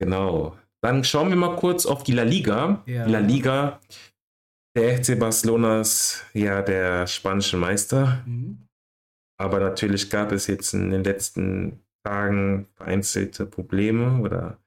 Genau. 0.00 0.56
Dann 0.86 1.02
schauen 1.02 1.30
wir 1.30 1.36
mal 1.36 1.56
kurz 1.56 1.84
auf 1.84 2.04
die 2.04 2.12
La 2.12 2.22
Liga. 2.22 2.84
Ja. 2.86 3.06
Die 3.06 3.10
La 3.10 3.18
Liga, 3.18 3.80
der 4.76 4.96
FC 5.02 5.18
Barcelona 5.18 5.80
ist 5.80 6.24
ja 6.32 6.62
der 6.62 7.08
spanische 7.08 7.56
Meister. 7.56 8.22
Mhm. 8.24 8.58
Aber 9.36 9.58
natürlich 9.58 10.08
gab 10.10 10.30
es 10.30 10.46
jetzt 10.46 10.74
in 10.74 10.90
den 10.90 11.02
letzten 11.02 11.80
Tagen 12.04 12.68
vereinzelte 12.74 13.46
Probleme 13.46 14.22
oder 14.22 14.58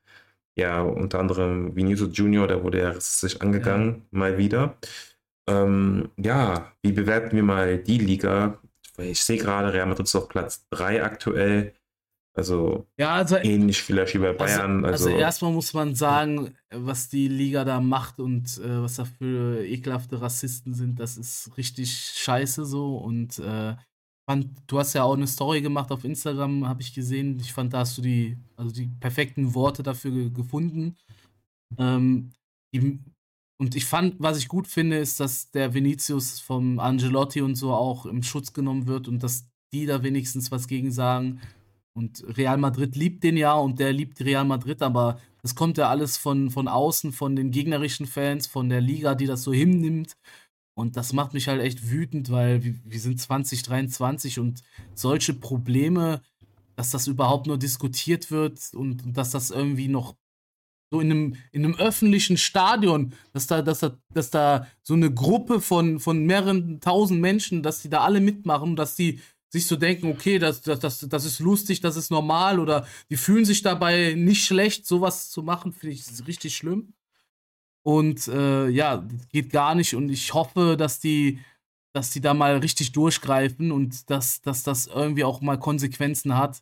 ja, 0.57 0.81
unter 0.81 1.19
anderem 1.19 1.73
Vinicius 1.73 2.09
Junior, 2.11 2.47
der 2.47 2.65
wurde 2.65 2.79
ja 2.79 2.99
sich 2.99 3.41
angegangen, 3.41 4.01
ja. 4.11 4.19
mal 4.19 4.37
wieder. 4.37 4.75
Ähm, 5.49 6.09
ja, 6.17 6.73
wie 6.81 6.91
bewerten 6.91 7.33
wir 7.37 7.43
mal 7.43 7.77
die 7.77 7.97
Liga? 7.97 8.59
Ich 8.97 9.23
sehe 9.23 9.37
gerade, 9.37 9.71
Real 9.71 9.85
Madrid 9.85 10.05
ist 10.05 10.15
auf 10.15 10.27
Platz 10.27 10.67
3 10.71 11.01
aktuell. 11.01 11.73
Also, 12.39 12.87
ja, 12.97 13.15
also 13.15 13.35
ähnlich 13.35 13.81
vielleicht 13.81 14.13
wie 14.13 14.19
bei 14.19 14.29
also, 14.29 14.37
Bayern. 14.37 14.85
Also, 14.85 14.87
also, 14.87 15.09
also 15.09 15.19
erstmal 15.19 15.51
muss 15.51 15.73
man 15.73 15.93
sagen, 15.93 16.55
was 16.71 17.09
die 17.09 17.27
Liga 17.27 17.65
da 17.65 17.81
macht 17.81 18.21
und 18.21 18.57
äh, 18.59 18.81
was 18.81 18.95
da 18.95 19.03
für 19.03 19.65
ekelhafte 19.65 20.21
Rassisten 20.21 20.73
sind, 20.73 21.01
das 21.01 21.17
ist 21.17 21.51
richtig 21.57 21.91
scheiße 21.91 22.63
so. 22.63 22.95
Und 22.95 23.39
äh, 23.39 23.75
fand, 24.25 24.47
du 24.67 24.79
hast 24.79 24.93
ja 24.93 25.03
auch 25.03 25.15
eine 25.15 25.27
Story 25.27 25.59
gemacht 25.59 25.91
auf 25.91 26.05
Instagram, 26.05 26.65
habe 26.65 26.81
ich 26.81 26.93
gesehen. 26.93 27.37
Ich 27.41 27.51
fand, 27.51 27.73
da 27.73 27.79
hast 27.79 27.97
du 27.97 28.01
die, 28.01 28.37
also 28.55 28.71
die 28.71 28.87
perfekten 28.87 29.53
Worte 29.53 29.83
dafür 29.83 30.11
ge 30.11 30.29
gefunden. 30.29 30.95
Ähm, 31.77 32.31
die, 32.73 32.99
und 33.61 33.75
ich 33.75 33.83
fand, 33.83 34.15
was 34.19 34.37
ich 34.37 34.47
gut 34.47 34.67
finde, 34.67 34.97
ist, 34.97 35.19
dass 35.19 35.51
der 35.51 35.73
Vinicius 35.73 36.39
vom 36.39 36.79
Angelotti 36.79 37.41
und 37.41 37.55
so 37.55 37.73
auch 37.73 38.05
im 38.05 38.23
Schutz 38.23 38.53
genommen 38.53 38.87
wird 38.87 39.09
und 39.09 39.21
dass 39.23 39.49
die 39.73 39.85
da 39.85 40.03
wenigstens 40.03 40.51
was 40.51 40.67
gegen 40.67 40.91
sagen. 40.91 41.41
Und 41.99 42.23
Real 42.37 42.57
Madrid 42.57 42.95
liebt 42.95 43.25
den 43.25 43.35
ja 43.35 43.53
und 43.55 43.77
der 43.77 43.91
liebt 43.91 44.21
Real 44.21 44.45
Madrid, 44.45 44.81
aber 44.81 45.19
das 45.41 45.53
kommt 45.53 45.77
ja 45.77 45.89
alles 45.89 46.15
von, 46.15 46.49
von 46.49 46.69
außen, 46.69 47.11
von 47.11 47.35
den 47.35 47.51
gegnerischen 47.51 48.05
Fans, 48.05 48.47
von 48.47 48.69
der 48.69 48.79
Liga, 48.79 49.15
die 49.15 49.25
das 49.25 49.43
so 49.43 49.51
hinnimmt. 49.51 50.15
Und 50.75 50.95
das 50.95 51.11
macht 51.11 51.33
mich 51.33 51.49
halt 51.49 51.61
echt 51.61 51.91
wütend, 51.91 52.31
weil 52.31 52.63
wir, 52.63 52.99
sind 53.01 53.19
2023 53.19 54.39
und 54.39 54.61
solche 54.95 55.33
Probleme, 55.33 56.21
dass 56.77 56.91
das 56.91 57.07
überhaupt 57.07 57.47
nur 57.47 57.57
diskutiert 57.57 58.31
wird 58.31 58.73
und, 58.73 59.03
und 59.03 59.17
dass 59.17 59.31
das 59.31 59.51
irgendwie 59.51 59.89
noch 59.89 60.15
so 60.93 61.01
in 61.01 61.11
einem, 61.11 61.35
in 61.51 61.65
einem 61.65 61.75
öffentlichen 61.75 62.37
Stadion, 62.37 63.13
dass 63.33 63.45
da, 63.45 63.61
dass 63.61 63.79
da, 63.79 63.97
dass 64.13 64.31
da 64.31 64.67
so 64.83 64.93
eine 64.93 65.13
Gruppe 65.13 65.59
von, 65.59 65.99
von 65.99 66.25
mehreren 66.25 66.79
tausend 66.79 67.19
Menschen, 67.19 67.61
dass 67.61 67.81
die 67.81 67.89
da 67.89 68.05
alle 68.05 68.21
mitmachen, 68.21 68.77
dass 68.77 68.95
die 68.95 69.19
sich 69.49 69.65
so 69.65 69.75
denken, 69.75 70.07
okay, 70.11 70.39
das, 70.39 70.61
das, 70.61 70.79
das, 70.79 70.99
das 70.99 71.25
ist 71.25 71.39
lustig, 71.39 71.81
das 71.81 71.95
ist 71.95 72.11
normal 72.11 72.59
oder 72.59 72.87
die 73.09 73.17
fühlen 73.17 73.45
sich 73.45 73.61
dabei 73.61 74.13
nicht 74.15 74.45
schlecht, 74.45 74.85
sowas 74.85 75.29
zu 75.29 75.41
machen, 75.41 75.73
finde 75.73 75.95
ich 75.95 76.27
richtig 76.27 76.55
schlimm. 76.55 76.93
Und 77.83 78.27
äh, 78.27 78.67
ja, 78.67 79.03
geht 79.31 79.51
gar 79.51 79.73
nicht. 79.73 79.95
Und 79.95 80.09
ich 80.09 80.33
hoffe, 80.33 80.75
dass 80.77 80.99
die, 80.99 81.39
dass 81.93 82.11
die 82.11 82.21
da 82.21 82.33
mal 82.33 82.57
richtig 82.57 82.91
durchgreifen 82.91 83.71
und 83.71 84.09
dass, 84.09 84.41
dass 84.41 84.63
das 84.63 84.87
irgendwie 84.87 85.23
auch 85.23 85.41
mal 85.41 85.57
Konsequenzen 85.57 86.37
hat. 86.37 86.61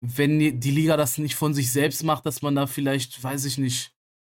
Wenn 0.00 0.38
die 0.38 0.70
Liga 0.70 0.96
das 0.96 1.18
nicht 1.18 1.34
von 1.34 1.52
sich 1.52 1.70
selbst 1.70 2.04
macht, 2.04 2.24
dass 2.24 2.40
man 2.40 2.54
da 2.54 2.66
vielleicht, 2.66 3.22
weiß 3.22 3.44
ich 3.44 3.58
nicht, 3.58 3.92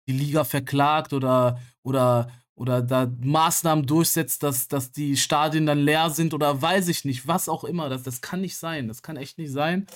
die 0.08 0.12
Liga 0.12 0.42
verklagt 0.42 1.12
oder, 1.12 1.60
oder, 1.84 2.28
oder 2.54 2.82
da 2.82 3.10
Maßnahmen 3.20 3.86
durchsetzt, 3.86 4.42
dass, 4.42 4.68
dass 4.68 4.92
die 4.92 5.16
Stadien 5.16 5.66
dann 5.66 5.78
leer 5.78 6.10
sind 6.10 6.34
oder 6.34 6.60
weiß 6.60 6.88
ich 6.88 7.04
nicht, 7.04 7.26
was 7.26 7.48
auch 7.48 7.64
immer. 7.64 7.88
Das, 7.88 8.02
das 8.02 8.20
kann 8.20 8.40
nicht 8.40 8.56
sein. 8.56 8.88
Das 8.88 9.02
kann 9.02 9.16
echt 9.16 9.38
nicht 9.38 9.52
sein. 9.52 9.86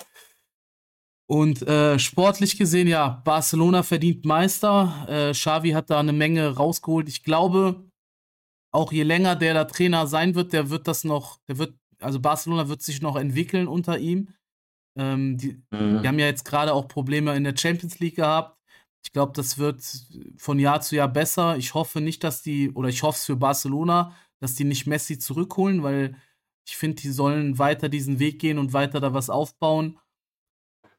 Und 1.28 1.62
äh, 1.62 1.98
sportlich 1.98 2.56
gesehen, 2.56 2.86
ja, 2.86 3.20
Barcelona 3.24 3.82
verdient 3.82 4.24
Meister. 4.24 5.06
Äh, 5.08 5.32
Xavi 5.32 5.70
hat 5.70 5.90
da 5.90 5.98
eine 5.98 6.12
Menge 6.12 6.54
rausgeholt. 6.56 7.08
Ich 7.08 7.24
glaube, 7.24 7.84
auch 8.70 8.92
je 8.92 9.02
länger 9.02 9.34
der 9.34 9.54
da 9.54 9.64
Trainer 9.64 10.06
sein 10.06 10.34
wird, 10.34 10.52
der 10.52 10.70
wird 10.70 10.86
das 10.86 11.02
noch, 11.02 11.38
der 11.48 11.58
wird, 11.58 11.74
also 11.98 12.20
Barcelona 12.20 12.68
wird 12.68 12.82
sich 12.82 13.02
noch 13.02 13.16
entwickeln 13.16 13.66
unter 13.66 13.98
ihm. 13.98 14.28
Ähm, 14.96 15.36
die, 15.36 15.62
mhm. 15.70 16.02
die 16.02 16.08
haben 16.08 16.18
ja 16.18 16.26
jetzt 16.26 16.44
gerade 16.44 16.72
auch 16.72 16.86
Probleme 16.86 17.34
in 17.34 17.44
der 17.44 17.56
Champions 17.56 17.98
League 17.98 18.16
gehabt. 18.16 18.55
Ich 19.06 19.12
glaube, 19.12 19.32
das 19.36 19.56
wird 19.56 19.84
von 20.36 20.58
Jahr 20.58 20.80
zu 20.80 20.96
Jahr 20.96 21.06
besser. 21.06 21.56
Ich 21.56 21.74
hoffe 21.74 22.00
nicht, 22.00 22.24
dass 22.24 22.42
die, 22.42 22.72
oder 22.72 22.88
ich 22.88 23.04
hoffe 23.04 23.18
es 23.18 23.24
für 23.24 23.36
Barcelona, 23.36 24.12
dass 24.40 24.56
die 24.56 24.64
nicht 24.64 24.88
Messi 24.88 25.16
zurückholen, 25.16 25.84
weil 25.84 26.16
ich 26.66 26.76
finde, 26.76 27.00
die 27.02 27.10
sollen 27.10 27.56
weiter 27.56 27.88
diesen 27.88 28.18
Weg 28.18 28.40
gehen 28.40 28.58
und 28.58 28.72
weiter 28.72 28.98
da 28.98 29.14
was 29.14 29.30
aufbauen. 29.30 29.96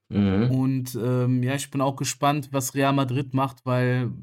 Mhm. 0.07 0.51
Und 0.51 0.95
ähm, 0.95 1.43
ja, 1.43 1.55
ich 1.55 1.69
bin 1.69 1.81
auch 1.81 1.97
gespannt, 1.97 2.47
was 2.53 2.75
Real 2.75 2.93
Madrid 2.93 3.33
macht, 3.33 3.65
weil 3.65 4.13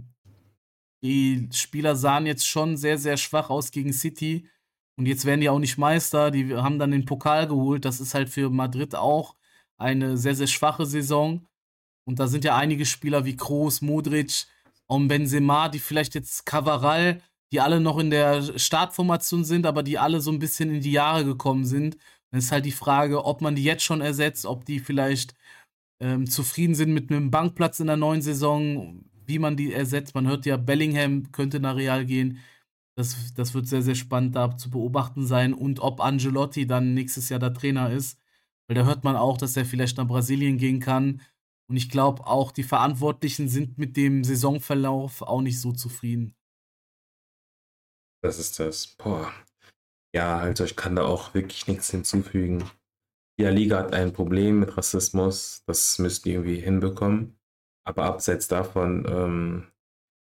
die 1.02 1.50
Spieler 1.52 1.94
sahen 1.94 2.24
jetzt 2.24 2.48
schon 2.48 2.78
sehr, 2.78 2.96
sehr 2.96 3.18
schwach 3.18 3.50
aus 3.50 3.70
gegen 3.70 3.92
City. 3.92 4.48
Und 4.96 5.04
jetzt 5.04 5.26
werden 5.26 5.42
die 5.42 5.50
auch 5.50 5.58
nicht 5.58 5.76
Meister. 5.76 6.30
Die 6.30 6.56
haben 6.56 6.78
dann 6.78 6.90
den 6.90 7.04
Pokal 7.04 7.48
geholt. 7.48 7.84
Das 7.84 8.00
ist 8.00 8.14
halt 8.14 8.30
für 8.30 8.48
Madrid 8.48 8.94
auch 8.94 9.36
eine 9.76 10.16
sehr, 10.16 10.34
sehr 10.34 10.46
schwache 10.46 10.86
Saison. 10.86 11.46
Und 12.06 12.18
da 12.18 12.26
sind 12.26 12.44
ja 12.44 12.56
einige 12.56 12.86
Spieler 12.86 13.24
wie 13.24 13.36
Kroos, 13.36 13.80
Modric 13.80 14.46
und 14.86 15.08
Benzema, 15.08 15.68
die 15.68 15.78
vielleicht 15.78 16.14
jetzt 16.14 16.46
Cavaral, 16.46 17.20
die 17.52 17.60
alle 17.60 17.80
noch 17.80 17.98
in 17.98 18.10
der 18.10 18.58
Startformation 18.58 19.44
sind, 19.44 19.66
aber 19.66 19.82
die 19.82 19.98
alle 19.98 20.20
so 20.20 20.30
ein 20.30 20.38
bisschen 20.38 20.74
in 20.74 20.80
die 20.80 20.92
Jahre 20.92 21.24
gekommen 21.24 21.64
sind. 21.64 21.96
Dann 22.30 22.40
ist 22.40 22.52
halt 22.52 22.64
die 22.64 22.72
Frage, 22.72 23.24
ob 23.24 23.40
man 23.40 23.54
die 23.54 23.64
jetzt 23.64 23.84
schon 23.84 24.00
ersetzt, 24.00 24.44
ob 24.44 24.64
die 24.64 24.80
vielleicht 24.80 25.34
ähm, 26.00 26.28
zufrieden 26.28 26.74
sind 26.74 26.92
mit 26.92 27.10
einem 27.10 27.30
Bankplatz 27.30 27.80
in 27.80 27.86
der 27.86 27.96
neuen 27.96 28.22
Saison. 28.22 29.04
wie 29.26 29.38
man 29.38 29.56
die 29.56 29.72
ersetzt. 29.72 30.14
Man 30.14 30.26
hört 30.26 30.46
ja, 30.46 30.56
Bellingham 30.56 31.32
könnte 31.32 31.60
nach 31.60 31.76
Real 31.76 32.04
gehen. 32.04 32.38
Das, 32.96 33.32
das 33.34 33.54
wird 33.54 33.66
sehr, 33.66 33.82
sehr 33.82 33.94
spannend 33.94 34.36
da 34.36 34.56
zu 34.56 34.70
beobachten 34.70 35.26
sein. 35.26 35.54
Und 35.54 35.80
ob 35.80 36.00
Angelotti 36.00 36.66
dann 36.66 36.94
nächstes 36.94 37.28
Jahr 37.28 37.40
der 37.40 37.54
Trainer 37.54 37.90
ist. 37.90 38.18
Weil 38.66 38.76
da 38.76 38.84
hört 38.84 39.04
man 39.04 39.16
auch, 39.16 39.38
dass 39.38 39.56
er 39.56 39.64
vielleicht 39.64 39.96
nach 39.96 40.06
Brasilien 40.06 40.58
gehen 40.58 40.80
kann. 40.80 41.20
Und 41.74 41.78
ich 41.78 41.90
glaube 41.90 42.24
auch, 42.28 42.52
die 42.52 42.62
Verantwortlichen 42.62 43.48
sind 43.48 43.78
mit 43.78 43.96
dem 43.96 44.22
Saisonverlauf 44.22 45.22
auch 45.22 45.40
nicht 45.40 45.60
so 45.60 45.72
zufrieden. 45.72 46.36
Das 48.22 48.38
ist 48.38 48.60
das. 48.60 48.86
Boah. 48.86 49.32
Ja, 50.14 50.38
also 50.38 50.62
ich 50.62 50.76
kann 50.76 50.94
da 50.94 51.02
auch 51.02 51.34
wirklich 51.34 51.66
nichts 51.66 51.90
hinzufügen. 51.90 52.70
Die 53.40 53.44
Liga 53.46 53.78
hat 53.80 53.92
ein 53.92 54.12
Problem 54.12 54.60
mit 54.60 54.76
Rassismus. 54.76 55.64
Das 55.66 55.98
müsst 55.98 56.24
ihr 56.26 56.34
irgendwie 56.34 56.60
hinbekommen. 56.60 57.40
Aber 57.84 58.04
abseits 58.04 58.46
davon 58.46 59.04
ähm, 59.08 59.66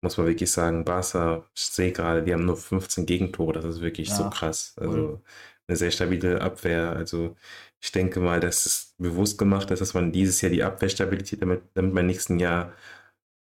muss 0.03 0.17
man 0.17 0.27
wirklich 0.27 0.51
sagen, 0.51 0.85
Barca, 0.85 1.49
ich 1.55 1.63
sehe 1.63 1.93
gerade, 1.93 2.25
die 2.25 2.33
haben 2.33 2.47
nur 2.47 2.57
15 2.57 3.07
Gegentore. 3.07 3.53
Das 3.53 3.65
ist 3.65 3.81
wirklich 3.81 4.09
ja, 4.09 4.17
so 4.17 4.29
krass. 4.29 4.75
Also 4.77 4.99
cool. 4.99 5.23
Eine 5.69 5.77
sehr 5.77 5.91
stabile 5.91 6.41
Abwehr. 6.43 6.91
Also 6.93 7.37
ich 7.81 7.93
denke 7.93 8.21
mal, 8.21 8.41
dass 8.41 8.67
es 8.67 8.95
bewusst 8.99 9.39
gemacht 9.39 9.71
ist, 9.71 9.81
dass 9.81 9.95
man 9.95 10.13
dieses 10.13 10.41
Jahr 10.41 10.51
die 10.53 10.63
Abwehrstabilität, 10.65 11.43
damit, 11.43 11.63
damit 11.75 11.95
man 11.95 12.07
nächsten 12.07 12.39
Jahr 12.41 12.73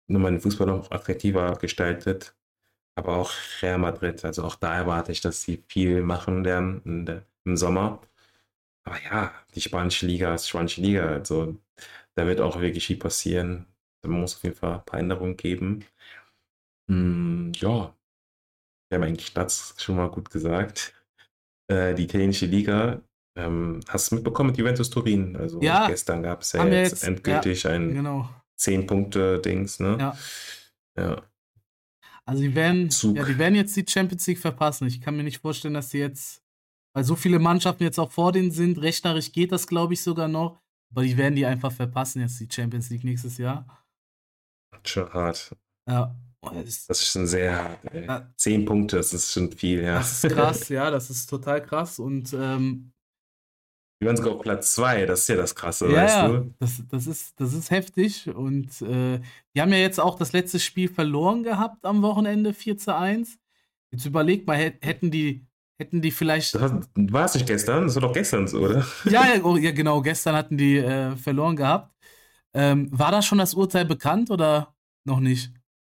nur 0.07 0.21
mal 0.21 0.32
den 0.32 0.41
Fußball 0.41 0.67
noch 0.67 0.91
attraktiver 0.91 1.53
gestaltet. 1.57 2.36
Aber 2.95 3.17
auch 3.17 3.32
Real 3.61 3.78
Madrid, 3.80 4.25
also 4.25 4.43
auch 4.43 4.55
da 4.55 4.75
erwarte 4.75 5.11
ich, 5.13 5.21
dass 5.21 5.43
sie 5.43 5.63
viel 5.69 6.01
machen 6.03 6.45
werden 6.45 7.05
der, 7.05 7.25
im 7.45 7.57
Sommer. 7.57 8.01
Aber 8.86 9.01
ja, 9.03 9.34
die 9.55 9.61
spanische 9.61 10.05
Liga 10.07 10.34
ist 10.36 10.47
spanische 10.49 10.82
Liga. 10.82 11.07
Also 11.09 11.57
da 12.15 12.28
wird 12.28 12.41
auch 12.41 12.59
wirklich 12.61 12.88
viel 12.88 12.97
passieren. 12.97 13.67
Da 14.03 14.09
muss 14.09 14.36
auf 14.38 14.43
jeden 14.43 14.55
Fall 14.55 14.75
ein 14.75 14.86
paar 14.86 14.99
Änderungen 14.99 15.38
geben. 15.38 15.86
Hm, 16.89 17.51
ja, 17.55 17.95
wir 18.89 18.97
haben 18.97 19.03
eigentlich 19.05 19.34
das 19.34 19.75
schon 19.80 19.97
mal 19.97 20.09
gut 20.11 20.30
gesagt. 20.32 20.93
Äh, 21.70 21.93
die 21.95 22.03
italienische 22.03 22.45
Liga, 22.45 23.01
ähm, 23.38 23.82
hast 23.88 24.11
du 24.11 24.15
mitbekommen 24.15 24.49
mit 24.49 24.57
Juventus 24.57 24.89
Turin? 24.89 25.36
Also 25.36 25.61
ja, 25.61 25.88
gestern 25.88 26.24
gab 26.24 26.41
es 26.41 26.53
ja 26.53 26.65
jetzt, 26.65 26.91
jetzt, 26.91 27.03
endgültig 27.03 27.63
ja, 27.63 27.72
ein 27.72 27.93
genau. 27.93 28.30
10-Punkte-Dings, 28.59 29.80
ne? 29.80 29.97
Ja. 29.99 30.18
ja. 30.97 31.22
Also 32.26 32.41
die 32.41 32.55
werden, 32.55 32.89
ja, 32.89 33.24
die 33.24 33.38
werden 33.38 33.55
jetzt 33.55 33.76
die 33.76 33.86
Champions 33.88 34.26
League 34.28 34.39
verpassen. 34.39 34.88
Ich 34.88 34.99
kann 34.99 35.15
mir 35.15 35.24
nicht 35.24 35.39
vorstellen, 35.39 35.76
dass 35.76 35.91
sie 35.91 35.99
jetzt, 35.99 36.41
weil 36.93 37.03
so 37.03 37.15
viele 37.15 37.39
Mannschaften 37.39 37.84
jetzt 37.84 37.99
auch 37.99 38.11
vor 38.11 38.32
denen 38.32 38.51
sind, 38.51 38.82
rechnerisch 38.82 39.32
geht 39.32 39.51
das, 39.51 39.68
glaube 39.68 39.93
ich, 39.93 40.01
sogar 40.01 40.28
noch. 40.28 40.59
Aber 40.91 41.03
die 41.03 41.15
werden 41.15 41.36
die 41.36 41.45
einfach 41.45 41.72
verpassen, 41.72 42.22
jetzt 42.22 42.39
die 42.39 42.47
Champions 42.51 42.89
League 42.89 43.03
nächstes 43.03 43.38
Jahr. 43.38 43.86
Schon 44.84 45.13
hart. 45.13 45.55
Ja. 45.88 46.15
Das, 46.41 46.85
das 46.85 47.01
ist 47.01 47.11
schon 47.11 47.27
sehr 47.27 47.55
hart. 47.55 47.79
Ja. 47.93 48.31
Zehn 48.35 48.65
Punkte, 48.65 48.97
das 48.97 49.13
ist 49.13 49.31
schon 49.33 49.51
viel, 49.51 49.83
ja. 49.83 49.97
Das 49.97 50.23
ist 50.23 50.33
krass, 50.33 50.69
ja, 50.69 50.91
das 50.91 51.09
ist 51.09 51.29
total 51.29 51.61
krass. 51.61 51.99
Und 51.99 52.33
ähm, 52.33 52.93
die 53.99 54.05
waren 54.05 54.15
sogar 54.15 54.33
auf 54.33 54.41
Platz 54.41 54.75
2, 54.75 55.07
das 55.07 55.21
ist 55.21 55.29
ja 55.29 55.35
das 55.35 55.55
Krasse, 55.55 55.91
ja, 55.91 56.03
weißt 56.03 56.27
du? 56.27 56.53
Das, 56.59 56.83
das, 56.88 57.07
ist, 57.07 57.39
das 57.39 57.53
ist 57.53 57.71
heftig. 57.71 58.29
Und 58.29 58.81
äh, 58.83 59.19
die 59.55 59.61
haben 59.61 59.71
ja 59.71 59.79
jetzt 59.79 59.99
auch 59.99 60.15
das 60.15 60.33
letzte 60.33 60.59
Spiel 60.59 60.88
verloren 60.88 61.41
gehabt 61.41 61.83
am 61.83 62.03
Wochenende, 62.03 62.53
4 62.53 62.77
zu 62.77 62.95
1. 62.95 63.39
Jetzt 63.91 64.05
überleg 64.05 64.45
mal, 64.45 64.57
hätten 64.57 65.09
die, 65.09 65.47
hätten 65.79 66.01
die 66.01 66.11
vielleicht. 66.11 66.53
war 66.53 67.25
es 67.25 67.33
nicht 67.33 67.47
gestern? 67.47 67.85
Das 67.85 67.95
war 67.95 68.03
doch 68.03 68.13
gestern 68.13 68.47
so, 68.47 68.59
oder? 68.59 68.85
Ja, 69.05 69.33
ja, 69.33 69.41
oh, 69.43 69.57
ja 69.57 69.71
genau, 69.71 70.01
gestern 70.01 70.35
hatten 70.35 70.57
die 70.57 70.77
äh, 70.77 71.15
verloren 71.15 71.55
gehabt. 71.55 71.95
Ähm, 72.53 72.89
war 72.91 73.11
da 73.11 73.23
schon 73.23 73.39
das 73.39 73.55
Urteil 73.55 73.85
bekannt 73.85 74.29
oder 74.29 74.75
noch 75.05 75.19
nicht? 75.19 75.51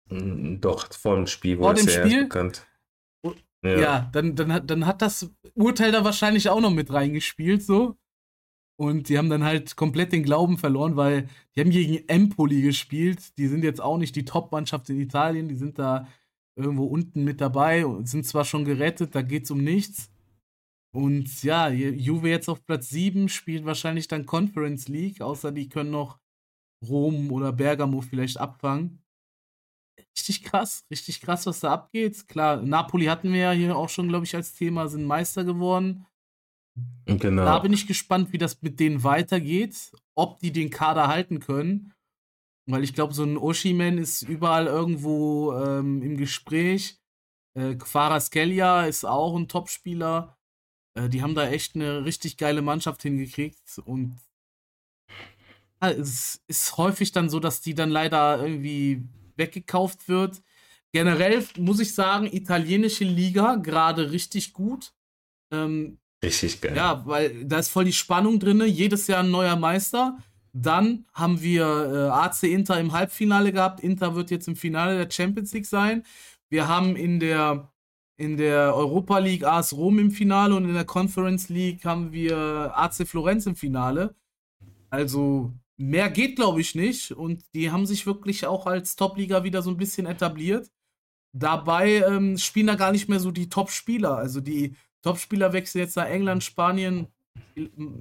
Doch, 0.09 0.93
vor 0.93 1.17
dem 1.17 1.27
Spiel 1.27 1.59
wurde 1.59 1.81
es 1.81 1.95
ja 1.95 2.05
Spiel? 2.07 2.23
bekannt. 2.25 2.67
Ja, 3.65 3.81
ja 3.81 4.11
dann, 4.13 4.35
dann, 4.35 4.53
hat, 4.53 4.71
dann 4.71 4.87
hat 4.87 5.03
das 5.03 5.31
Urteil 5.55 5.93
da 5.93 6.05
wahrscheinlich 6.05 6.49
auch 6.49 6.61
noch 6.61 6.71
mit 6.71 6.93
reingespielt, 6.93 7.63
so. 7.63 7.97
Und 8.77 9.09
die 9.09 9.19
haben 9.19 9.31
dann 9.31 9.45
halt 9.45 9.77
komplett 9.77 10.13
den 10.13 10.25
Glauben 10.25 10.59
verloren, 10.59 10.97
weil 10.97 11.29
die 11.55 11.61
haben 11.61 11.71
gegen 11.71 12.09
Empoli 12.09 12.63
gespielt. 12.63 13.39
Die 13.39 13.47
sind 13.47 13.63
jetzt 13.63 13.81
auch 13.81 13.99
nicht 13.99 14.17
die 14.17 14.25
Top-Mannschaft 14.25 14.91
in 14.91 14.99
Italien. 14.99 15.49
Die 15.49 15.55
sind 15.55 15.79
da 15.79 16.09
irgendwo 16.57 16.87
unten 16.87 17.23
mit 17.23 17.41
dabei 17.41 17.87
und 17.87 18.09
sind 18.09 18.27
zwar 18.27 18.45
schon 18.45 18.65
gerettet, 18.65 19.15
da 19.15 19.23
geht 19.23 19.45
es 19.45 19.51
um 19.51 19.63
nichts. 19.63 20.11
Und 20.95 21.43
ja, 21.43 21.69
Juve 21.69 22.29
jetzt 22.29 22.49
auf 22.49 22.65
Platz 22.67 22.89
7 22.91 23.29
spielt 23.29 23.65
wahrscheinlich 23.65 24.09
dann 24.09 24.27
Conference 24.27 24.89
League, 24.89 25.21
außer 25.21 25.53
die 25.53 25.69
können 25.69 25.91
noch 25.91 26.19
Rom 26.87 27.31
oder 27.31 27.53
Bergamo 27.53 28.01
vielleicht 28.01 28.39
abfangen 28.39 29.02
richtig 30.17 30.45
krass, 30.45 30.85
richtig 30.91 31.21
krass, 31.21 31.47
was 31.47 31.61
da 31.61 31.73
abgeht. 31.73 32.29
Klar, 32.29 32.63
Napoli 32.63 33.07
hatten 33.07 33.33
wir 33.33 33.41
ja 33.41 33.53
hier 33.53 33.77
auch 33.77 33.89
schon, 33.89 34.09
glaube 34.09 34.25
ich, 34.25 34.35
als 34.35 34.55
Thema, 34.55 34.89
sind 34.89 35.05
Meister 35.05 35.45
geworden. 35.45 36.07
Genau. 37.07 37.45
Da 37.45 37.59
bin 37.59 37.73
ich 37.73 37.87
gespannt, 37.87 38.33
wie 38.33 38.39
das 38.39 38.63
mit 38.63 38.81
denen 38.81 39.05
weitergeht, 39.05 39.93
ob 40.15 40.39
die 40.39 40.53
den 40.53 40.71
Kader 40.71 41.09
halten 41.09 41.41
können. 41.41 41.93
Weil 42.67 42.85
ich 42.85 42.95
glaube, 42.95 43.13
so 43.13 43.25
ein 43.25 43.37
Oshiman 43.37 43.99
ist 43.99 44.23
überall 44.23 44.67
irgendwo 44.67 45.53
ähm, 45.55 46.01
im 46.03 46.17
Gespräch. 46.17 47.01
Äh, 47.55 47.77
Skelia 48.21 48.87
ist 48.87 49.05
auch 49.05 49.37
ein 49.37 49.49
Topspieler. 49.49 50.39
Äh, 50.95 51.09
die 51.09 51.23
haben 51.23 51.35
da 51.35 51.49
echt 51.49 51.75
eine 51.75 52.05
richtig 52.05 52.37
geile 52.37 52.63
Mannschaft 52.63 53.03
hingekriegt. 53.03 53.79
Und 53.85 54.19
ja, 55.83 55.91
es 55.91 56.43
ist 56.47 56.77
häufig 56.77 57.11
dann 57.13 57.29
so, 57.29 57.41
dass 57.41 57.61
die 57.61 57.75
dann 57.75 57.91
leider 57.91 58.41
irgendwie 58.41 59.03
weggekauft 59.37 60.09
wird. 60.09 60.43
Generell 60.93 61.45
muss 61.59 61.81
ich 61.81 61.95
sagen, 61.95 62.27
italienische 62.27 63.05
Liga 63.05 63.57
gerade 63.57 64.13
richtig 64.13 64.53
gut. 64.53 64.93
Ähm, 65.51 65.99
richtig 66.23 66.61
geil. 66.61 66.77
Ja, 66.77 67.03
weil 67.07 67.45
da 67.45 67.59
ist 67.59 67.69
voll 67.69 67.87
die 67.87 67.93
Spannung 67.93 68.39
drin. 68.39 68.63
Jedes 68.67 69.07
Jahr 69.07 69.23
ein 69.23 69.31
neuer 69.31 69.57
Meister. 69.57 70.19
Dann 70.53 71.07
haben 71.15 71.41
wir 71.41 71.65
äh, 71.65 72.09
AC 72.11 72.43
Inter 72.43 72.79
im 72.79 72.93
Halbfinale 72.93 73.53
gehabt. 73.53 73.81
Inter 73.81 74.15
wird 74.15 74.31
jetzt 74.31 74.49
im 74.49 74.57
Finale 74.57 74.99
der 74.99 75.11
Champions 75.11 75.53
League 75.55 75.67
sein. 75.67 76.05
Wir 76.51 76.69
haben 76.69 76.95
in 76.97 77.19
der, 77.19 77.73
in 78.19 78.37
der 78.37 78.75
Europa 78.77 79.19
League 79.19 79.45
AS 79.45 79.73
Rom 79.73 79.99
im 79.99 80.11
Finale 80.11 80.55
und 80.55 80.67
in 80.67 80.75
der 80.75 80.85
Conference 80.85 81.49
League 81.49 81.87
haben 81.87 82.13
wir 82.13 82.77
AC 82.77 83.09
Florenz 83.09 83.47
im 83.47 83.57
Finale. 83.57 84.15
Also 84.91 85.55
mehr 85.79 86.11
geht, 86.11 86.37
glaube 86.37 86.61
ich, 86.61 86.75
nicht. 86.75 87.13
Und 87.13 87.45
die 87.55 87.71
haben 87.71 87.87
sich 87.87 88.07
wirklich 88.07 88.47
auch 88.47 88.67
als 88.67 88.97
Top-Liga 88.97 89.45
wieder 89.45 89.63
so 89.63 89.71
ein 89.71 89.77
bisschen 89.77 90.07
etabliert. 90.07 90.71
Dabei 91.35 92.03
ähm, 92.03 92.37
spielen 92.37 92.67
da 92.67 92.75
gar 92.75 92.93
nicht 92.93 93.09
mehr 93.09 93.21
so 93.21 93.31
die 93.31 93.49
Top-Spieler. 93.49 94.17
Also 94.17 94.41
die 94.41 94.77
Top-Spieler 95.03 95.53
wechseln 95.53 95.81
jetzt 95.81 95.97
nach 95.97 96.07
England, 96.07 96.45
Spanien, 96.45 97.09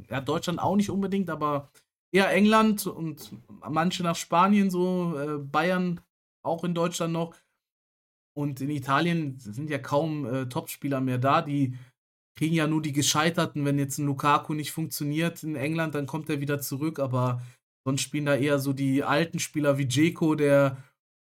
ja, 0.09 0.21
Deutschland 0.21 0.59
auch 0.59 0.75
nicht 0.75 0.89
unbedingt, 0.89 1.29
aber 1.29 1.69
eher 2.13 2.31
England 2.31 2.87
und 2.87 3.31
manche 3.67 4.03
nach 4.03 4.15
Spanien, 4.15 4.69
so 4.69 5.17
äh, 5.17 5.37
Bayern 5.37 6.01
auch 6.43 6.63
in 6.63 6.73
Deutschland 6.73 7.13
noch. 7.13 7.35
Und 8.33 8.61
in 8.61 8.69
Italien 8.69 9.39
sind 9.39 9.69
ja 9.69 9.77
kaum 9.77 10.25
äh, 10.25 10.47
Top-Spieler 10.47 11.01
mehr 11.01 11.17
da. 11.17 11.41
Die 11.41 11.77
kriegen 12.37 12.55
ja 12.55 12.67
nur 12.67 12.81
die 12.81 12.93
Gescheiterten. 12.93 13.65
Wenn 13.65 13.77
jetzt 13.77 13.97
ein 13.97 14.05
Lukaku 14.05 14.53
nicht 14.53 14.71
funktioniert 14.71 15.43
in 15.43 15.55
England, 15.55 15.95
dann 15.95 16.07
kommt 16.07 16.29
er 16.29 16.39
wieder 16.39 16.61
zurück. 16.61 16.99
Aber 16.99 17.41
Sonst 17.85 18.01
spielen 18.01 18.25
da 18.25 18.35
eher 18.35 18.59
so 18.59 18.73
die 18.73 19.03
alten 19.03 19.39
Spieler 19.39 19.77
wie 19.77 19.87
Jeko, 19.87 20.35
der 20.35 20.83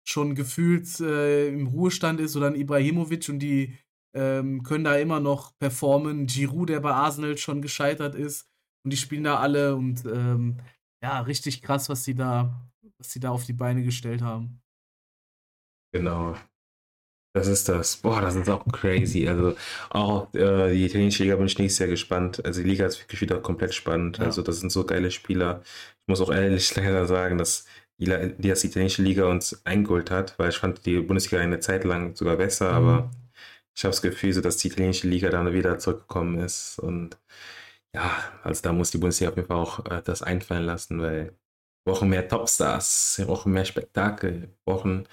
schon 0.08 0.34
gefühlt 0.34 1.00
äh, 1.00 1.50
im 1.50 1.68
Ruhestand 1.68 2.20
ist, 2.20 2.36
oder 2.36 2.48
ein 2.48 2.56
Ibrahimovic 2.56 3.30
und 3.30 3.40
die 3.40 3.78
ähm, 4.16 4.64
können 4.64 4.84
da 4.84 4.96
immer 4.96 5.20
noch 5.20 5.58
performen. 5.60 6.26
Giroud, 6.26 6.70
der 6.70 6.80
bei 6.80 6.92
Arsenal 6.92 7.38
schon 7.38 7.62
gescheitert 7.62 8.16
ist 8.16 8.50
und 8.84 8.92
die 8.92 8.98
spielen 8.98 9.24
da 9.24 9.38
alle 9.38 9.76
und 9.76 10.06
ähm, 10.06 10.58
ja, 11.02 11.22
richtig 11.22 11.62
krass, 11.62 11.90
was 11.90 12.04
sie 12.04 12.16
da, 12.16 12.70
was 12.98 13.12
sie 13.12 13.20
da 13.20 13.30
auf 13.30 13.46
die 13.46 13.54
Beine 13.54 13.84
gestellt 13.84 14.22
haben. 14.22 14.62
Genau. 15.92 16.36
Das 17.40 17.48
ist 17.48 17.70
das. 17.70 17.96
Boah, 17.96 18.20
das 18.20 18.36
ist 18.36 18.50
auch 18.50 18.66
crazy. 18.70 19.26
Also 19.26 19.56
auch 19.92 20.34
äh, 20.34 20.74
die 20.74 20.86
italienische 20.86 21.24
Liga 21.24 21.38
bin 21.38 21.46
ich 21.46 21.58
nächstes 21.58 21.80
Jahr 21.80 21.88
gespannt. 21.88 22.44
Also 22.44 22.62
die 22.62 22.68
Liga 22.68 22.86
ist 22.86 23.00
wirklich 23.00 23.22
wieder 23.22 23.40
komplett 23.40 23.74
spannend. 23.74 24.18
Ja. 24.18 24.26
Also 24.26 24.42
das 24.42 24.60
sind 24.60 24.72
so 24.74 24.84
geile 24.84 25.10
Spieler. 25.10 25.62
Ich 25.64 26.08
muss 26.08 26.20
auch 26.20 26.32
ehrlich 26.32 26.76
leider 26.76 27.06
sagen, 27.08 27.38
dass 27.38 27.66
die, 27.98 28.08
die 28.38 28.50
italienische 28.50 29.02
Liga 29.04 29.26
uns 29.30 29.62
eingeholt 29.66 30.12
hat, 30.12 30.38
weil 30.38 30.50
ich 30.50 30.58
fand 30.58 30.86
die 30.86 31.00
Bundesliga 31.00 31.42
eine 31.42 31.62
Zeit 31.62 31.86
lang 31.86 32.14
sogar 32.14 32.36
besser, 32.36 32.72
mhm. 32.72 32.76
aber 32.76 33.12
ich 33.74 33.84
habe 33.86 33.92
das 33.92 34.02
Gefühl, 34.02 34.34
so 34.34 34.42
dass 34.42 34.58
die 34.58 34.68
italienische 34.68 35.08
Liga 35.08 35.30
dann 35.30 35.54
wieder 35.54 35.80
zurückgekommen 35.80 36.40
ist. 36.40 36.78
Und 36.80 37.18
ja, 37.96 38.18
also 38.44 38.62
da 38.62 38.74
muss 38.74 38.92
die 38.92 38.98
Bundesliga 38.98 39.32
auf 39.32 39.38
jeden 39.38 39.48
Fall 39.48 39.58
auch 39.58 39.86
äh, 39.86 40.02
das 40.04 40.24
einfallen 40.24 40.66
lassen, 40.66 41.02
weil 41.02 41.39
wir 41.90 41.94
brauchen 41.94 42.10
mehr 42.10 42.28
Topstars, 42.28 43.16
wir 43.18 43.26
brauchen 43.26 43.52
mehr 43.52 43.66
Spektakel, 43.66 44.42
wir 44.42 44.50
brauchen 44.66 45.08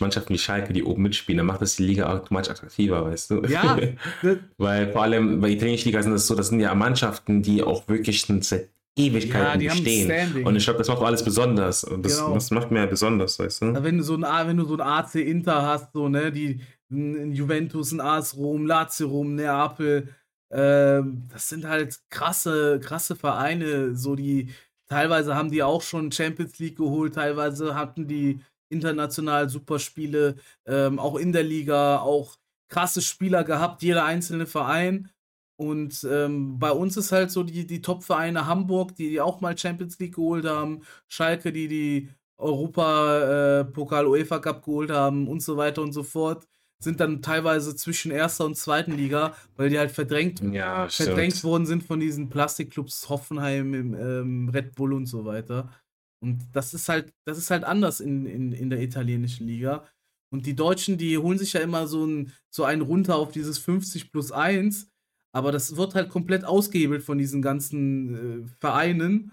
Mannschaften 0.00 0.32
wie 0.32 0.38
Schalke, 0.38 0.72
die 0.72 0.84
oben 0.84 1.02
mitspielen. 1.02 1.36
Dann 1.36 1.46
macht 1.46 1.60
das 1.60 1.76
die 1.76 1.84
Liga 1.84 2.10
automatisch 2.10 2.50
attraktiver, 2.50 3.04
weißt 3.04 3.30
du? 3.30 3.42
Ja. 3.44 3.78
Weil 4.56 4.90
vor 4.90 5.02
allem 5.02 5.40
bei 5.40 5.50
italienischer 5.50 5.86
Liga 5.86 6.02
sind 6.02 6.12
das 6.12 6.26
so, 6.26 6.34
das 6.34 6.48
sind 6.48 6.60
ja 6.60 6.74
Mannschaften, 6.74 7.42
die 7.42 7.62
auch 7.62 7.86
wirklich 7.88 8.24
seit 8.40 8.70
Ewigkeiten 8.96 9.60
ja, 9.60 9.72
bestehen. 9.72 10.46
Und 10.46 10.56
ich 10.56 10.64
glaube, 10.64 10.78
das 10.78 10.88
macht 10.88 11.02
alles 11.02 11.22
besonders. 11.22 11.84
Und 11.84 12.04
das, 12.04 12.18
genau. 12.18 12.34
das 12.34 12.50
macht 12.50 12.70
mir 12.70 12.86
besonders, 12.86 13.38
weißt 13.38 13.62
du? 13.62 13.84
Wenn 13.84 13.98
du 13.98 14.04
so 14.04 14.16
ein, 14.16 14.22
wenn 14.22 14.56
du 14.56 14.64
so 14.64 14.74
ein 14.74 14.80
AC 14.80 15.16
Inter 15.16 15.62
hast, 15.62 15.92
so, 15.92 16.08
ne, 16.08 16.32
die 16.32 16.60
ein 16.90 17.32
Juventus, 17.32 17.92
ein 17.92 18.00
AS 18.00 18.36
Rom, 18.36 18.66
Lazio 18.66 19.08
Rom, 19.08 19.34
Neapel, 19.34 20.08
äh, 20.50 21.02
das 21.32 21.48
sind 21.48 21.66
halt 21.66 22.00
krasse, 22.10 22.80
krasse 22.82 23.16
Vereine, 23.16 23.94
so 23.94 24.14
die 24.14 24.50
teilweise 24.92 25.34
haben 25.34 25.50
die 25.50 25.62
auch 25.62 25.80
schon 25.80 26.12
Champions 26.12 26.58
League 26.58 26.76
geholt, 26.76 27.14
teilweise 27.14 27.74
hatten 27.74 28.06
die 28.06 28.40
international 28.68 29.48
Superspiele, 29.48 30.36
ähm, 30.66 30.98
auch 30.98 31.16
in 31.16 31.32
der 31.32 31.42
Liga, 31.44 32.00
auch 32.00 32.36
krasse 32.68 33.00
Spieler 33.00 33.42
gehabt, 33.44 33.82
jeder 33.82 34.04
einzelne 34.04 34.46
Verein. 34.46 35.10
Und 35.56 36.06
ähm, 36.10 36.58
bei 36.58 36.72
uns 36.72 36.96
ist 36.98 37.12
halt 37.12 37.30
so 37.30 37.42
die, 37.42 37.66
die 37.66 37.80
Top-Vereine 37.80 38.46
Hamburg, 38.46 38.94
die, 38.96 39.08
die 39.10 39.20
auch 39.20 39.40
mal 39.40 39.56
Champions 39.56 39.98
League 39.98 40.16
geholt 40.16 40.44
haben, 40.44 40.82
Schalke, 41.08 41.52
die 41.52 41.68
die 41.68 42.10
Europa-Pokal 42.36 44.04
äh, 44.04 44.08
UEFA 44.08 44.40
Cup 44.40 44.64
geholt 44.64 44.90
haben 44.90 45.28
und 45.28 45.42
so 45.42 45.56
weiter 45.56 45.82
und 45.82 45.92
so 45.92 46.02
fort, 46.02 46.46
sind 46.82 47.00
dann 47.00 47.22
teilweise 47.22 47.76
zwischen 47.76 48.10
erster 48.10 48.44
und 48.44 48.56
zweiten 48.56 48.92
Liga, 48.92 49.36
weil 49.56 49.70
die 49.70 49.78
halt 49.78 49.90
verdrängt, 49.90 50.40
ja, 50.40 50.88
verdrängt 50.88 51.42
worden 51.44 51.66
sind 51.66 51.82
von 51.84 52.00
diesen 52.00 52.28
Plastikclubs 52.28 53.08
Hoffenheim, 53.08 53.74
im, 53.74 53.94
ähm, 53.94 54.48
Red 54.48 54.74
Bull 54.74 54.92
und 54.92 55.06
so 55.06 55.24
weiter. 55.24 55.72
Und 56.20 56.40
das 56.52 56.74
ist 56.74 56.88
halt, 56.88 57.12
das 57.24 57.38
ist 57.38 57.50
halt 57.50 57.64
anders 57.64 58.00
in, 58.00 58.26
in, 58.26 58.52
in 58.52 58.70
der 58.70 58.80
italienischen 58.80 59.46
Liga. 59.46 59.84
Und 60.32 60.46
die 60.46 60.54
Deutschen, 60.54 60.96
die 60.96 61.18
holen 61.18 61.38
sich 61.38 61.52
ja 61.52 61.60
immer 61.60 61.86
so, 61.86 62.06
ein, 62.06 62.32
so 62.50 62.64
einen 62.64 62.82
runter 62.82 63.16
auf 63.16 63.32
dieses 63.32 63.58
50 63.58 64.10
plus 64.12 64.32
1 64.32 64.92
aber 65.32 65.50
das 65.50 65.76
wird 65.76 65.94
halt 65.94 66.10
komplett 66.10 66.44
ausgehebelt 66.44 67.02
von 67.02 67.18
diesen 67.18 67.42
ganzen 67.42 68.44
äh, 68.44 68.48
Vereinen. 68.60 69.32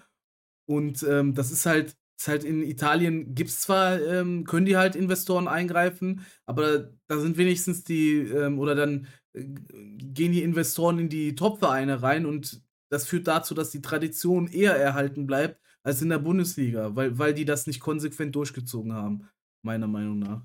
Und 0.66 1.04
ähm, 1.04 1.34
das 1.36 1.52
ist 1.52 1.66
halt, 1.66 1.97
ist 2.20 2.28
halt 2.28 2.43
in 2.43 2.63
Italien 2.63 3.34
gibt 3.34 3.49
es 3.49 3.61
zwar, 3.61 4.01
ähm, 4.01 4.43
können 4.43 4.65
die 4.65 4.76
halt 4.76 4.95
Investoren 4.95 5.47
eingreifen, 5.47 6.26
aber 6.45 6.91
da 7.07 7.17
sind 7.17 7.38
wenigstens 7.38 7.86
die, 7.86 8.17
ähm, 8.17 8.59
oder 8.59 8.76
dann 8.76 9.07
äh, 9.34 9.45
gehen 9.45 10.34
die 10.34 10.43
Investoren 10.43 10.99
in 10.99 11.07
die 11.07 11.36
Top-Vereine 11.36 12.01
rein 12.01 12.26
und 12.26 12.61
das 12.89 13.05
führt 13.05 13.28
dazu, 13.28 13.53
dass 13.53 13.70
die 13.70 13.82
Tradition 13.82 14.47
eher 14.47 14.76
erhalten 14.76 15.28
bleibt 15.28 15.61
als 15.82 16.01
in 16.01 16.09
der 16.09 16.20
Bundesliga, 16.20 16.93
weil, 16.93 17.17
weil 17.17 17.34
die 17.34 17.45
das 17.45 17.67
nicht 17.67 17.80
konsequent 17.80 18.36
durchgezogen 18.36 18.93
haben, 18.93 19.30
meiner 19.63 19.88
Meinung 19.88 20.20
nach. 20.20 20.41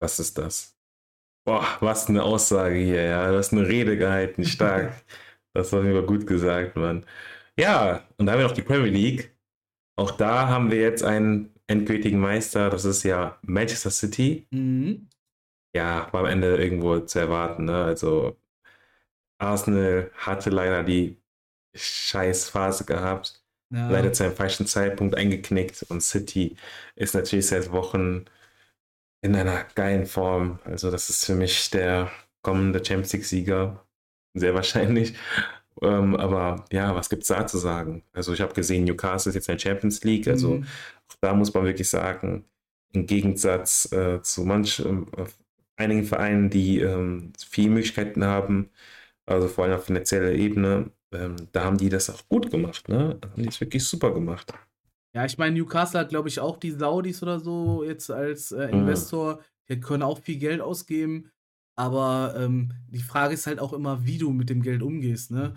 Was 0.00 0.18
ist 0.18 0.38
das? 0.38 0.78
Boah, 1.46 1.66
was 1.80 2.08
eine 2.08 2.22
Aussage 2.22 2.76
hier, 2.76 3.02
ja. 3.02 3.30
Du 3.30 3.36
hast 3.36 3.52
eine 3.52 3.68
Rede 3.68 3.98
gehalten, 3.98 4.44
stark. 4.46 5.04
das 5.52 5.72
war 5.74 5.82
mir 5.82 6.02
gut 6.06 6.26
gesagt, 6.26 6.76
Mann. 6.76 7.04
Ja, 7.58 8.08
und 8.16 8.24
da 8.24 8.32
haben 8.32 8.38
wir 8.38 8.46
noch 8.46 8.54
die 8.54 8.62
Premier 8.62 8.90
League. 8.90 9.33
Auch 9.96 10.10
da 10.12 10.48
haben 10.48 10.70
wir 10.70 10.80
jetzt 10.80 11.04
einen 11.04 11.54
endgültigen 11.66 12.18
Meister, 12.20 12.70
das 12.70 12.84
ist 12.84 13.04
ja 13.04 13.38
Manchester 13.42 13.90
City. 13.90 14.46
Mhm. 14.50 15.08
Ja, 15.74 16.08
war 16.12 16.20
am 16.20 16.26
Ende 16.26 16.56
irgendwo 16.56 17.00
zu 17.00 17.18
erwarten, 17.18 17.64
ne? 17.64 17.84
Also 17.84 18.36
Arsenal 19.38 20.10
hatte 20.16 20.50
leider 20.50 20.82
die 20.84 21.16
Scheißphase 21.74 22.84
gehabt. 22.84 23.42
Ja. 23.70 23.90
Leider 23.90 24.12
zu 24.12 24.24
einem 24.24 24.36
falschen 24.36 24.66
Zeitpunkt 24.66 25.16
eingeknickt 25.16 25.82
und 25.88 26.00
City 26.00 26.56
ist 26.94 27.14
natürlich 27.14 27.46
seit 27.48 27.72
Wochen 27.72 28.26
in 29.22 29.34
einer 29.34 29.64
geilen 29.74 30.06
Form. 30.06 30.60
Also 30.64 30.90
das 30.90 31.10
ist 31.10 31.24
für 31.24 31.34
mich 31.34 31.70
der 31.70 32.10
kommende 32.42 32.84
Champions 32.84 33.12
League-Sieger, 33.14 33.84
sehr 34.34 34.54
wahrscheinlich. 34.54 35.14
Ähm, 35.82 36.16
aber 36.16 36.64
ja, 36.72 36.94
was 36.94 37.08
gibt 37.10 37.22
es 37.22 37.28
da 37.28 37.46
zu 37.46 37.58
sagen? 37.58 38.04
Also 38.12 38.32
ich 38.32 38.40
habe 38.40 38.54
gesehen, 38.54 38.84
Newcastle 38.84 39.30
ist 39.30 39.34
jetzt 39.34 39.48
in 39.48 39.56
der 39.56 39.60
Champions 39.60 40.04
League. 40.04 40.28
Also 40.28 40.56
mhm. 40.56 40.66
da 41.20 41.34
muss 41.34 41.52
man 41.52 41.64
wirklich 41.64 41.88
sagen, 41.88 42.44
im 42.92 43.06
Gegensatz 43.06 43.90
äh, 43.92 44.22
zu 44.22 44.44
manchen, 44.44 45.12
äh, 45.16 45.24
einigen 45.76 46.04
Vereinen, 46.04 46.50
die 46.50 46.80
ähm, 46.80 47.32
viele 47.38 47.70
Möglichkeiten 47.70 48.24
haben, 48.24 48.70
also 49.26 49.48
vor 49.48 49.64
allem 49.64 49.74
auf 49.74 49.86
finanzieller 49.86 50.32
Ebene, 50.32 50.90
ähm, 51.12 51.36
da 51.52 51.64
haben 51.64 51.78
die 51.78 51.88
das 51.88 52.10
auch 52.10 52.28
gut 52.28 52.50
gemacht. 52.50 52.88
Ne? 52.88 53.18
Haben 53.22 53.42
die 53.42 53.48
es 53.48 53.60
wirklich 53.60 53.84
super 53.84 54.12
gemacht. 54.12 54.52
Ja, 55.14 55.24
ich 55.24 55.38
meine, 55.38 55.56
Newcastle 55.56 56.00
hat, 56.00 56.08
glaube 56.08 56.28
ich, 56.28 56.40
auch 56.40 56.56
die 56.56 56.72
Saudis 56.72 57.22
oder 57.22 57.38
so 57.38 57.84
jetzt 57.84 58.10
als 58.10 58.52
äh, 58.52 58.66
mhm. 58.68 58.80
Investor. 58.80 59.36
Mhm. 59.36 59.40
Die 59.68 59.80
können 59.80 60.02
auch 60.02 60.18
viel 60.18 60.38
Geld 60.38 60.60
ausgeben. 60.60 61.30
Aber 61.76 62.34
ähm, 62.36 62.72
die 62.88 63.02
Frage 63.02 63.34
ist 63.34 63.46
halt 63.46 63.58
auch 63.58 63.72
immer, 63.72 64.04
wie 64.06 64.18
du 64.18 64.30
mit 64.30 64.50
dem 64.50 64.62
Geld 64.62 64.82
umgehst, 64.82 65.30
ne? 65.30 65.54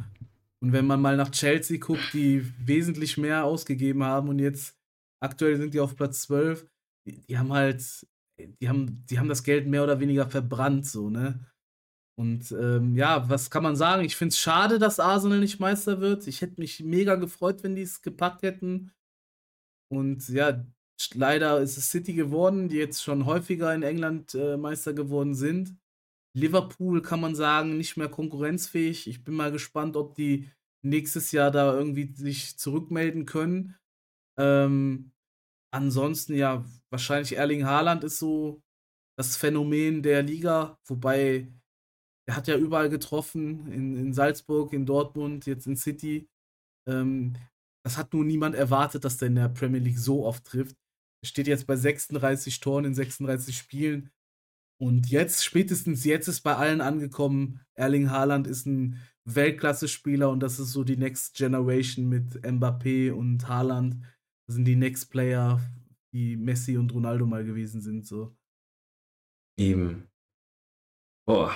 Und 0.59 0.73
wenn 0.73 0.87
man 0.87 1.01
mal 1.01 1.15
nach 1.17 1.29
Chelsea 1.29 1.77
guckt, 1.77 2.13
die 2.13 2.43
wesentlich 2.65 3.17
mehr 3.17 3.45
ausgegeben 3.45 4.03
haben 4.03 4.27
und 4.29 4.39
jetzt 4.39 4.75
aktuell 5.21 5.57
sind 5.57 5.73
die 5.75 5.79
auf 5.79 5.95
Platz 5.95 6.23
12, 6.23 6.67
die, 7.05 7.21
die 7.21 7.37
haben 7.37 7.53
halt, 7.53 8.07
die 8.39 8.67
haben, 8.67 9.05
die 9.09 9.19
haben 9.19 9.29
das 9.29 9.43
Geld 9.43 9.67
mehr 9.67 9.83
oder 9.83 9.99
weniger 9.99 10.27
verbrannt, 10.29 10.87
so, 10.87 11.09
ne? 11.09 11.39
Und 12.19 12.51
ähm, 12.51 12.95
ja, 12.95 13.29
was 13.29 13.51
kann 13.51 13.61
man 13.61 13.75
sagen? 13.75 14.03
Ich 14.03 14.15
finde 14.15 14.33
es 14.33 14.39
schade, 14.39 14.79
dass 14.79 14.99
Arsenal 14.99 15.39
nicht 15.39 15.59
Meister 15.59 16.01
wird. 16.01 16.25
Ich 16.25 16.41
hätte 16.41 16.59
mich 16.59 16.83
mega 16.83 17.13
gefreut, 17.15 17.61
wenn 17.63 17.75
die 17.75 17.83
es 17.83 18.01
gepackt 18.01 18.41
hätten. 18.41 18.91
Und 19.91 20.27
ja, 20.29 20.65
leider 21.13 21.61
ist 21.61 21.77
es 21.77 21.91
City 21.91 22.13
geworden, 22.13 22.69
die 22.69 22.77
jetzt 22.77 23.03
schon 23.03 23.25
häufiger 23.27 23.73
in 23.75 23.83
England 23.83 24.33
äh, 24.33 24.57
Meister 24.57 24.93
geworden 24.93 25.35
sind. 25.35 25.75
Liverpool 26.37 27.01
kann 27.01 27.19
man 27.19 27.35
sagen, 27.35 27.77
nicht 27.77 27.97
mehr 27.97 28.09
konkurrenzfähig. 28.09 29.07
Ich 29.07 29.23
bin 29.23 29.35
mal 29.35 29.51
gespannt, 29.51 29.95
ob 29.95 30.15
die 30.15 30.49
nächstes 30.83 31.31
Jahr 31.31 31.51
da 31.51 31.73
irgendwie 31.73 32.13
sich 32.13 32.57
zurückmelden 32.57 33.25
können. 33.25 33.75
Ähm, 34.39 35.11
ansonsten 35.73 36.35
ja, 36.35 36.63
wahrscheinlich 36.91 37.37
Erling 37.37 37.65
Haaland 37.65 38.03
ist 38.03 38.19
so 38.19 38.61
das 39.17 39.35
Phänomen 39.35 40.03
der 40.03 40.21
Liga, 40.21 40.77
wobei 40.85 41.51
er 42.27 42.35
hat 42.35 42.47
ja 42.47 42.57
überall 42.57 42.89
getroffen, 42.89 43.71
in, 43.71 43.95
in 43.97 44.13
Salzburg, 44.13 44.73
in 44.73 44.85
Dortmund, 44.85 45.47
jetzt 45.47 45.65
in 45.65 45.75
City. 45.75 46.29
Ähm, 46.87 47.35
das 47.83 47.97
hat 47.97 48.13
nur 48.13 48.25
niemand 48.25 48.53
erwartet, 48.53 49.05
dass 49.05 49.17
der 49.17 49.29
in 49.29 49.35
der 49.35 49.49
Premier 49.49 49.79
League 49.79 49.97
so 49.97 50.25
oft 50.25 50.45
trifft. 50.45 50.75
Er 51.23 51.27
steht 51.27 51.47
jetzt 51.47 51.65
bei 51.65 51.75
36 51.75 52.59
Toren 52.59 52.85
in 52.85 52.93
36 52.93 53.57
Spielen. 53.57 54.11
Und 54.79 55.09
jetzt, 55.09 55.43
spätestens 55.43 56.05
jetzt 56.05 56.27
ist 56.27 56.41
bei 56.41 56.55
allen 56.55 56.81
angekommen, 56.81 57.61
Erling 57.73 58.11
Haaland 58.11 58.47
ist 58.47 58.65
ein 58.65 59.01
Weltklasse-Spieler 59.25 60.29
und 60.29 60.39
das 60.39 60.59
ist 60.59 60.71
so 60.71 60.83
die 60.83 60.97
Next 60.97 61.35
Generation 61.35 62.07
mit 62.07 62.43
Mbappé 62.43 63.11
und 63.11 63.47
Haaland. 63.47 63.97
Das 64.45 64.55
sind 64.55 64.65
die 64.65 64.75
Next 64.75 65.09
Player, 65.09 65.59
die 66.13 66.37
Messi 66.37 66.77
und 66.77 66.93
Ronaldo 66.93 67.25
mal 67.25 67.43
gewesen 67.43 67.81
sind. 67.81 68.05
So. 68.05 68.35
Eben. 69.57 70.07
Boah. 71.25 71.51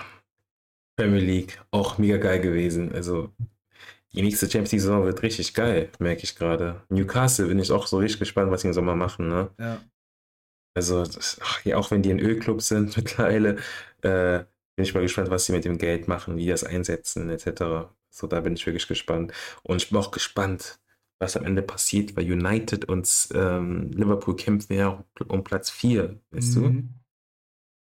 Premier 0.98 1.22
League, 1.22 1.62
auch 1.72 1.98
mega 1.98 2.18
geil 2.18 2.42
gewesen. 2.42 2.92
Also 2.92 3.32
die 4.14 4.22
nächste 4.22 4.46
Champions 4.46 4.74
League-Saison 4.74 5.06
wird 5.06 5.24
richtig 5.24 5.54
geil, 5.54 5.90
merke 6.00 6.24
ich 6.24 6.36
gerade. 6.36 6.84
Newcastle 6.90 7.48
bin 7.48 7.60
ich 7.60 7.72
auch 7.72 7.88
so 7.88 7.98
richtig 7.98 8.20
gespannt, 8.20 8.52
was 8.52 8.62
sie 8.62 8.68
im 8.68 8.74
Sommer 8.74 8.96
machen. 8.96 9.30
Ne? 9.30 9.50
Ja. 9.58 9.82
Also, 10.74 11.04
das, 11.04 11.40
ach, 11.42 11.64
ja, 11.66 11.78
auch 11.78 11.92
wenn 11.92 12.02
die 12.02 12.12
ein 12.12 12.20
Ölclub 12.20 12.62
sind 12.62 12.96
mittlerweile, 12.98 13.58
äh, 14.02 14.44
bin 14.76 14.86
ich 14.86 14.94
mal 14.94 15.02
gespannt, 15.02 15.30
was 15.30 15.46
sie 15.46 15.54
mit 15.54 15.66
dem 15.66 15.78
Geld 15.78 16.08
machen, 16.08 16.38
wie 16.38 16.48
das 16.48 16.64
einsetzen, 16.64 17.30
etc. 17.30 17.92
So, 18.10 18.28
da 18.28 18.40
bin 18.42 18.54
ich 18.54 18.66
wirklich 18.66 18.88
gespannt. 18.88 19.34
Und 19.64 19.82
ich 19.82 19.90
bin 19.90 19.98
auch 19.98 20.12
gespannt, 20.12 20.80
was 21.20 21.38
am 21.38 21.46
Ende 21.46 21.62
passiert, 21.62 22.16
weil 22.16 22.32
United 22.32 22.86
und 22.86 23.30
ähm, 23.34 23.92
Liverpool 23.92 24.36
kämpfen 24.36 24.74
ja 24.74 25.04
um 25.28 25.44
Platz 25.44 25.70
4, 25.70 26.20
weißt 26.32 26.58
mhm. 26.58 26.94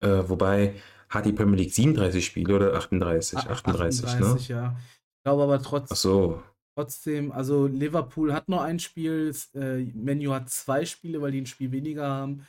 du? 0.00 0.08
Äh, 0.08 0.28
wobei 0.28 0.76
hat 1.08 1.26
die 1.26 1.32
Premier 1.32 1.56
League 1.56 1.72
37 1.72 2.24
Spiele 2.24 2.54
oder 2.54 2.74
38? 2.74 3.38
38, 3.38 4.04
38 4.04 4.48
ne? 4.48 4.54
ja 4.54 4.76
glaube 5.28 5.42
aber 5.42 5.62
trotzdem. 5.62 5.96
so. 5.96 6.42
Trotzdem, 6.74 7.32
also 7.32 7.66
Liverpool 7.66 8.32
hat 8.32 8.48
nur 8.48 8.62
ein 8.62 8.78
Spiel, 8.78 9.34
äh, 9.54 9.82
Menu 9.94 10.32
hat 10.32 10.48
zwei 10.48 10.84
Spiele, 10.84 11.20
weil 11.20 11.32
die 11.32 11.40
ein 11.40 11.46
Spiel 11.46 11.72
weniger 11.72 12.08
haben. 12.08 12.46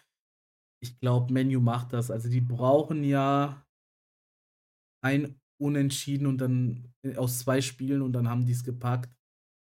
Ich 0.81 0.99
glaube, 0.99 1.33
Menu 1.33 1.59
macht 1.59 1.93
das. 1.93 2.09
Also 2.09 2.29
die 2.29 2.41
brauchen 2.41 3.03
ja 3.03 3.65
ein 5.01 5.39
Unentschieden 5.61 6.25
und 6.27 6.39
dann 6.39 6.93
äh, 7.03 7.15
aus 7.17 7.39
zwei 7.39 7.61
Spielen 7.61 8.01
und 8.01 8.13
dann 8.13 8.29
haben 8.29 8.45
die 8.45 8.53
es 8.53 8.63
gepackt. 8.63 9.09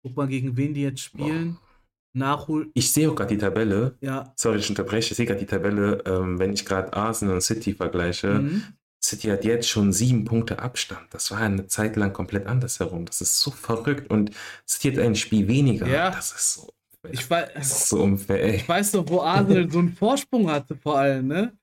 Guck 0.04 0.16
mal, 0.16 0.28
gegen 0.28 0.56
wen 0.56 0.74
die 0.74 0.82
jetzt 0.82 1.00
spielen. 1.00 1.54
Boah. 1.54 1.68
Nachhol. 2.14 2.70
Ich 2.74 2.92
sehe 2.92 3.10
auch 3.10 3.14
gerade 3.14 3.34
die 3.34 3.40
Tabelle. 3.40 3.96
Ja. 4.00 4.32
Sorry, 4.36 4.58
ich 4.58 4.68
unterbreche. 4.68 5.12
Ich 5.12 5.16
sehe 5.16 5.26
gerade 5.26 5.40
die 5.40 5.46
Tabelle, 5.46 6.02
ähm, 6.04 6.38
wenn 6.38 6.52
ich 6.52 6.64
gerade 6.64 6.92
Arsenal 6.92 7.36
und 7.36 7.40
City 7.40 7.72
vergleiche. 7.72 8.40
Mhm. 8.40 8.64
City 9.02 9.28
hat 9.28 9.44
jetzt 9.44 9.68
schon 9.68 9.92
sieben 9.92 10.24
Punkte 10.24 10.58
Abstand. 10.58 11.06
Das 11.10 11.30
war 11.30 11.38
eine 11.38 11.66
Zeit 11.66 11.96
lang 11.96 12.12
komplett 12.12 12.46
andersherum. 12.46 13.06
Das 13.06 13.20
ist 13.20 13.40
so 13.40 13.50
verrückt. 13.50 14.10
Und 14.10 14.30
City 14.68 14.92
hat 14.92 15.04
ein 15.04 15.16
Spiel 15.16 15.48
weniger. 15.48 15.86
Ja. 15.88 16.10
Das 16.10 16.32
ist 16.32 16.54
so 16.54 16.72
unfair. 17.02 17.12
Ich 17.12 17.30
weiß, 17.30 17.48
das 17.54 17.66
ist 17.66 17.88
so 17.88 18.02
unfair. 18.02 18.54
Ich 18.54 18.68
weiß 18.68 18.92
doch, 18.92 19.08
wo 19.08 19.20
Arsenal 19.20 19.70
so 19.70 19.78
einen 19.78 19.92
Vorsprung 19.92 20.50
hatte, 20.50 20.76
vor 20.76 20.98
allem, 20.98 21.28
ne? 21.28 21.56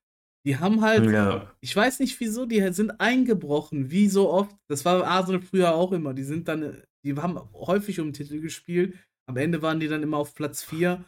Die 0.45 0.57
haben 0.57 0.81
halt, 0.81 1.09
ja. 1.11 1.53
ich 1.59 1.75
weiß 1.75 1.99
nicht 1.99 2.19
wieso, 2.19 2.45
die 2.45 2.61
sind 2.71 2.99
eingebrochen, 2.99 3.91
wie 3.91 4.07
so 4.07 4.29
oft. 4.29 4.55
Das 4.67 4.85
war 4.85 5.05
Arsenal 5.05 5.41
früher 5.41 5.75
auch 5.75 5.91
immer. 5.91 6.13
Die 6.13 6.23
sind 6.23 6.47
dann 6.47 6.81
die 7.03 7.15
haben 7.15 7.39
häufig 7.53 7.99
um 7.99 8.13
Titel 8.13 8.41
gespielt. 8.41 8.97
Am 9.25 9.37
Ende 9.37 9.61
waren 9.61 9.79
die 9.79 9.87
dann 9.87 10.03
immer 10.03 10.17
auf 10.17 10.35
Platz 10.35 10.63
4. 10.63 11.05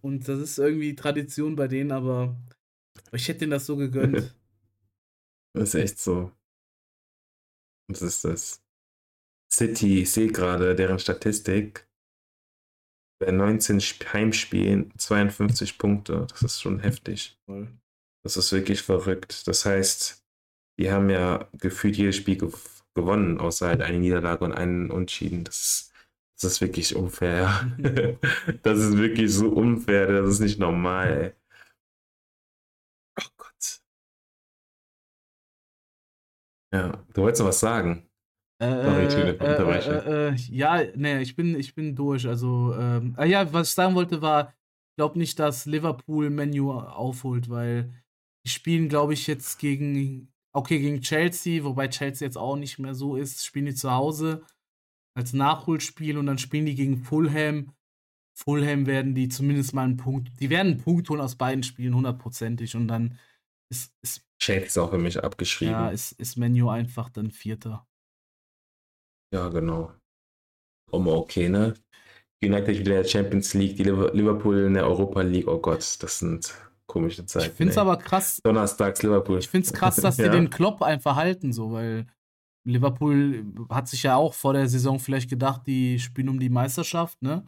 Und 0.00 0.28
das 0.28 0.38
ist 0.38 0.58
irgendwie 0.58 0.94
Tradition 0.94 1.56
bei 1.56 1.68
denen, 1.68 1.90
aber 1.90 2.36
ich 3.12 3.26
hätte 3.28 3.40
denen 3.40 3.50
das 3.50 3.66
so 3.66 3.76
gegönnt. 3.76 4.34
das 5.54 5.70
ist 5.70 5.74
echt 5.74 5.98
so. 5.98 6.32
Was 7.88 8.02
ist 8.02 8.24
das? 8.24 8.62
City, 9.52 10.02
ich 10.02 10.10
sehe 10.10 10.30
gerade 10.30 10.74
deren 10.74 10.98
Statistik. 10.98 11.85
Bei 13.18 13.30
19 13.30 13.80
Heimspielen 14.12 14.92
52 14.98 15.78
Punkte. 15.78 16.26
Das 16.30 16.42
ist 16.42 16.60
schon 16.60 16.80
heftig. 16.80 17.38
Das 18.22 18.36
ist 18.36 18.52
wirklich 18.52 18.82
verrückt. 18.82 19.46
Das 19.46 19.64
heißt, 19.64 20.24
die 20.78 20.90
haben 20.90 21.08
ja 21.10 21.48
gefühlt 21.52 21.96
jedes 21.96 22.16
Spiel 22.16 22.36
ge 22.36 22.50
gewonnen, 22.94 23.38
außer 23.38 23.68
halt 23.68 23.82
eine 23.82 23.98
Niederlage 23.98 24.42
und 24.44 24.52
einen 24.52 24.90
Untschieden. 24.90 25.44
Das 25.44 25.56
ist, 25.56 25.92
das 26.34 26.52
ist 26.52 26.60
wirklich 26.62 26.96
unfair. 26.96 27.70
das 28.62 28.78
ist 28.78 28.96
wirklich 28.96 29.32
so 29.32 29.50
unfair. 29.50 30.06
Das 30.06 30.30
ist 30.30 30.40
nicht 30.40 30.58
normal. 30.58 31.36
Oh 33.18 33.28
Gott. 33.36 33.82
Ja, 36.72 37.04
du 37.14 37.22
wolltest 37.22 37.40
noch 37.40 37.48
was 37.48 37.60
sagen. 37.60 38.05
Äh, 38.58 38.68
Sorry, 38.68 39.04
äh, 39.04 40.28
äh, 40.28 40.28
äh, 40.28 40.34
ja, 40.50 40.82
nee, 40.94 41.20
ich 41.20 41.36
bin, 41.36 41.58
ich 41.58 41.74
bin 41.74 41.94
durch. 41.94 42.26
Also, 42.26 42.74
ähm, 42.78 43.14
ah 43.16 43.24
ja, 43.24 43.52
was 43.52 43.68
ich 43.68 43.74
sagen 43.74 43.94
wollte 43.94 44.22
war, 44.22 44.48
ich 44.48 44.96
glaube 44.96 45.18
nicht, 45.18 45.38
dass 45.38 45.66
Liverpool 45.66 46.30
Menu 46.30 46.72
aufholt, 46.72 47.50
weil 47.50 47.92
die 48.46 48.50
spielen, 48.50 48.88
glaube 48.88 49.12
ich, 49.12 49.26
jetzt 49.26 49.58
gegen, 49.58 50.32
okay, 50.54 50.78
gegen 50.78 51.02
Chelsea, 51.02 51.64
wobei 51.64 51.88
Chelsea 51.88 52.26
jetzt 52.26 52.38
auch 52.38 52.56
nicht 52.56 52.78
mehr 52.78 52.94
so 52.94 53.16
ist, 53.16 53.44
spielen 53.44 53.66
die 53.66 53.74
zu 53.74 53.90
Hause 53.90 54.42
als 55.14 55.34
Nachholspiel 55.34 56.16
und 56.16 56.26
dann 56.26 56.38
spielen 56.38 56.64
die 56.64 56.74
gegen 56.74 56.98
Fulham. 57.04 57.72
Fulham 58.38 58.86
werden 58.86 59.14
die 59.14 59.28
zumindest 59.28 59.74
mal 59.74 59.84
einen 59.84 59.96
Punkt, 59.98 60.30
die 60.40 60.48
werden 60.48 60.72
einen 60.72 60.82
Punkt 60.82 61.08
holen 61.10 61.20
aus 61.20 61.36
beiden 61.36 61.62
Spielen, 61.62 61.94
hundertprozentig 61.94 62.74
und 62.74 62.88
dann 62.88 63.18
ist, 63.70 63.94
ist 64.02 64.22
Chelsea 64.38 64.66
ist 64.66 64.78
auch 64.78 64.90
für 64.90 64.98
mich 64.98 65.22
abgeschrieben. 65.22 65.72
Ja, 65.72 65.88
ist, 65.90 66.12
ist 66.12 66.36
Menu 66.36 66.68
einfach 66.68 67.10
dann 67.10 67.30
Vierter. 67.30 67.86
Ja, 69.32 69.48
genau. 69.48 69.92
Immer 70.92 71.12
okay, 71.12 71.48
ne? 71.48 71.74
United 72.42 72.78
wieder 72.78 72.96
in 72.96 73.02
der 73.02 73.08
Champions 73.08 73.54
League, 73.54 73.76
die 73.76 73.84
Liverpool 73.84 74.58
in 74.64 74.74
der 74.74 74.86
Europa 74.86 75.22
League. 75.22 75.48
Oh 75.48 75.58
Gott, 75.58 75.96
das 76.00 76.18
sind 76.18 76.54
komische 76.86 77.24
Zeiten. 77.26 77.50
Ich 77.50 77.52
finde 77.52 77.72
es 77.72 77.78
aber 77.78 77.96
krass. 77.96 78.40
Donnerstags 78.42 79.02
Liverpool. 79.02 79.38
Ich 79.38 79.48
finde 79.48 79.66
es 79.66 79.72
krass, 79.72 79.96
dass 79.96 80.16
ja. 80.18 80.24
die 80.24 80.30
den 80.30 80.50
Klopp 80.50 80.82
einfach 80.82 81.16
halten, 81.16 81.52
so, 81.52 81.72
weil 81.72 82.06
Liverpool 82.64 83.46
hat 83.68 83.88
sich 83.88 84.02
ja 84.02 84.16
auch 84.16 84.34
vor 84.34 84.52
der 84.52 84.68
Saison 84.68 84.98
vielleicht 84.98 85.30
gedacht, 85.30 85.66
die 85.66 85.98
spielen 85.98 86.28
um 86.28 86.40
die 86.40 86.50
Meisterschaft, 86.50 87.20
ne? 87.22 87.46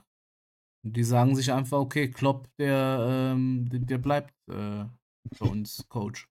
Und 0.84 0.96
die 0.96 1.02
sagen 1.02 1.34
sich 1.34 1.52
einfach, 1.52 1.78
okay, 1.78 2.08
Klopp, 2.08 2.48
der, 2.56 3.32
ähm, 3.34 3.68
der, 3.68 3.80
der 3.80 3.98
bleibt 3.98 4.32
äh, 4.48 4.84
bei 5.38 5.46
uns 5.46 5.84
Coach. 5.88 6.28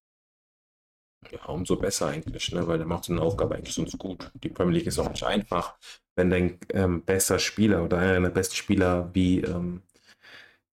Ja, 1.32 1.46
umso 1.48 1.76
besser 1.76 2.08
eigentlich, 2.08 2.52
ne? 2.52 2.68
weil 2.68 2.78
der 2.78 2.88
macht 2.88 3.06
seine 3.06 3.22
Aufgabe 3.22 3.56
eigentlich 3.56 3.74
sonst 3.74 3.98
gut. 3.98 4.32
Die 4.36 4.50
Premier 4.50 4.78
League 4.78 4.88
ist 4.88 5.00
auch 5.00 5.10
nicht 5.10 5.24
einfach. 5.24 5.78
Wenn 6.16 6.30
dein 6.30 6.60
ähm, 6.74 7.04
bester 7.04 7.40
Spieler 7.40 7.84
oder 7.84 7.98
einer 7.98 8.22
der 8.22 8.30
besten 8.30 8.56
Spieler 8.56 9.14
wie, 9.14 9.42
ähm, 9.42 9.82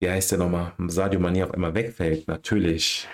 wie 0.00 0.10
heißt 0.10 0.32
der 0.32 0.38
nochmal, 0.38 0.72
Sadio 0.88 1.20
Mani 1.20 1.42
auf 1.42 1.52
einmal 1.52 1.74
wegfällt, 1.74 2.28
natürlich 2.28 3.08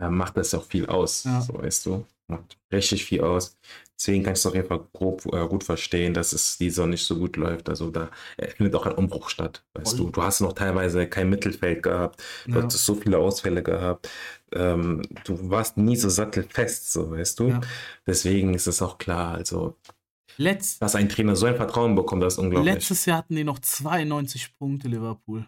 äh, 0.00 0.08
macht 0.08 0.36
das 0.36 0.54
auch 0.54 0.64
viel 0.64 0.86
aus, 0.86 1.24
ja. 1.24 1.40
so 1.40 1.54
weißt 1.54 1.86
du. 1.86 2.06
Macht 2.28 2.58
richtig 2.72 3.04
viel 3.04 3.20
aus. 3.22 3.58
Deswegen 3.98 4.24
kannst 4.24 4.44
du 4.44 4.48
auf 4.48 4.54
jeden 4.54 4.66
Fall 4.66 4.86
grob, 4.92 5.26
äh, 5.32 5.46
gut 5.46 5.64
verstehen, 5.64 6.12
dass 6.14 6.32
es 6.32 6.58
die 6.58 6.70
Saison 6.70 6.90
nicht 6.90 7.04
so 7.04 7.18
gut 7.18 7.36
läuft. 7.36 7.68
Also 7.68 7.90
da 7.90 8.10
äh, 8.36 8.48
findet 8.48 8.74
auch 8.74 8.86
ein 8.86 8.94
Umbruch 8.94 9.28
statt, 9.28 9.64
weißt 9.74 9.96
Voll. 9.96 10.06
du. 10.06 10.10
Du 10.10 10.22
hast 10.22 10.40
noch 10.40 10.54
teilweise 10.54 11.06
kein 11.06 11.30
Mittelfeld 11.30 11.82
gehabt, 11.82 12.22
du 12.46 12.52
ja. 12.52 12.62
hattest 12.62 12.84
so 12.84 12.94
viele 12.94 13.18
Ausfälle 13.18 13.62
gehabt. 13.62 14.08
Ähm, 14.52 15.02
du 15.24 15.50
warst 15.50 15.76
nie 15.76 15.96
so 15.96 16.08
sattelfest, 16.08 16.92
so 16.92 17.10
weißt 17.12 17.38
du. 17.38 17.48
Ja. 17.48 17.60
Deswegen 18.06 18.54
ist 18.54 18.66
es 18.66 18.82
auch 18.82 18.98
klar, 18.98 19.34
also 19.34 19.76
Letz 20.36 20.78
dass 20.78 20.94
ein 20.94 21.08
Trainer 21.08 21.36
so 21.36 21.46
ein 21.46 21.56
Vertrauen 21.56 21.94
bekommt, 21.94 22.22
das 22.22 22.34
ist 22.34 22.38
unglaublich. 22.38 22.74
Letztes 22.74 23.04
Jahr 23.06 23.18
hatten 23.18 23.36
die 23.36 23.44
noch 23.44 23.58
92 23.58 24.58
Punkte, 24.58 24.88
Liverpool. 24.88 25.46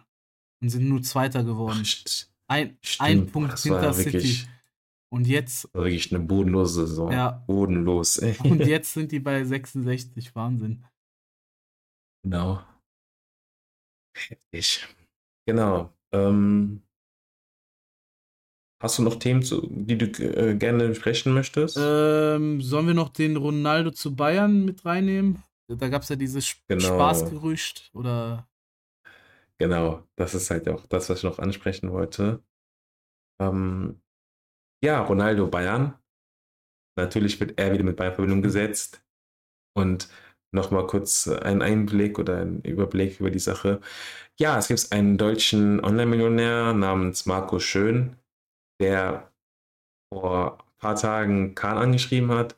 Und 0.61 0.69
sind 0.69 0.87
nur 0.87 1.01
Zweiter 1.01 1.43
geworden. 1.43 1.83
Ach, 1.83 2.25
ein, 2.47 2.77
ein 2.99 3.27
Punkt 3.27 3.59
hinter 3.59 3.93
City. 3.93 4.47
Und 5.15 5.27
jetzt. 5.27 5.73
Wirklich 5.73 6.13
eine 6.13 6.25
bodenlose 6.25 6.87
Saison. 6.87 7.09
Ja. 7.09 7.41
Bodenlos. 7.47 8.17
Ey. 8.17 8.35
Und 8.43 8.59
jetzt 8.67 8.93
sind 8.93 9.13
die 9.13 9.21
bei 9.21 9.45
66. 9.45 10.35
Wahnsinn. 10.35 10.83
Genau. 12.21 12.61
Heftig. 14.13 14.85
Genau. 15.47 15.93
Ähm, 16.11 16.81
hast 18.83 18.99
du 18.99 19.03
noch 19.03 19.15
Themen, 19.15 19.41
zu, 19.41 19.65
die 19.69 19.97
du 19.97 20.05
äh, 20.21 20.55
gerne 20.55 20.89
besprechen 20.89 21.33
möchtest? 21.33 21.77
Ähm, 21.79 22.61
sollen 22.61 22.87
wir 22.87 22.93
noch 22.93 23.07
den 23.07 23.37
Ronaldo 23.37 23.91
zu 23.91 24.17
Bayern 24.17 24.65
mit 24.65 24.83
reinnehmen? 24.83 25.41
Da 25.69 25.87
gab 25.87 26.01
es 26.01 26.09
ja 26.09 26.17
dieses 26.17 26.57
genau. 26.67 26.83
Spaßgerücht 26.83 27.91
oder. 27.93 28.49
Genau, 29.59 30.03
das 30.17 30.35
ist 30.35 30.51
halt 30.51 30.67
auch 30.67 30.85
das, 30.87 31.09
was 31.09 31.19
ich 31.19 31.23
noch 31.23 31.39
ansprechen 31.39 31.93
wollte. 31.93 32.43
Ähm, 33.39 34.01
ja, 34.85 35.01
Ronaldo 35.01 35.47
Bayern. 35.47 35.95
Natürlich 36.97 37.39
wird 37.39 37.59
er 37.59 37.73
wieder 37.73 37.83
mit 37.83 37.97
Bayern 37.97 38.13
Verbindung 38.13 38.41
gesetzt. 38.41 39.03
Und 39.75 40.09
nochmal 40.53 40.87
kurz 40.87 41.27
ein 41.27 41.61
Einblick 41.61 42.19
oder 42.19 42.41
ein 42.41 42.61
Überblick 42.61 43.19
über 43.19 43.31
die 43.31 43.39
Sache. 43.39 43.81
Ja, 44.39 44.57
es 44.57 44.67
gibt 44.67 44.91
einen 44.91 45.17
deutschen 45.17 45.83
Online-Millionär 45.83 46.73
namens 46.73 47.25
Marco 47.25 47.59
Schön, 47.59 48.15
der 48.79 49.31
vor 50.13 50.59
ein 50.59 50.77
paar 50.77 50.95
Tagen 50.95 51.55
Kahn 51.55 51.77
angeschrieben 51.77 52.31
hat 52.31 52.55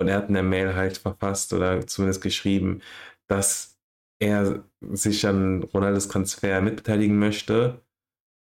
und 0.00 0.08
er 0.08 0.16
hat 0.16 0.28
in 0.28 0.34
der 0.34 0.42
Mail 0.42 0.74
halt 0.74 0.98
verfasst 0.98 1.52
oder 1.52 1.86
zumindest 1.86 2.22
geschrieben, 2.22 2.82
dass 3.28 3.78
er 4.20 4.64
sich 4.80 5.26
an 5.26 5.62
Ronaldos 5.64 6.08
Transfer 6.08 6.60
mitbeteiligen 6.60 7.18
möchte 7.18 7.82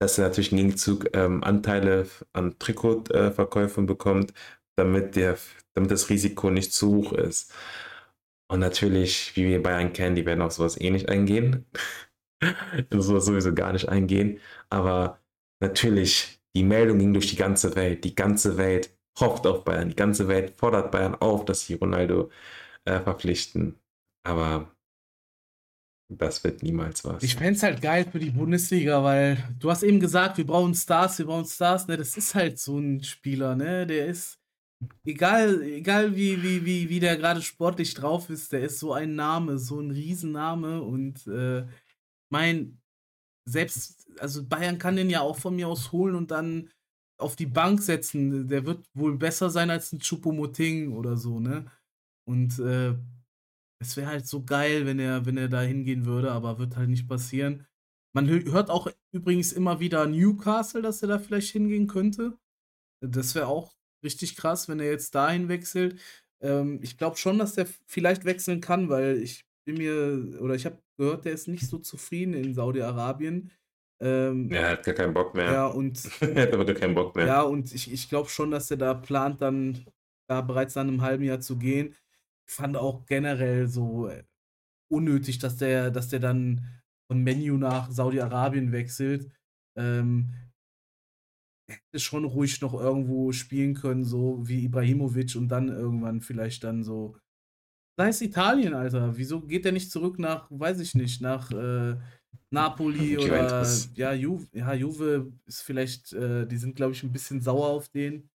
dass 0.00 0.18
er 0.18 0.24
natürlich 0.24 0.52
im 0.52 0.58
Gegenzug 0.58 1.14
ähm, 1.14 1.44
Anteile 1.44 2.08
an 2.32 2.58
Trikotverkäufen 2.58 3.84
äh, 3.84 3.86
bekommt, 3.86 4.32
damit, 4.76 5.16
der, 5.16 5.38
damit 5.74 5.90
das 5.90 6.10
Risiko 6.10 6.50
nicht 6.50 6.72
zu 6.72 6.96
hoch 6.96 7.12
ist. 7.12 7.52
Und 8.50 8.60
natürlich, 8.60 9.36
wie 9.36 9.46
wir 9.46 9.62
Bayern 9.62 9.92
kennen, 9.92 10.16
die 10.16 10.26
werden 10.26 10.42
auf 10.42 10.52
sowas 10.52 10.80
eh 10.80 10.90
nicht 10.90 11.08
eingehen. 11.08 11.66
sowas 12.90 13.26
sowieso 13.26 13.54
gar 13.54 13.72
nicht 13.72 13.88
eingehen. 13.88 14.40
Aber 14.70 15.20
natürlich, 15.60 16.40
die 16.56 16.64
Meldung 16.64 16.98
ging 16.98 17.12
durch 17.12 17.28
die 17.28 17.36
ganze 17.36 17.76
Welt. 17.76 18.04
Die 18.04 18.14
ganze 18.14 18.56
Welt 18.56 18.90
hofft 19.20 19.46
auf 19.46 19.64
Bayern. 19.64 19.90
Die 19.90 19.96
ganze 19.96 20.28
Welt 20.28 20.56
fordert 20.56 20.90
Bayern 20.92 21.14
auf, 21.16 21.44
dass 21.44 21.66
sie 21.66 21.74
Ronaldo 21.74 22.30
äh, 22.84 23.00
verpflichten. 23.00 23.78
Aber 24.24 24.74
das 26.10 26.42
wird 26.42 26.62
niemals 26.62 27.04
was. 27.04 27.22
Ich 27.22 27.36
fände 27.36 27.52
es 27.52 27.62
halt 27.62 27.80
geil 27.80 28.06
für 28.10 28.18
die 28.18 28.30
Bundesliga, 28.30 29.02
weil 29.04 29.36
du 29.58 29.70
hast 29.70 29.82
eben 29.82 30.00
gesagt, 30.00 30.38
wir 30.38 30.46
brauchen 30.46 30.74
Stars, 30.74 31.18
wir 31.18 31.26
brauchen 31.26 31.44
Stars. 31.44 31.86
Ne? 31.86 31.96
Das 31.96 32.16
ist 32.16 32.34
halt 32.34 32.58
so 32.58 32.78
ein 32.78 33.02
Spieler, 33.04 33.54
ne? 33.54 33.86
Der 33.86 34.06
ist, 34.06 34.38
egal, 35.04 35.62
egal 35.62 36.16
wie, 36.16 36.42
wie, 36.42 36.64
wie, 36.64 36.88
wie 36.88 37.00
der 37.00 37.16
gerade 37.16 37.42
sportlich 37.42 37.94
drauf 37.94 38.28
ist, 38.28 38.52
der 38.52 38.62
ist 38.62 38.80
so 38.80 38.92
ein 38.92 39.14
Name, 39.14 39.58
so 39.58 39.78
ein 39.80 39.92
Riesenname. 39.92 40.82
Und 40.82 41.26
äh, 41.28 41.64
mein, 42.28 42.80
selbst, 43.44 44.08
also 44.18 44.44
Bayern 44.44 44.78
kann 44.78 44.96
den 44.96 45.10
ja 45.10 45.20
auch 45.20 45.36
von 45.36 45.54
mir 45.54 45.68
aus 45.68 45.92
holen 45.92 46.16
und 46.16 46.32
dann 46.32 46.70
auf 47.18 47.36
die 47.36 47.46
Bank 47.46 47.82
setzen. 47.82 48.48
Der 48.48 48.66
wird 48.66 48.84
wohl 48.94 49.16
besser 49.16 49.48
sein 49.48 49.70
als 49.70 49.92
ein 49.92 50.00
Chupomoting 50.00 50.92
oder 50.92 51.16
so, 51.16 51.38
ne? 51.38 51.70
Und 52.24 52.58
äh, 52.58 52.94
es 53.80 53.96
wäre 53.96 54.08
halt 54.08 54.26
so 54.26 54.44
geil, 54.44 54.86
wenn 54.86 54.98
er, 54.98 55.26
wenn 55.26 55.36
er 55.36 55.48
da 55.48 55.62
hingehen 55.62 56.04
würde, 56.04 56.30
aber 56.30 56.58
wird 56.58 56.76
halt 56.76 56.90
nicht 56.90 57.08
passieren. 57.08 57.66
Man 58.12 58.28
hört 58.28 58.70
auch 58.70 58.90
übrigens 59.12 59.52
immer 59.52 59.80
wieder 59.80 60.06
Newcastle, 60.06 60.82
dass 60.82 61.02
er 61.02 61.08
da 61.08 61.18
vielleicht 61.18 61.52
hingehen 61.52 61.86
könnte. 61.86 62.38
Das 63.00 63.34
wäre 63.34 63.46
auch 63.46 63.72
richtig 64.04 64.36
krass, 64.36 64.68
wenn 64.68 64.80
er 64.80 64.90
jetzt 64.90 65.14
dahin 65.14 65.48
wechselt. 65.48 65.98
Ähm, 66.42 66.80
ich 66.82 66.98
glaube 66.98 67.16
schon, 67.16 67.38
dass 67.38 67.54
der 67.54 67.66
vielleicht 67.86 68.24
wechseln 68.24 68.60
kann, 68.60 68.88
weil 68.88 69.16
ich 69.18 69.46
bin 69.64 69.78
mir, 69.78 70.40
oder 70.40 70.54
ich 70.54 70.66
habe 70.66 70.82
gehört, 70.98 71.24
der 71.24 71.32
ist 71.32 71.48
nicht 71.48 71.66
so 71.66 71.78
zufrieden 71.78 72.34
in 72.34 72.54
Saudi-Arabien. 72.54 73.50
Ähm, 74.02 74.50
er 74.50 74.70
hat 74.70 74.84
gar 74.84 74.94
keinen 74.94 75.14
Bock 75.14 75.34
mehr. 75.34 75.52
Ja, 75.52 75.66
und. 75.68 76.02
er 76.20 76.42
hat 76.42 76.52
aber 76.52 76.64
gar 76.64 76.74
keinen 76.74 76.94
Bock 76.94 77.14
mehr. 77.16 77.26
Ja, 77.26 77.42
und 77.42 77.72
ich, 77.72 77.90
ich 77.90 78.08
glaube 78.08 78.28
schon, 78.28 78.50
dass 78.50 78.70
er 78.70 78.76
da 78.76 78.92
plant, 78.92 79.40
dann 79.40 79.86
da 80.28 80.40
bereits 80.40 80.74
nach 80.74 80.82
einem 80.82 81.02
halben 81.02 81.24
Jahr 81.24 81.40
zu 81.40 81.56
gehen 81.56 81.94
fand 82.50 82.76
auch 82.76 83.06
generell 83.06 83.68
so 83.68 84.08
äh, 84.08 84.24
unnötig, 84.90 85.38
dass 85.38 85.56
der, 85.56 85.90
dass 85.90 86.08
der 86.08 86.20
dann 86.20 86.66
von 87.10 87.22
Menu 87.22 87.56
nach 87.56 87.90
Saudi-Arabien 87.90 88.72
wechselt. 88.72 89.30
Ähm, 89.76 90.34
hätte 91.68 92.00
schon 92.00 92.24
ruhig 92.24 92.60
noch 92.60 92.74
irgendwo 92.74 93.32
spielen 93.32 93.74
können, 93.74 94.04
so 94.04 94.46
wie 94.48 94.64
Ibrahimovic 94.64 95.36
und 95.36 95.48
dann 95.48 95.68
irgendwann 95.68 96.20
vielleicht 96.20 96.64
dann 96.64 96.82
so 96.82 97.16
Da 97.96 98.08
ist 98.08 98.22
Italien, 98.22 98.74
Alter. 98.74 99.16
Wieso 99.16 99.42
geht 99.42 99.64
der 99.64 99.72
nicht 99.72 99.92
zurück 99.92 100.18
nach, 100.18 100.48
weiß 100.50 100.80
ich 100.80 100.94
nicht, 100.94 101.20
nach 101.20 101.52
äh, 101.52 101.96
Napoli 102.50 103.16
oder 103.24 103.64
ja, 103.94 104.12
Juve, 104.12 104.48
ja, 104.52 104.74
Juve 104.74 105.32
ist 105.46 105.62
vielleicht, 105.62 106.12
äh, 106.12 106.46
die 106.46 106.56
sind, 106.56 106.74
glaube 106.74 106.92
ich, 106.92 107.02
ein 107.04 107.12
bisschen 107.12 107.40
sauer 107.40 107.68
auf 107.68 107.88
den. 107.90 108.28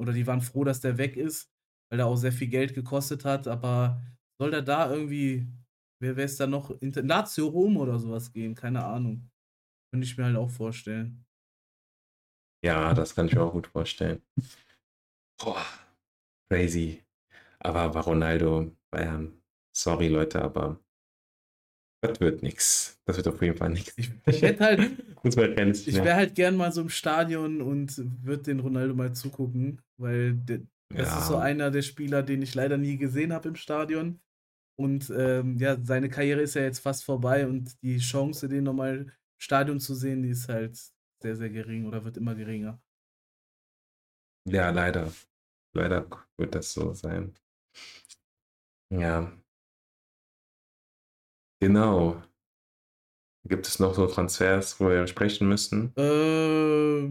Oder 0.00 0.12
die 0.12 0.26
waren 0.26 0.40
froh, 0.40 0.64
dass 0.64 0.80
der 0.80 0.98
weg 0.98 1.16
ist, 1.16 1.50
weil 1.90 2.00
er 2.00 2.06
auch 2.06 2.16
sehr 2.16 2.32
viel 2.32 2.48
Geld 2.48 2.74
gekostet 2.74 3.24
hat. 3.24 3.46
Aber 3.46 4.00
soll 4.40 4.50
der 4.50 4.62
da 4.62 4.92
irgendwie, 4.92 5.46
wer 6.00 6.16
wäre 6.16 6.26
es 6.26 6.36
da 6.36 6.46
noch, 6.46 6.76
Lazio 6.80 7.46
Rom 7.46 7.76
oder 7.76 7.98
sowas 7.98 8.32
gehen? 8.32 8.54
Keine 8.54 8.84
Ahnung. 8.84 9.30
Könnte 9.90 10.06
ich 10.06 10.16
mir 10.16 10.24
halt 10.24 10.36
auch 10.36 10.50
vorstellen. 10.50 11.24
Ja, 12.64 12.92
das 12.92 13.14
kann 13.14 13.26
ich 13.26 13.34
mir 13.34 13.42
auch 13.42 13.52
gut 13.52 13.68
vorstellen. 13.68 14.22
Boah, 15.40 15.64
crazy. 16.50 17.04
Aber 17.60 17.94
war 17.94 18.04
Ronaldo 18.04 18.76
Bayern. 18.90 19.40
Sorry, 19.76 20.08
Leute, 20.08 20.42
aber 20.42 20.80
das 22.02 22.20
wird 22.20 22.42
nichts. 22.42 23.00
Das 23.06 23.16
wird 23.16 23.28
auf 23.28 23.40
jeden 23.42 23.56
Fall 23.56 23.70
nichts. 23.70 23.96
Ich, 23.96 24.10
ich 24.26 24.42
hätte 24.42 24.64
halt. 24.64 24.80
ich 25.24 25.36
wäre 25.94 26.14
halt 26.14 26.34
gern 26.34 26.56
mal 26.56 26.72
so 26.72 26.80
im 26.80 26.88
Stadion 26.88 27.60
und 27.60 27.96
würde 28.24 28.44
den 28.44 28.60
Ronaldo 28.60 28.94
mal 28.94 29.12
zugucken, 29.12 29.82
weil 29.96 30.34
der, 30.34 30.60
das 30.90 31.08
ja. 31.08 31.18
ist 31.18 31.26
so 31.26 31.36
einer 31.36 31.70
der 31.70 31.82
Spieler, 31.82 32.22
den 32.22 32.42
ich 32.42 32.54
leider 32.54 32.78
nie 32.78 32.96
gesehen 32.96 33.32
habe 33.32 33.48
im 33.48 33.56
Stadion. 33.56 34.20
Und 34.76 35.10
ähm, 35.10 35.58
ja, 35.58 35.76
seine 35.82 36.08
Karriere 36.08 36.40
ist 36.40 36.54
ja 36.54 36.62
jetzt 36.62 36.78
fast 36.78 37.04
vorbei 37.04 37.46
und 37.46 37.82
die 37.82 37.98
Chance, 37.98 38.48
den 38.48 38.64
nochmal 38.64 38.98
im 38.98 39.12
Stadion 39.36 39.80
zu 39.80 39.94
sehen, 39.94 40.22
die 40.22 40.30
ist 40.30 40.48
halt 40.48 40.76
sehr, 41.20 41.36
sehr 41.36 41.50
gering 41.50 41.86
oder 41.86 42.04
wird 42.04 42.16
immer 42.16 42.34
geringer. 42.34 42.80
Ja, 44.48 44.70
leider. 44.70 45.12
Leider 45.74 46.08
wird 46.38 46.54
das 46.54 46.72
so 46.72 46.94
sein. 46.94 47.34
Ja. 48.90 49.32
Genau. 51.60 52.22
Gibt 53.46 53.66
es 53.66 53.78
noch 53.78 53.94
so 53.94 54.06
Transfers, 54.06 54.78
wo 54.80 54.88
wir 54.88 55.06
sprechen 55.06 55.48
müssen? 55.48 55.92
Äh, 55.96 57.08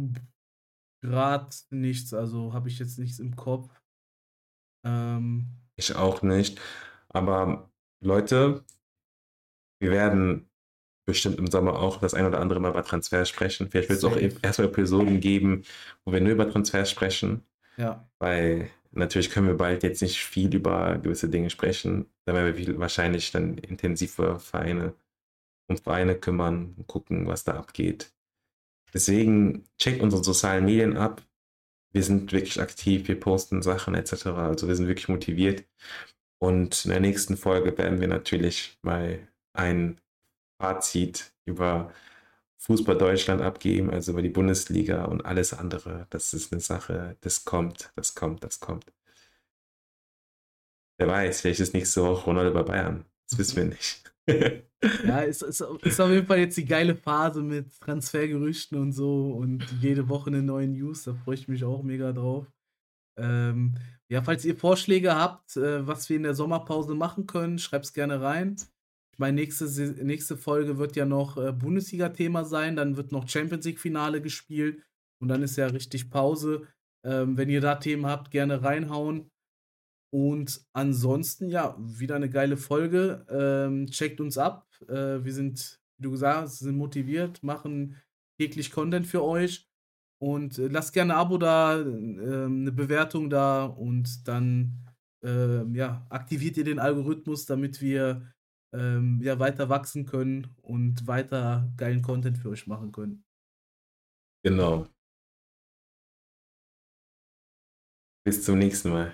Gerade 1.02 1.50
nichts, 1.70 2.14
also 2.14 2.54
habe 2.54 2.70
ich 2.70 2.80
jetzt 2.80 2.98
nichts 2.98 3.20
im 3.20 3.36
Kopf. 3.36 3.70
Ähm, 4.84 5.48
ich 5.76 5.96
auch 5.96 6.22
nicht. 6.22 6.60
Aber 7.10 7.70
Leute, 8.02 8.64
wir 9.80 9.92
werden 9.92 10.50
bestimmt 11.06 11.38
im 11.38 11.48
Sommer 11.48 11.80
auch 11.80 12.00
das 12.00 12.14
ein 12.14 12.26
oder 12.26 12.40
andere 12.40 12.60
Mal 12.60 12.72
über 12.72 12.84
Transfers 12.84 13.30
sprechen. 13.30 13.70
Vielleicht 13.70 13.90
wird 13.90 14.00
es 14.00 14.06
auch 14.06 14.18
erstmal 14.44 14.68
Episoden 14.68 15.20
geben, 15.20 15.64
wo 16.04 16.12
wir 16.12 16.20
nur 16.20 16.34
über 16.34 16.50
Transfers 16.50 16.92
sprechen. 16.92 17.44
Ja. 17.78 18.10
Weil 18.20 18.70
natürlich 18.92 19.30
können 19.30 19.48
wir 19.48 19.56
bald 19.56 19.84
jetzt 19.84 20.02
nicht 20.02 20.18
viel 20.18 20.54
über 20.54 20.98
gewisse 20.98 21.30
Dinge 21.30 21.50
sprechen. 21.50 22.08
Da 22.26 22.34
werden 22.34 22.58
wir 22.58 22.80
wahrscheinlich 22.80 23.32
dann 23.32 23.58
intensiver 23.58 24.40
Vereine 24.40 24.94
um 25.70 25.78
Vereine 25.78 26.16
kümmern 26.16 26.74
und 26.78 26.88
gucken, 26.88 27.28
was 27.28 27.44
da 27.44 27.54
abgeht. 27.54 28.14
Deswegen 28.94 29.66
checkt 29.78 30.02
unsere 30.02 30.24
sozialen 30.24 30.66
Medien 30.66 30.98
ab. 30.98 31.22
Wir 31.94 32.04
sind 32.04 32.32
wirklich 32.32 32.62
aktiv, 32.62 33.08
wir 33.08 33.20
posten 33.20 33.62
Sachen 33.62 33.96
etc. 33.96 34.28
Also 34.28 34.68
wir 34.68 34.76
sind 34.76 34.88
wirklich 34.88 35.10
motiviert. 35.10 35.66
Und 36.40 36.86
in 36.86 36.92
der 36.92 37.00
nächsten 37.00 37.38
Folge 37.38 37.78
werden 37.78 38.00
wir 38.00 38.08
natürlich 38.08 38.78
mal 38.84 39.28
ein 39.54 40.00
Fazit 40.62 41.34
über 41.46 41.92
Fußball 42.60 42.98
Deutschland 42.98 43.42
abgeben, 43.42 43.90
also 43.90 44.12
über 44.12 44.22
die 44.22 44.30
Bundesliga 44.30 45.06
und 45.06 45.26
alles 45.26 45.54
andere. 45.54 46.08
Das 46.10 46.34
ist 46.34 46.52
eine 46.52 46.62
Sache, 46.62 47.18
das 47.22 47.46
kommt, 47.46 47.92
das 47.96 48.16
kommt, 48.16 48.44
das 48.44 48.60
kommt. 48.60 48.92
Wer 51.00 51.08
weiß, 51.08 51.42
vielleicht 51.42 51.60
ist 51.60 51.74
nächste 51.74 52.04
Woche 52.04 52.26
Ronaldo 52.26 52.54
bei 52.54 52.64
Bayern. 52.64 53.06
Das 53.30 53.38
wissen 53.38 53.58
wir 53.58 53.66
nicht. 53.76 54.17
Ja, 54.28 55.20
ist, 55.22 55.42
ist, 55.42 55.62
ist 55.82 56.00
auf 56.00 56.10
jeden 56.10 56.28
Fall 56.28 56.40
jetzt 56.40 56.58
die 56.58 56.66
geile 56.66 56.96
Phase 56.96 57.42
mit 57.42 57.80
Transfergerüchten 57.80 58.78
und 58.78 58.92
so 58.92 59.32
und 59.32 59.66
jede 59.82 60.10
Woche 60.10 60.28
eine 60.28 60.44
neue 60.44 60.68
News. 60.68 61.04
Da 61.04 61.14
freue 61.14 61.36
ich 61.36 61.48
mich 61.48 61.64
auch 61.64 61.84
mega 61.84 62.12
drauf. 62.12 62.52
Ähm, 63.18 63.76
ja, 64.10 64.22
falls 64.22 64.46
ihr 64.46 64.56
Vorschläge 64.56 65.16
habt, 65.16 65.58
äh, 65.58 65.86
was 65.86 66.10
wir 66.10 66.18
in 66.18 66.24
der 66.24 66.36
Sommerpause 66.36 66.96
machen 66.96 67.28
können, 67.28 67.60
schreibt 67.60 67.86
es 67.86 67.94
gerne 67.94 68.22
rein. 68.22 68.58
Meine 69.18 69.42
nächste, 69.42 69.66
nächste 70.04 70.38
Folge 70.38 70.78
wird 70.78 70.96
ja 70.96 71.06
noch 71.06 71.38
äh, 71.38 71.52
Bundesliga-Thema 71.52 72.46
sein, 72.46 72.76
dann 72.76 72.98
wird 72.98 73.12
noch 73.12 73.28
Champions 73.28 73.66
League-Finale 73.66 74.22
gespielt 74.22 74.84
und 75.20 75.28
dann 75.28 75.42
ist 75.42 75.58
ja 75.58 75.68
richtig 75.68 76.12
Pause. 76.12 76.68
Ähm, 77.04 77.38
wenn 77.38 77.50
ihr 77.50 77.62
da 77.62 77.76
Themen 77.76 78.06
habt, 78.06 78.32
gerne 78.32 78.64
reinhauen. 78.64 79.32
Und 80.10 80.66
ansonsten, 80.74 81.50
ja, 81.50 81.76
wieder 81.80 82.16
eine 82.16 82.30
geile 82.30 82.58
Folge. 82.58 83.26
Ähm, 83.30 83.88
checkt 83.88 84.22
uns 84.22 84.38
ab. 84.38 84.68
Äh, 84.88 85.24
wir 85.24 85.34
sind, 85.34 85.82
wie 85.98 86.04
du 86.04 86.12
gesagt 86.12 86.44
hast, 86.44 86.60
sind 86.60 86.78
motiviert, 86.78 87.44
machen 87.44 87.98
täglich 88.40 88.72
Content 88.72 89.06
für 89.06 89.24
euch. 89.24 89.70
Und 90.20 90.58
äh, 90.58 90.68
lasst 90.68 90.94
gerne 90.94 91.14
ein 91.14 91.20
Abo 91.20 91.38
da, 91.38 91.80
äh, 91.80 91.84
eine 91.84 92.72
Bewertung 92.72 93.30
da 93.30 93.66
und 93.66 94.28
dann 94.28 94.88
ähm, 95.24 95.76
ja, 95.76 96.06
aktiviert 96.10 96.58
ihr 96.58 96.64
den 96.64 96.80
Algorithmus, 96.80 97.46
damit 97.46 97.82
wir 97.82 98.34
ähm, 98.74 99.20
ja, 99.22 99.40
weiter 99.40 99.70
wachsen 99.70 100.06
können 100.06 100.56
und 100.62 101.08
weiter 101.08 101.72
geilen 101.78 102.02
Content 102.02 102.38
für 102.38 102.50
euch 102.50 102.68
machen 102.68 102.92
können. 102.92 103.24
Genau. 104.44 104.88
Bis 108.26 108.44
zum 108.44 108.60
nächsten 108.60 108.90
Mal. 108.90 109.14